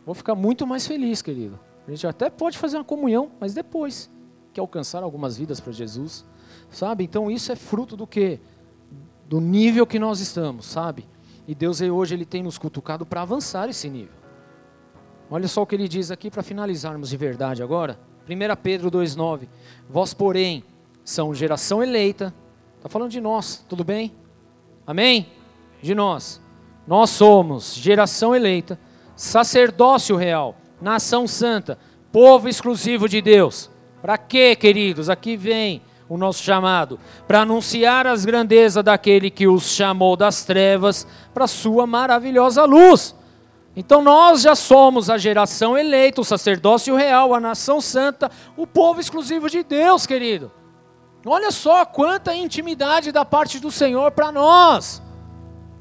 [0.06, 1.58] Vou ficar muito mais feliz, querido.
[1.86, 4.10] A gente até pode fazer uma comunhão, mas depois
[4.52, 6.24] que alcançar algumas vidas para Jesus,
[6.70, 7.04] sabe?
[7.04, 8.38] Então isso é fruto do que?
[9.26, 11.06] Do nível que nós estamos, sabe?
[11.46, 14.14] E Deus hoje ele tem nos cutucado para avançar esse nível.
[15.30, 17.98] Olha só o que ele diz aqui para finalizarmos de verdade agora.
[18.28, 19.48] 1 Pedro 2,9:
[19.88, 20.64] Vós, porém,
[21.08, 22.34] são geração eleita.
[22.76, 24.12] Está falando de nós, tudo bem?
[24.86, 25.26] Amém?
[25.80, 26.38] De nós.
[26.86, 28.78] Nós somos geração eleita,
[29.16, 31.78] sacerdócio real, nação santa,
[32.12, 33.70] povo exclusivo de Deus.
[34.02, 35.08] Para quê, queridos?
[35.08, 35.80] Aqui vem
[36.10, 41.86] o nosso chamado para anunciar as grandezas daquele que os chamou das trevas para sua
[41.86, 43.16] maravilhosa luz.
[43.74, 49.00] Então nós já somos a geração eleita, o sacerdócio real, a nação santa, o povo
[49.00, 50.57] exclusivo de Deus, querido.
[51.28, 55.02] Olha só quanta intimidade da parte do Senhor para nós.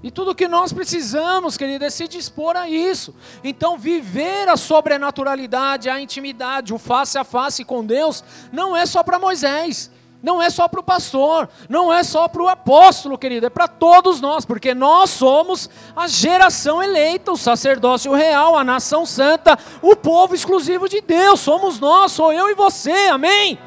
[0.04, 3.16] E tudo que nós precisamos, querido, é se dispor a isso.
[3.44, 9.02] Então, viver a sobrenaturalidade, a intimidade, o face a face com Deus, não é só
[9.02, 9.92] para Moisés,
[10.22, 13.68] não é só para o pastor, não é só para o apóstolo, querido, é para
[13.68, 19.96] todos nós, porque nós somos a geração eleita, o sacerdócio real, a nação santa, o
[19.96, 23.58] povo exclusivo de Deus, somos nós, sou eu e você, amém?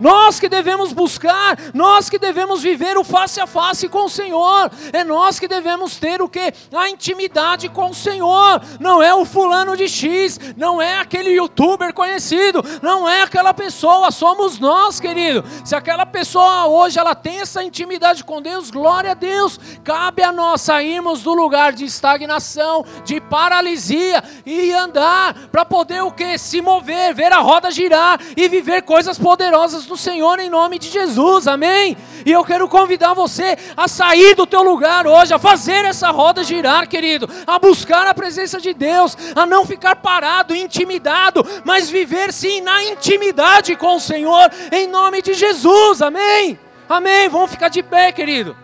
[0.00, 4.70] Nós que devemos buscar, nós que devemos viver o face a face com o Senhor.
[4.92, 6.52] É nós que devemos ter o que?
[6.74, 8.62] A intimidade com o Senhor.
[8.80, 14.10] Não é o fulano de X, não é aquele youtuber conhecido, não é aquela pessoa,
[14.10, 15.44] somos nós, querido.
[15.64, 19.60] Se aquela pessoa hoje ela tem essa intimidade com Deus, glória a Deus.
[19.84, 26.10] Cabe a nós sairmos do lugar de estagnação, de paralisia e andar para poder o
[26.10, 26.38] que?
[26.38, 30.88] Se mover, ver a roda girar e viver coisas poderosas do Senhor em nome de
[30.88, 31.96] Jesus, amém?
[32.24, 36.44] E eu quero convidar você a sair do teu lugar hoje, a fazer essa roda
[36.44, 42.32] girar, querido, a buscar a presença de Deus, a não ficar parado, intimidado, mas viver
[42.32, 46.58] sim na intimidade com o Senhor, em nome de Jesus, amém?
[46.88, 47.28] Amém?
[47.28, 48.56] Vamos ficar de pé, querido,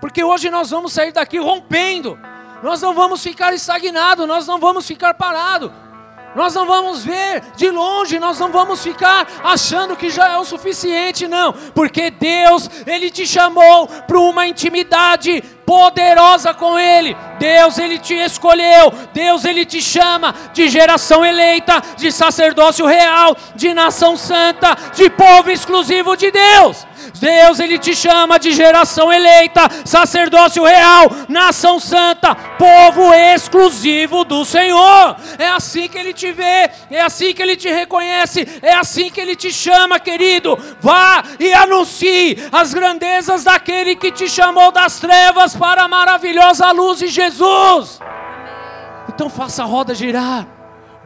[0.00, 2.18] porque hoje nós vamos sair daqui rompendo,
[2.62, 5.70] nós não vamos ficar estagnados, nós não vamos ficar parados.
[6.34, 10.44] Nós não vamos ver de longe, nós não vamos ficar achando que já é o
[10.44, 17.16] suficiente, não, porque Deus, Ele te chamou para uma intimidade poderosa com Ele.
[17.38, 23.74] Deus, Ele te escolheu, Deus, Ele te chama de geração eleita, de sacerdócio real, de
[23.74, 26.86] nação santa, de povo exclusivo de Deus.
[27.18, 35.16] Deus, Ele te chama de geração eleita, sacerdócio real, nação santa, povo exclusivo do Senhor.
[35.38, 39.20] É assim que Ele te vê, é assim que Ele te reconhece, é assim que
[39.20, 40.58] Ele te chama, querido.
[40.80, 46.98] Vá e anuncie as grandezas daquele que te chamou das trevas para a maravilhosa luz
[46.98, 48.00] de Jesus.
[49.08, 50.60] Então faça a roda girar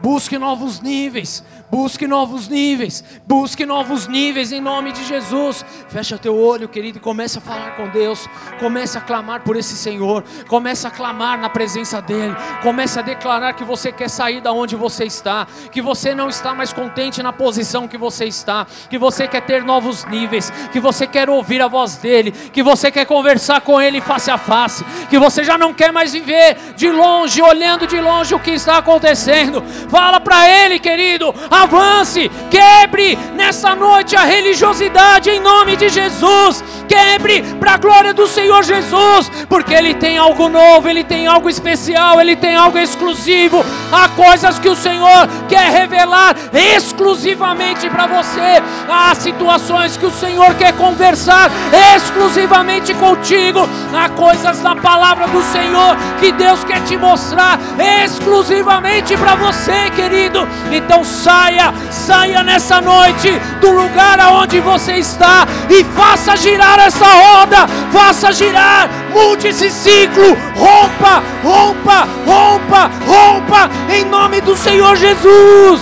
[0.05, 1.43] Busque novos níveis.
[1.69, 5.65] Busque novos níveis, busque novos níveis em nome de Jesus.
[5.89, 8.29] Fecha teu olho, querido, e comece a falar com Deus.
[8.59, 10.23] Comece a clamar por esse Senhor.
[10.47, 12.35] Comece a clamar na presença dEle.
[12.61, 16.53] Comece a declarar que você quer sair da onde você está, que você não está
[16.53, 21.07] mais contente na posição que você está, que você quer ter novos níveis, que você
[21.07, 25.17] quer ouvir a voz dEle, que você quer conversar com Ele face a face, que
[25.17, 29.63] você já não quer mais viver de longe, olhando de longe o que está acontecendo.
[29.89, 31.33] Fala para Ele, querido
[31.63, 38.27] avance, quebre nessa noite a religiosidade em nome de Jesus, quebre para a glória do
[38.27, 43.65] Senhor Jesus, porque Ele tem algo novo, Ele tem algo especial, Ele tem algo exclusivo.
[43.91, 50.53] Há coisas que o Senhor quer revelar exclusivamente para você, há situações que o Senhor
[50.55, 51.49] quer conversar
[51.95, 57.59] exclusivamente contigo, há coisas na palavra do Senhor que Deus quer te mostrar
[58.03, 60.47] exclusivamente para você, querido.
[60.71, 63.29] Então sai saia, saia nessa noite
[63.61, 70.35] do lugar aonde você está e faça girar essa roda, faça girar, mude esse ciclo,
[70.55, 75.81] rompa, rompa, rompa, rompa, em nome do Senhor Jesus.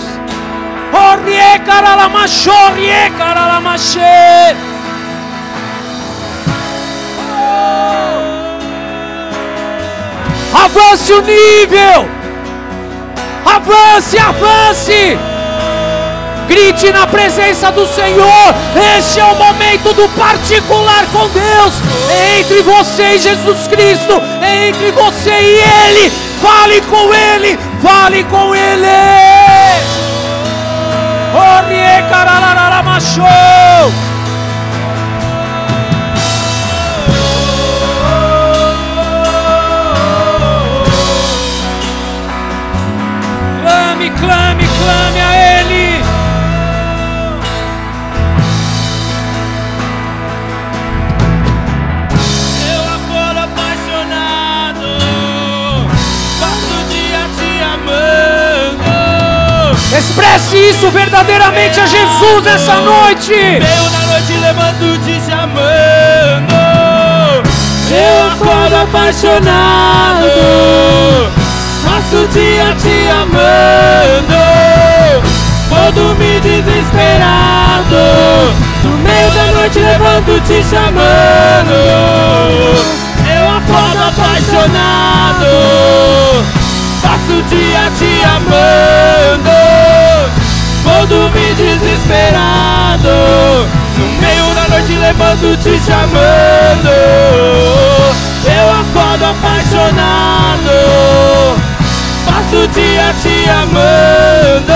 [10.52, 12.08] Avance o nível!
[13.46, 15.33] Avance, avance!
[16.44, 18.54] Grite na presença do Senhor.
[18.98, 21.74] Este é o momento do particular com Deus.
[22.38, 26.12] Entre você e Jesus Cristo, entre você e Ele.
[26.40, 28.86] Fale com Ele, fale com Ele.
[31.34, 34.13] Orie caralararamachou.
[59.96, 63.32] Expresse isso verdadeiramente a Jesus essa noite.
[63.32, 66.54] Eu na noite levanto te chamando.
[67.90, 70.26] Eu acordo apaixonado.
[71.84, 74.34] Passo o dia te amando.
[75.68, 77.94] Vou dormir desesperado.
[78.82, 81.74] No meio da noite levanto te chamando.
[83.32, 85.44] Eu acordo apaixonado.
[87.48, 89.50] Dia te amando.
[90.82, 93.08] Vou dormir desesperado
[93.96, 96.90] No meio da noite levando te chamando.
[98.46, 100.70] Eu acordo apaixonado
[102.54, 104.74] Passo o dia te amando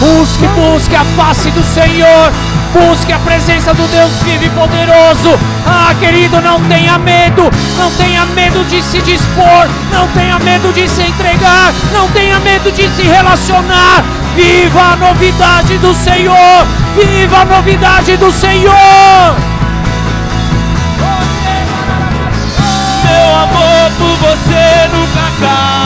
[0.00, 2.32] Busque, busque a face do Senhor
[2.72, 5.38] Busque a presença do Deus vivo e poderoso.
[5.66, 7.50] Ah, querido, não tenha medo.
[7.78, 9.66] Não tenha medo de se dispor.
[9.90, 11.72] Não tenha medo de se entregar.
[11.94, 14.04] Não tenha medo de se relacionar.
[14.36, 16.66] Viva a novidade do Senhor.
[16.94, 19.34] Viva a novidade do Senhor.
[23.02, 25.77] Meu amor por você nunca acaba.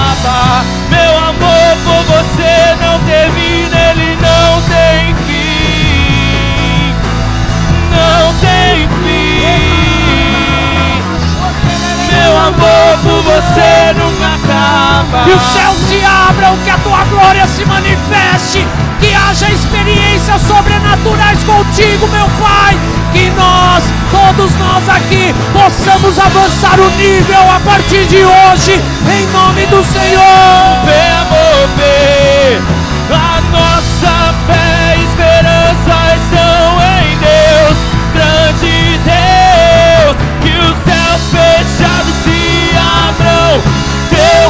[12.53, 15.25] Amor por você nunca acaba.
[15.25, 18.67] Que os céus se abram, que a tua glória se manifeste,
[19.01, 22.79] que haja experiências sobrenaturais contigo, meu Pai.
[23.13, 29.67] Que nós, todos nós aqui, possamos avançar o nível a partir de hoje, em nome
[29.67, 30.79] do Senhor.
[30.87, 32.63] Vem, amor, vem.
[33.11, 42.42] A nossa fé e esperança estão em Deus grande Deus, que os céus fechados se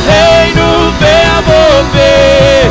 [0.06, 2.70] reino venha mover.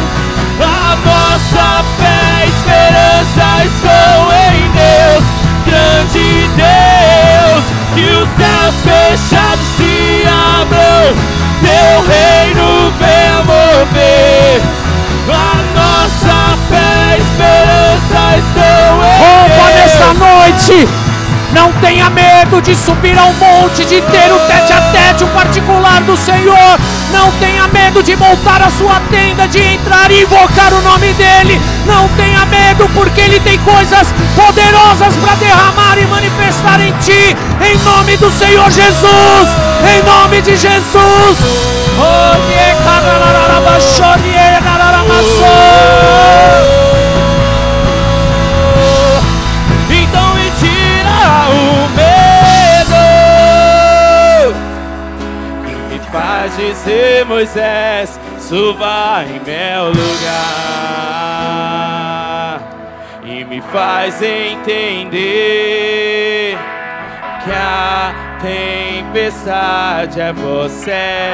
[0.62, 4.18] A nossa fé e esperança estão
[4.50, 5.24] em Deus,
[5.66, 7.64] grande Deus,
[7.96, 10.24] que os céus fechados se
[10.60, 11.16] abram,
[11.62, 14.62] teu reino venha mover.
[15.30, 19.76] A nossa fé e esperança estão em Deus.
[19.82, 20.88] nessa noite.
[21.54, 26.02] Não tenha medo de subir ao monte, de ter o tete a tete, o particular
[26.02, 26.80] do Senhor.
[27.12, 31.62] Não tenha medo de montar a sua tenda, de entrar e invocar o nome dEle.
[31.86, 37.36] Não tenha medo, porque Ele tem coisas poderosas para derramar e manifestar em ti.
[37.62, 39.48] Em nome do Senhor Jesus.
[39.94, 41.38] Em nome de Jesus.
[42.00, 42.72] Oh, yeah,
[56.62, 60.22] dizer Moisés, suba em meu lugar
[63.24, 65.36] e me faz entender
[67.44, 71.32] que a tempestade é você.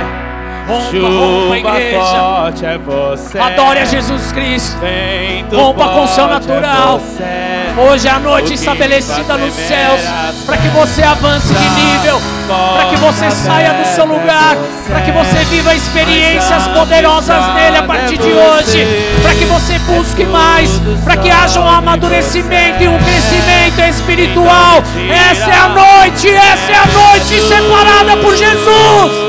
[0.68, 1.98] Rompa, rompa, igreja.
[1.98, 3.40] forte é você.
[3.40, 4.78] Adore a Jesus Cristo.
[4.80, 7.02] Vento Rompa com o céu forte natural.
[7.22, 7.58] É.
[7.78, 10.02] Hoje é a noite estabelecida nos céus,
[10.48, 14.58] para que você avance de nível, para que você saia do seu lugar,
[14.88, 18.84] para que você viva experiências poderosas nele a partir de hoje,
[19.22, 24.82] para que você busque mais, para que haja um amadurecimento e um crescimento espiritual.
[25.30, 29.27] Essa é a noite, essa é a noite separada por Jesus.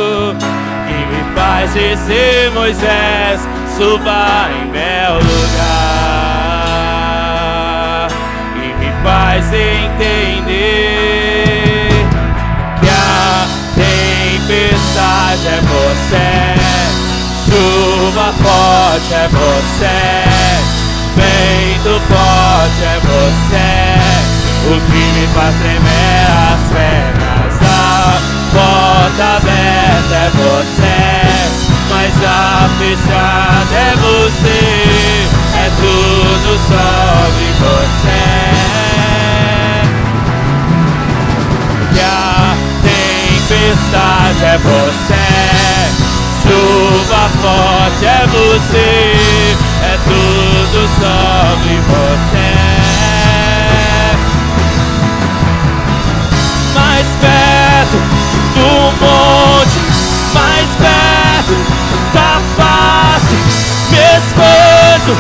[1.49, 3.41] Faz dizer Moisés,
[3.75, 5.69] suba em meu lugar.
[8.55, 10.69] E me faz entender
[12.79, 16.29] que a tempestade é você.
[17.47, 19.99] Chuva forte é você.
[21.17, 23.73] Vento forte é você.
[24.67, 27.55] O que me faz tremer as pernas.
[27.63, 28.21] A
[28.53, 31.38] porta aberta é você.
[31.91, 35.29] Mas a fechada é você.
[35.55, 38.29] É tudo sobre você
[41.93, 45.27] que a tempestade é você,
[46.43, 52.51] chuva forte é você, é tudo sobre você.
[56.75, 57.99] Mais perto
[58.55, 58.71] do
[59.01, 59.79] monte,
[60.35, 61.78] mais perto
[65.09, 65.17] escondo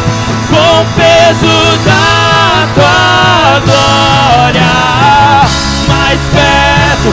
[0.48, 4.68] com o peso da tua glória
[5.88, 7.10] mais perto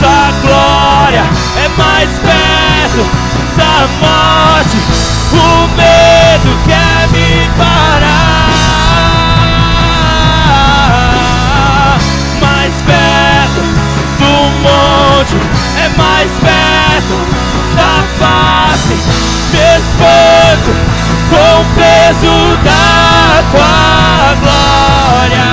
[0.00, 1.24] da glória,
[1.56, 3.06] é mais perto
[3.56, 4.76] da morte.
[5.32, 8.48] O medo quer me parar.
[12.40, 13.60] Mais perto
[14.18, 14.32] do
[14.62, 15.36] monte,
[15.76, 17.41] é mais perto
[22.12, 25.48] peso da tua glória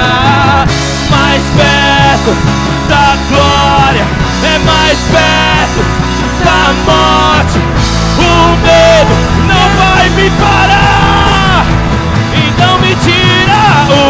[1.10, 2.32] mais perto
[2.90, 4.06] da glória,
[4.44, 5.82] é mais perto
[6.44, 7.60] da morte.
[8.18, 8.22] O
[8.64, 9.16] medo
[9.48, 11.66] não vai me parar,
[12.34, 14.09] então me tira o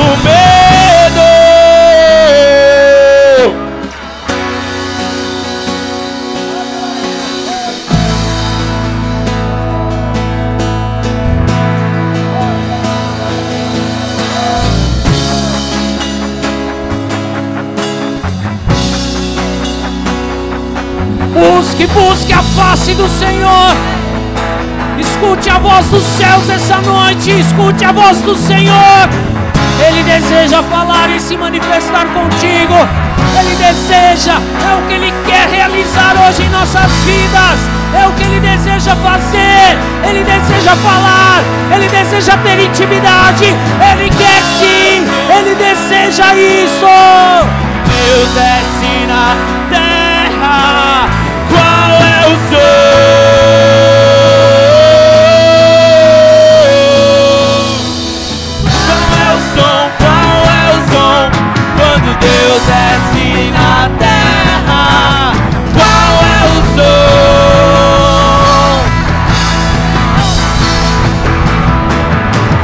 [21.80, 23.74] Busque, busque a face do Senhor.
[24.98, 27.32] Escute a voz dos céus essa noite.
[27.32, 29.08] Escute a voz do Senhor.
[29.88, 32.76] Ele deseja falar e se manifestar contigo.
[33.40, 37.60] Ele deseja, é o que Ele quer realizar hoje em nossas vidas.
[37.94, 39.78] É o que Ele deseja fazer.
[40.04, 41.42] Ele deseja falar.
[41.74, 43.46] Ele deseja ter intimidade.
[43.46, 45.06] Ele quer sim.
[45.34, 46.86] Ele deseja isso.
[47.86, 49.59] Deus desce na
[62.22, 65.34] Deus desce na terra.
[65.74, 68.00] Qual é o som?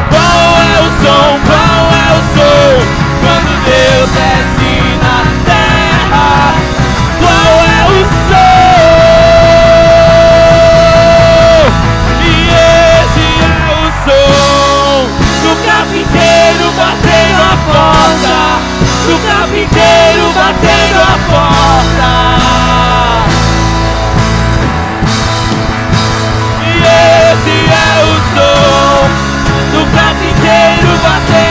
[0.10, 1.28] Qual é o som?
[1.48, 2.68] Qual é o som?
[3.22, 4.65] Quando Deus desce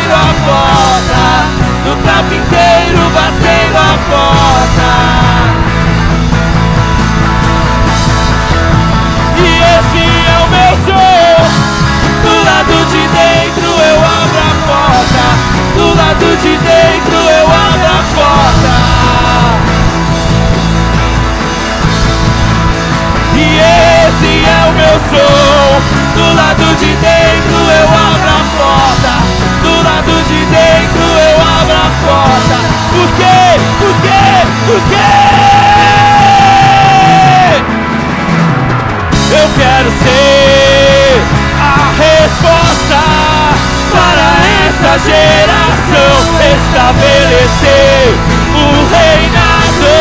[0.05, 1.25] batendo a porta.
[1.85, 4.91] Do carpinteiro batendo a porta.
[9.37, 9.41] E
[9.79, 11.35] esse é o meu som.
[12.23, 13.74] Do lado de dentro
[34.75, 34.97] Por quê?
[39.31, 41.23] Eu quero ser
[41.61, 41.63] a
[42.03, 43.03] resposta
[43.93, 44.29] para
[44.67, 46.17] essa geração
[46.57, 48.19] estabelecer
[48.53, 49.95] o reinado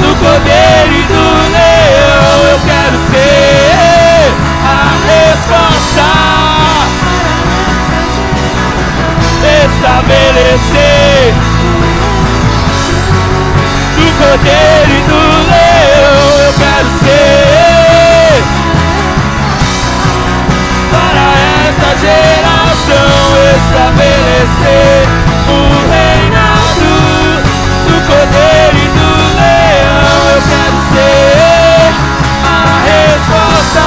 [0.00, 2.38] do poder e do leão.
[2.52, 4.32] Eu quero ser
[4.64, 4.66] a
[5.12, 6.08] resposta
[9.66, 11.03] estabelecer
[14.18, 15.20] poder e do
[15.50, 16.24] leão.
[16.46, 18.44] Eu quero ser
[20.90, 21.26] para
[21.68, 23.18] essa geração
[23.56, 25.02] estabelecer
[25.48, 25.60] o
[25.90, 26.92] reinado
[27.86, 30.18] do poder e do leão.
[30.34, 31.94] Eu quero ser
[32.44, 32.48] a
[32.90, 33.84] resposta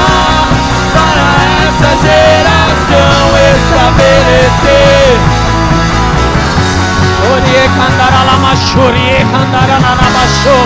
[0.93, 1.27] para
[1.67, 3.17] essa geração
[3.55, 4.96] estabelecer.
[7.37, 10.57] Orie candará la machorie candará la namachô.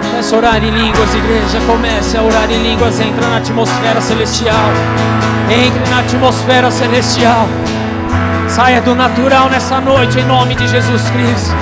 [0.00, 1.60] Comece a orar em línguas, igreja.
[1.66, 2.98] Comece a orar em línguas.
[2.98, 4.70] Entra na atmosfera celestial.
[5.50, 7.46] Entre na atmosfera celestial.
[8.48, 11.54] Saia do natural nessa noite em nome de Jesus Cristo.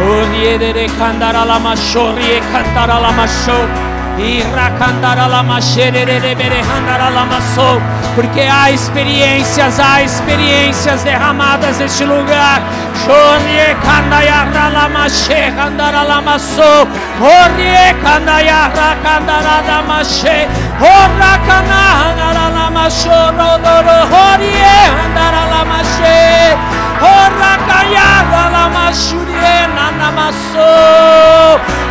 [0.00, 3.58] Orie de candará la machorie candará la machô.
[8.16, 12.62] Porque há experiências, há experiências derramadas neste lugar.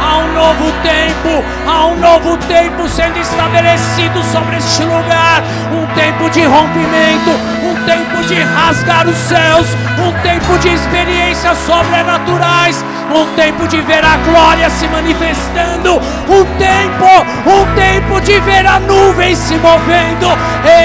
[0.02, 5.44] Há um novo tempo, há um novo tempo sendo estabelecido sobre este lugar.
[5.72, 7.32] Um tempo de rompimento,
[7.64, 9.68] um tempo de rasgar os céus,
[10.00, 12.84] um tempo de experiências sobrenaturais,
[13.14, 15.96] um tempo de ver a glória se manifestando,
[16.30, 17.06] um tempo,
[17.46, 20.28] um tempo de ver a nuvem se movendo.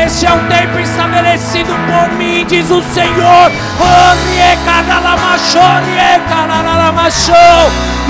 [0.04, 3.50] Este é um tempo estabelecido por mim, diz o Senhor.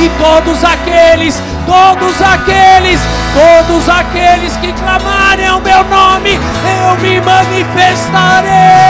[0.01, 2.99] E todos aqueles, todos aqueles,
[3.35, 8.81] todos aqueles que clamarem ao meu nome, eu me manifestarei.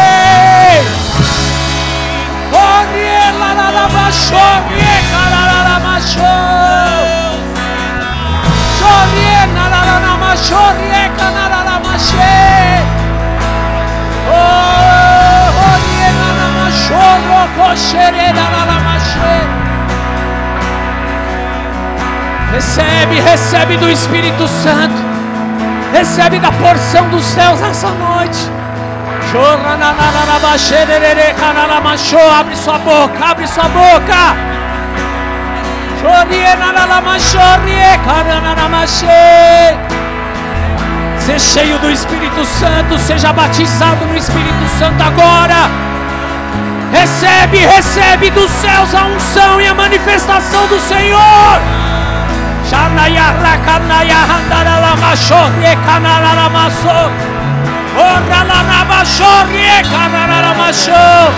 [22.52, 24.94] Recebe, recebe do Espírito Santo.
[25.92, 28.50] Recebe da porção dos céus nessa noite.
[32.38, 34.36] Abre sua boca, abre sua boca.
[41.18, 45.70] Ser cheio do Espírito Santo, seja batizado no Espírito Santo agora.
[46.90, 51.89] Recebe, recebe dos céus a unção e a manifestação do Senhor.
[52.70, 57.10] Şanaya rakanaya handaralama şorye kanaralama sor.
[57.98, 61.30] Oralanama şorye kanaralama şor.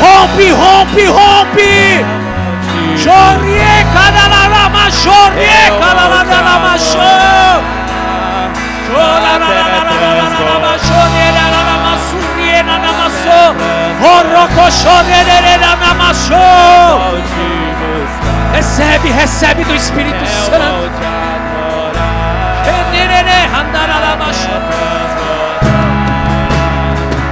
[0.00, 2.04] Hompi hompi hompi.
[3.04, 7.62] Şorye kanaralama şorye kanaralama şor.
[8.86, 13.54] Şoraralama şorye lanama surye lanama sor.
[14.02, 17.55] Horroko şorye lanama şor.
[18.66, 20.58] Recebe, recebe do Espírito Santo.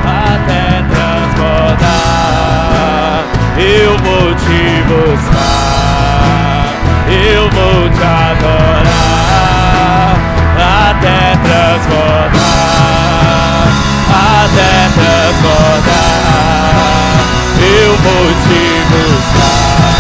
[0.07, 1.91] Até transbordar,
[3.59, 6.71] eu vou te buscar,
[7.11, 8.85] eu vou te adorar.
[10.89, 12.45] Até transbordar,
[14.39, 16.15] até transbordar,
[17.61, 19.94] eu vou te buscar.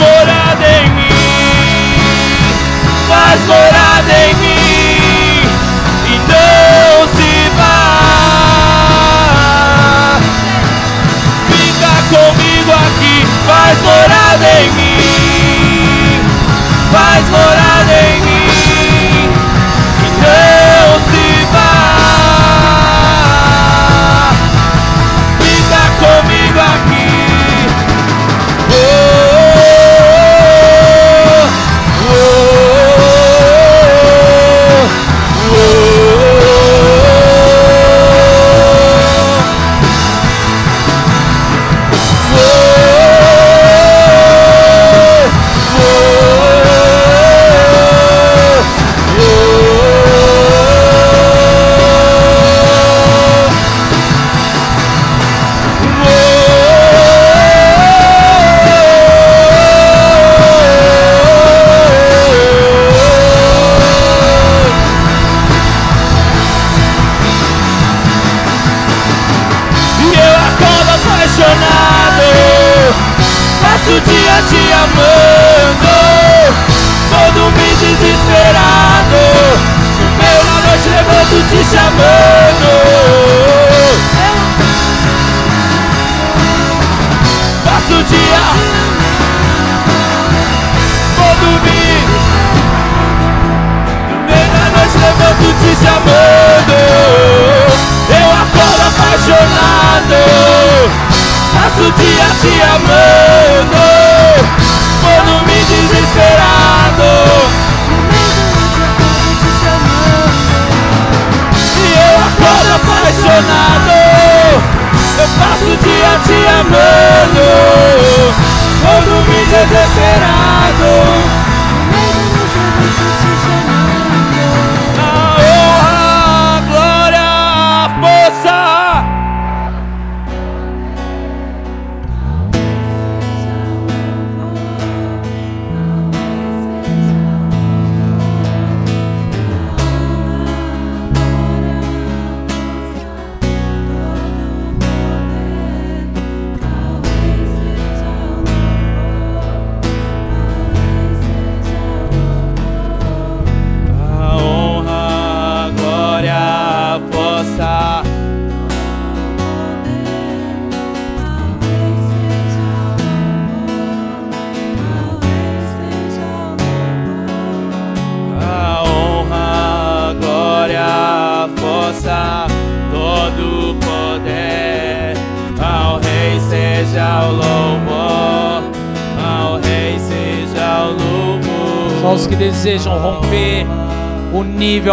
[0.00, 1.08] Morada em mim,
[3.06, 4.49] faz morada em mim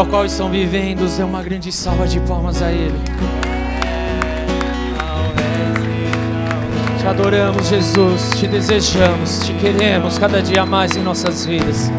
[0.09, 2.97] qual estão vivendo, dê uma grande salva de palmas a Ele.
[6.99, 11.91] Te adoramos, Jesus, te desejamos, te queremos cada dia mais em nossas vidas.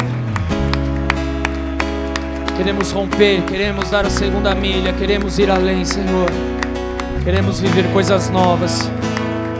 [2.57, 6.29] Queremos romper, queremos dar a segunda milha, queremos ir além, Senhor.
[7.23, 8.89] Queremos viver coisas novas.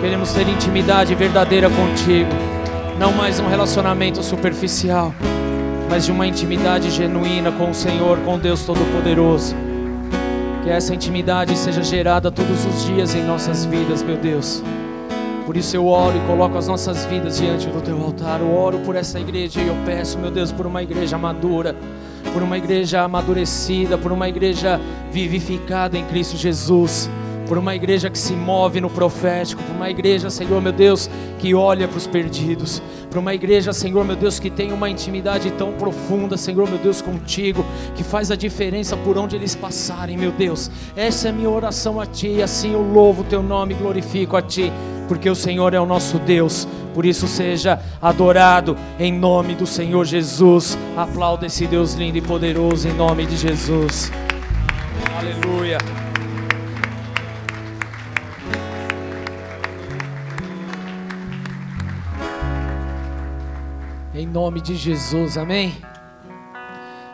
[0.01, 2.29] Queremos ter intimidade verdadeira contigo.
[2.99, 5.13] Não mais um relacionamento superficial,
[5.89, 9.55] mas de uma intimidade genuína com o Senhor, com Deus Todo-Poderoso.
[10.63, 14.61] Que essa intimidade seja gerada todos os dias em nossas vidas, meu Deus.
[15.47, 18.39] Por isso eu oro e coloco as nossas vidas diante do teu altar.
[18.39, 21.75] Eu oro por essa igreja e eu peço, meu Deus, por uma igreja madura,
[22.31, 24.79] por uma igreja amadurecida, por uma igreja
[25.11, 27.09] vivificada em Cristo Jesus.
[27.47, 31.09] Por uma igreja que se move no profético, por uma igreja, Senhor meu Deus,
[31.39, 32.79] que olha para os perdidos,
[33.09, 37.01] por uma igreja, Senhor meu Deus, que tem uma intimidade tão profunda, Senhor meu Deus,
[37.01, 37.65] contigo,
[37.95, 40.69] que faz a diferença por onde eles passarem, meu Deus.
[40.95, 44.37] Essa é a minha oração a Ti, e assim eu louvo o Teu nome glorifico
[44.37, 44.71] a Ti,
[45.07, 50.05] porque o Senhor é o nosso Deus, por isso seja adorado em nome do Senhor
[50.05, 50.77] Jesus.
[50.95, 54.11] Aplauda esse Deus lindo e poderoso em nome de Jesus.
[55.17, 56.08] Aleluia.
[64.19, 65.73] Em nome de Jesus, amém?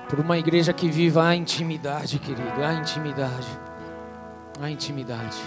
[0.10, 3.48] Por uma igreja que viva a intimidade, querido, a intimidade,
[4.60, 5.38] a intimidade,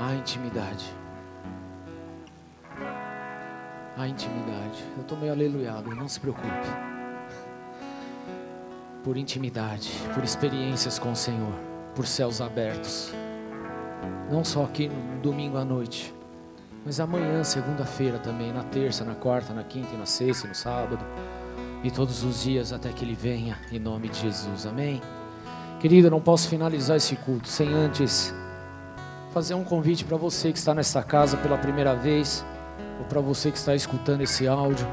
[0.00, 0.86] a intimidade,
[3.94, 4.84] a intimidade.
[4.96, 6.48] Eu estou meio aleluiado, não se preocupe.
[9.04, 11.52] Por intimidade, por experiências com o Senhor,
[11.94, 13.12] por céus abertos,
[14.30, 16.15] não só aqui no domingo à noite,
[16.86, 20.54] Mas amanhã, segunda-feira também, na terça, na quarta, na quinta e na sexta e no
[20.54, 21.04] sábado.
[21.82, 24.66] E todos os dias até que Ele venha, em nome de Jesus.
[24.66, 25.02] Amém?
[25.80, 28.32] Querido, eu não posso finalizar esse culto sem antes
[29.32, 32.44] fazer um convite para você que está nessa casa pela primeira vez,
[33.00, 34.86] ou para você que está escutando esse áudio,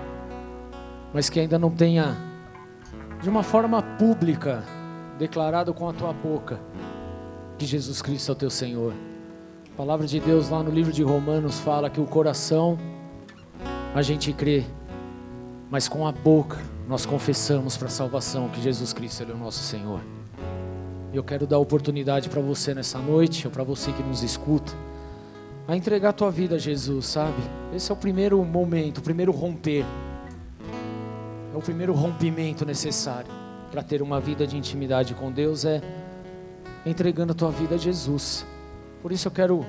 [1.14, 2.18] mas que ainda não tenha,
[3.22, 4.64] de uma forma pública,
[5.20, 6.60] declarado com a tua boca
[7.58, 8.94] que Jesus Cristo é o teu Senhor.
[9.74, 12.78] A palavra de Deus lá no livro de Romanos fala que o coração
[13.96, 14.64] a gente crê,
[15.68, 19.64] mas com a boca nós confessamos para a salvação que Jesus Cristo é o nosso
[19.64, 20.00] Senhor.
[21.12, 24.72] E eu quero dar oportunidade para você nessa noite, ou para você que nos escuta,
[25.68, 27.42] a entregar a tua vida a Jesus, sabe?
[27.76, 29.84] Esse é o primeiro momento, o primeiro romper.
[31.52, 33.32] É o primeiro rompimento necessário
[33.72, 35.82] para ter uma vida de intimidade com Deus é
[36.86, 38.46] entregando a tua vida a Jesus.
[39.04, 39.66] Por isso eu quero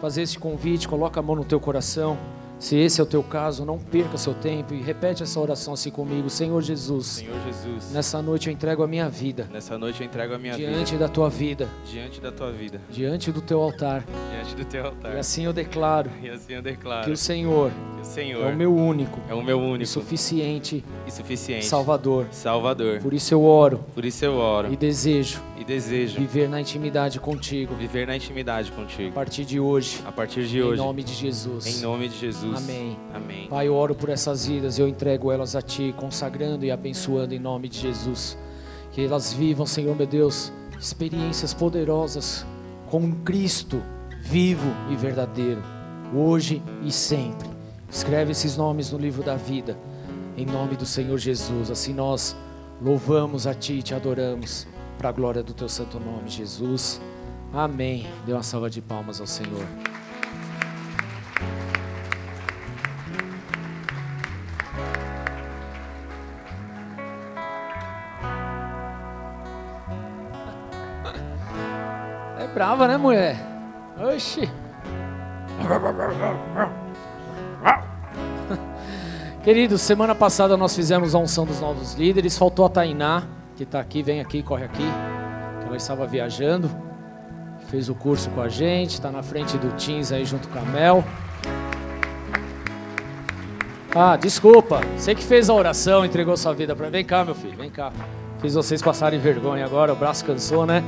[0.00, 2.16] fazer esse convite, coloca a mão no teu coração.
[2.60, 5.90] Se esse é o teu caso, não perca seu tempo e repete essa oração assim
[5.90, 6.28] comigo.
[6.28, 7.06] Senhor Jesus.
[7.06, 7.90] Senhor Jesus.
[7.90, 9.48] Nessa noite eu entrego a minha vida.
[9.50, 11.06] Nessa noite eu entrego a minha diante vida.
[11.06, 11.66] da tua vida.
[11.90, 12.78] Diante da tua vida.
[12.90, 14.04] Diante do teu altar.
[14.30, 15.14] Diante do teu altar.
[15.14, 16.10] E assim eu declaro.
[16.22, 17.06] E assim eu declaro.
[17.06, 17.70] Que o Senhor.
[17.94, 19.18] Que o Senhor é o meu único.
[19.26, 19.82] É o meu único.
[19.82, 20.84] E suficiente.
[21.06, 21.64] E suficiente.
[21.64, 22.26] Salvador.
[22.30, 23.00] Salvador.
[23.00, 23.82] Por isso eu oro.
[23.94, 24.70] Por isso eu oro.
[24.70, 25.40] E desejo.
[25.58, 27.74] E desejo viver na intimidade contigo.
[27.74, 29.08] Viver na intimidade contigo.
[29.08, 30.02] A partir de hoje.
[30.06, 30.80] A partir de hoje.
[30.80, 31.66] Em nome de Jesus.
[31.66, 32.49] Em nome de Jesus.
[32.56, 32.98] Amém.
[33.14, 33.48] Amém.
[33.48, 37.38] Pai, eu oro por essas vidas, eu entrego elas a Ti, consagrando e abençoando em
[37.38, 38.36] nome de Jesus.
[38.92, 42.44] Que elas vivam, Senhor meu Deus, experiências poderosas
[42.90, 43.82] com Cristo
[44.20, 45.62] vivo e verdadeiro,
[46.14, 47.48] hoje e sempre.
[47.90, 49.76] Escreve esses nomes no livro da vida,
[50.36, 51.70] em nome do Senhor Jesus.
[51.70, 52.36] Assim nós
[52.80, 54.66] louvamos a Ti e te adoramos,
[54.98, 57.00] para a glória do Teu santo nome, Jesus.
[57.52, 58.06] Amém.
[58.24, 59.66] Dê uma salva de palmas ao Senhor.
[72.60, 73.38] Brava, né, mulher?
[74.14, 74.46] Oxi.
[79.42, 82.36] Queridos, semana passada nós fizemos a unção dos novos líderes.
[82.36, 83.22] Faltou a Tainá,
[83.56, 84.84] que está aqui, vem aqui, corre aqui.
[85.64, 86.70] Ela estava viajando,
[87.70, 90.62] fez o curso com a gente, está na frente do Teams aí junto com a
[90.62, 91.02] Mel.
[93.94, 96.90] Ah, desculpa, você que fez a oração, entregou sua vida para.
[96.90, 97.90] Vem cá, meu filho, vem cá.
[98.38, 100.84] Fiz vocês passarem vergonha agora, o braço cansou, né?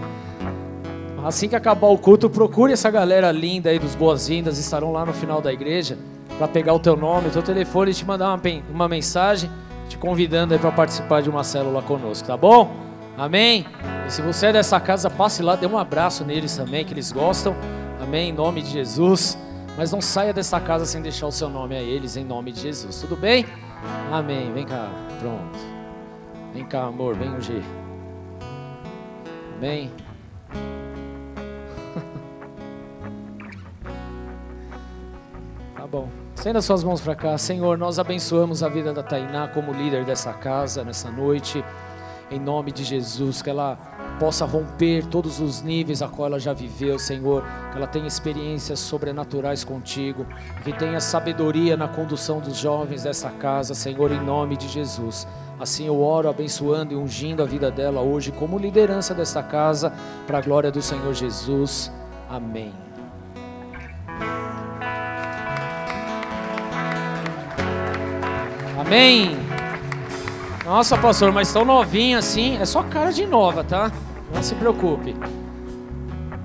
[1.24, 5.12] Assim que acabar o culto, procure essa galera linda aí dos boas-vindas, estarão lá no
[5.12, 5.96] final da igreja
[6.36, 8.40] para pegar o teu nome, o teu telefone e te mandar uma,
[8.70, 9.48] uma mensagem
[9.88, 12.74] te convidando aí para participar de uma célula conosco, tá bom?
[13.16, 13.66] Amém?
[14.06, 17.12] E se você é dessa casa, passe lá, dê um abraço neles também, que eles
[17.12, 17.54] gostam.
[18.00, 18.30] Amém?
[18.30, 19.38] Em nome de Jesus.
[19.76, 22.60] Mas não saia dessa casa sem deixar o seu nome a eles, em nome de
[22.60, 23.00] Jesus.
[23.00, 23.46] Tudo bem?
[24.10, 24.52] Amém.
[24.52, 24.88] Vem cá,
[25.20, 25.58] pronto.
[26.54, 27.62] Vem cá, amor, vem hoje.
[29.58, 29.90] Amém.
[35.92, 36.08] Bom.
[36.34, 37.36] Estenda suas mãos para cá.
[37.36, 41.62] Senhor, nós abençoamos a vida da Tainá como líder dessa casa nessa noite.
[42.30, 43.76] Em nome de Jesus, que ela
[44.18, 47.44] possa romper todos os níveis a qual ela já viveu, Senhor.
[47.70, 50.24] Que ela tenha experiências sobrenaturais contigo.
[50.64, 55.28] Que tenha sabedoria na condução dos jovens dessa casa, Senhor, em nome de Jesus.
[55.60, 59.92] Assim eu oro, abençoando e ungindo a vida dela hoje como liderança desta casa,
[60.26, 61.92] para a glória do Senhor Jesus.
[62.30, 62.91] Amém.
[68.92, 69.38] Amém.
[70.66, 72.58] Nossa, pastor, mas tão novinha assim.
[72.58, 73.90] É só cara de nova, tá?
[74.34, 75.16] Não se preocupe.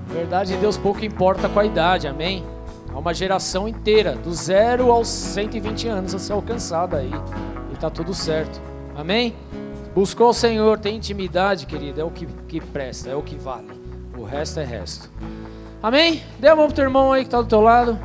[0.06, 2.42] Verdade de Deus pouco importa com a idade, amém?
[2.90, 7.10] Há uma geração inteira, do zero aos 120 anos a ser alcançada aí.
[7.70, 8.62] E tá tudo certo.
[8.96, 9.34] Amém?
[9.94, 13.68] Buscou o Senhor, tem intimidade, querido, é o que, que presta, é o que vale.
[14.16, 15.10] O resto é resto.
[15.82, 16.22] Amém?
[16.38, 17.98] Dê a mão pro teu irmão aí que tá do teu lado.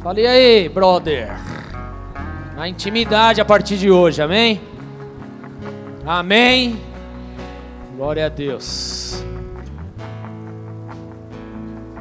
[0.00, 1.57] Fale aí, brother
[2.58, 4.60] na intimidade a partir de hoje, amém?
[6.04, 6.80] Amém.
[7.94, 9.24] Glória a Deus.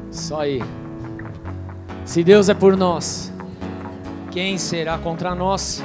[0.09, 0.63] Só aí.
[2.03, 3.31] Se Deus é por nós,
[4.31, 5.83] quem será contra nós?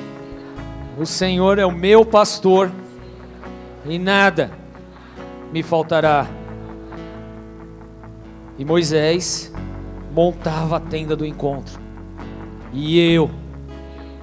[0.96, 2.72] O Senhor é o meu pastor
[3.84, 4.50] e nada
[5.52, 6.26] me faltará.
[8.58, 9.52] E Moisés
[10.14, 11.78] montava a tenda do encontro.
[12.72, 13.41] E eu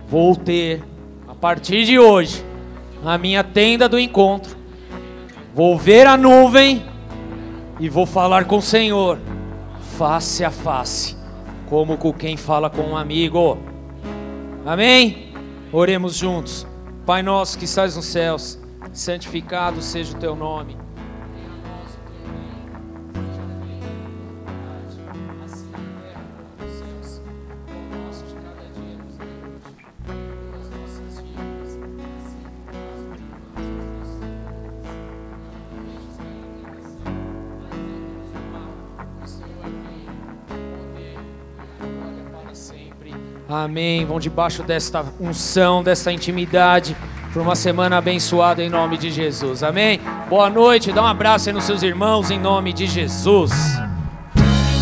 [0.09, 0.83] vou ter,
[1.27, 2.43] a partir de hoje,
[3.05, 4.57] a minha tenda do encontro.
[5.53, 6.85] Vou ver a nuvem
[7.79, 9.19] e vou falar com o Senhor,
[9.97, 11.15] face a face,
[11.67, 13.57] como com quem fala com um amigo.
[14.65, 15.33] Amém?
[15.71, 16.65] Oremos juntos.
[17.05, 18.59] Pai nosso que estás nos céus,
[18.91, 20.88] santificado seja o teu nome.
[43.49, 44.05] Amém.
[44.05, 46.95] Vão debaixo desta unção, desta intimidade,
[47.33, 49.63] por uma semana abençoada em nome de Jesus.
[49.63, 49.99] Amém.
[50.29, 50.91] Boa noite.
[50.91, 53.51] Dá um abraço aí nos seus irmãos em nome de Jesus.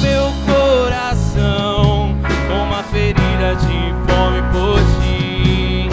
[0.02, 2.18] Meu coração,
[2.50, 5.90] uma ferida de fome por ti.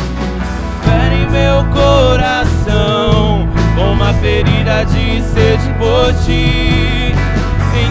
[0.83, 6.84] Fere meu coração, uma ferida de sede por ti.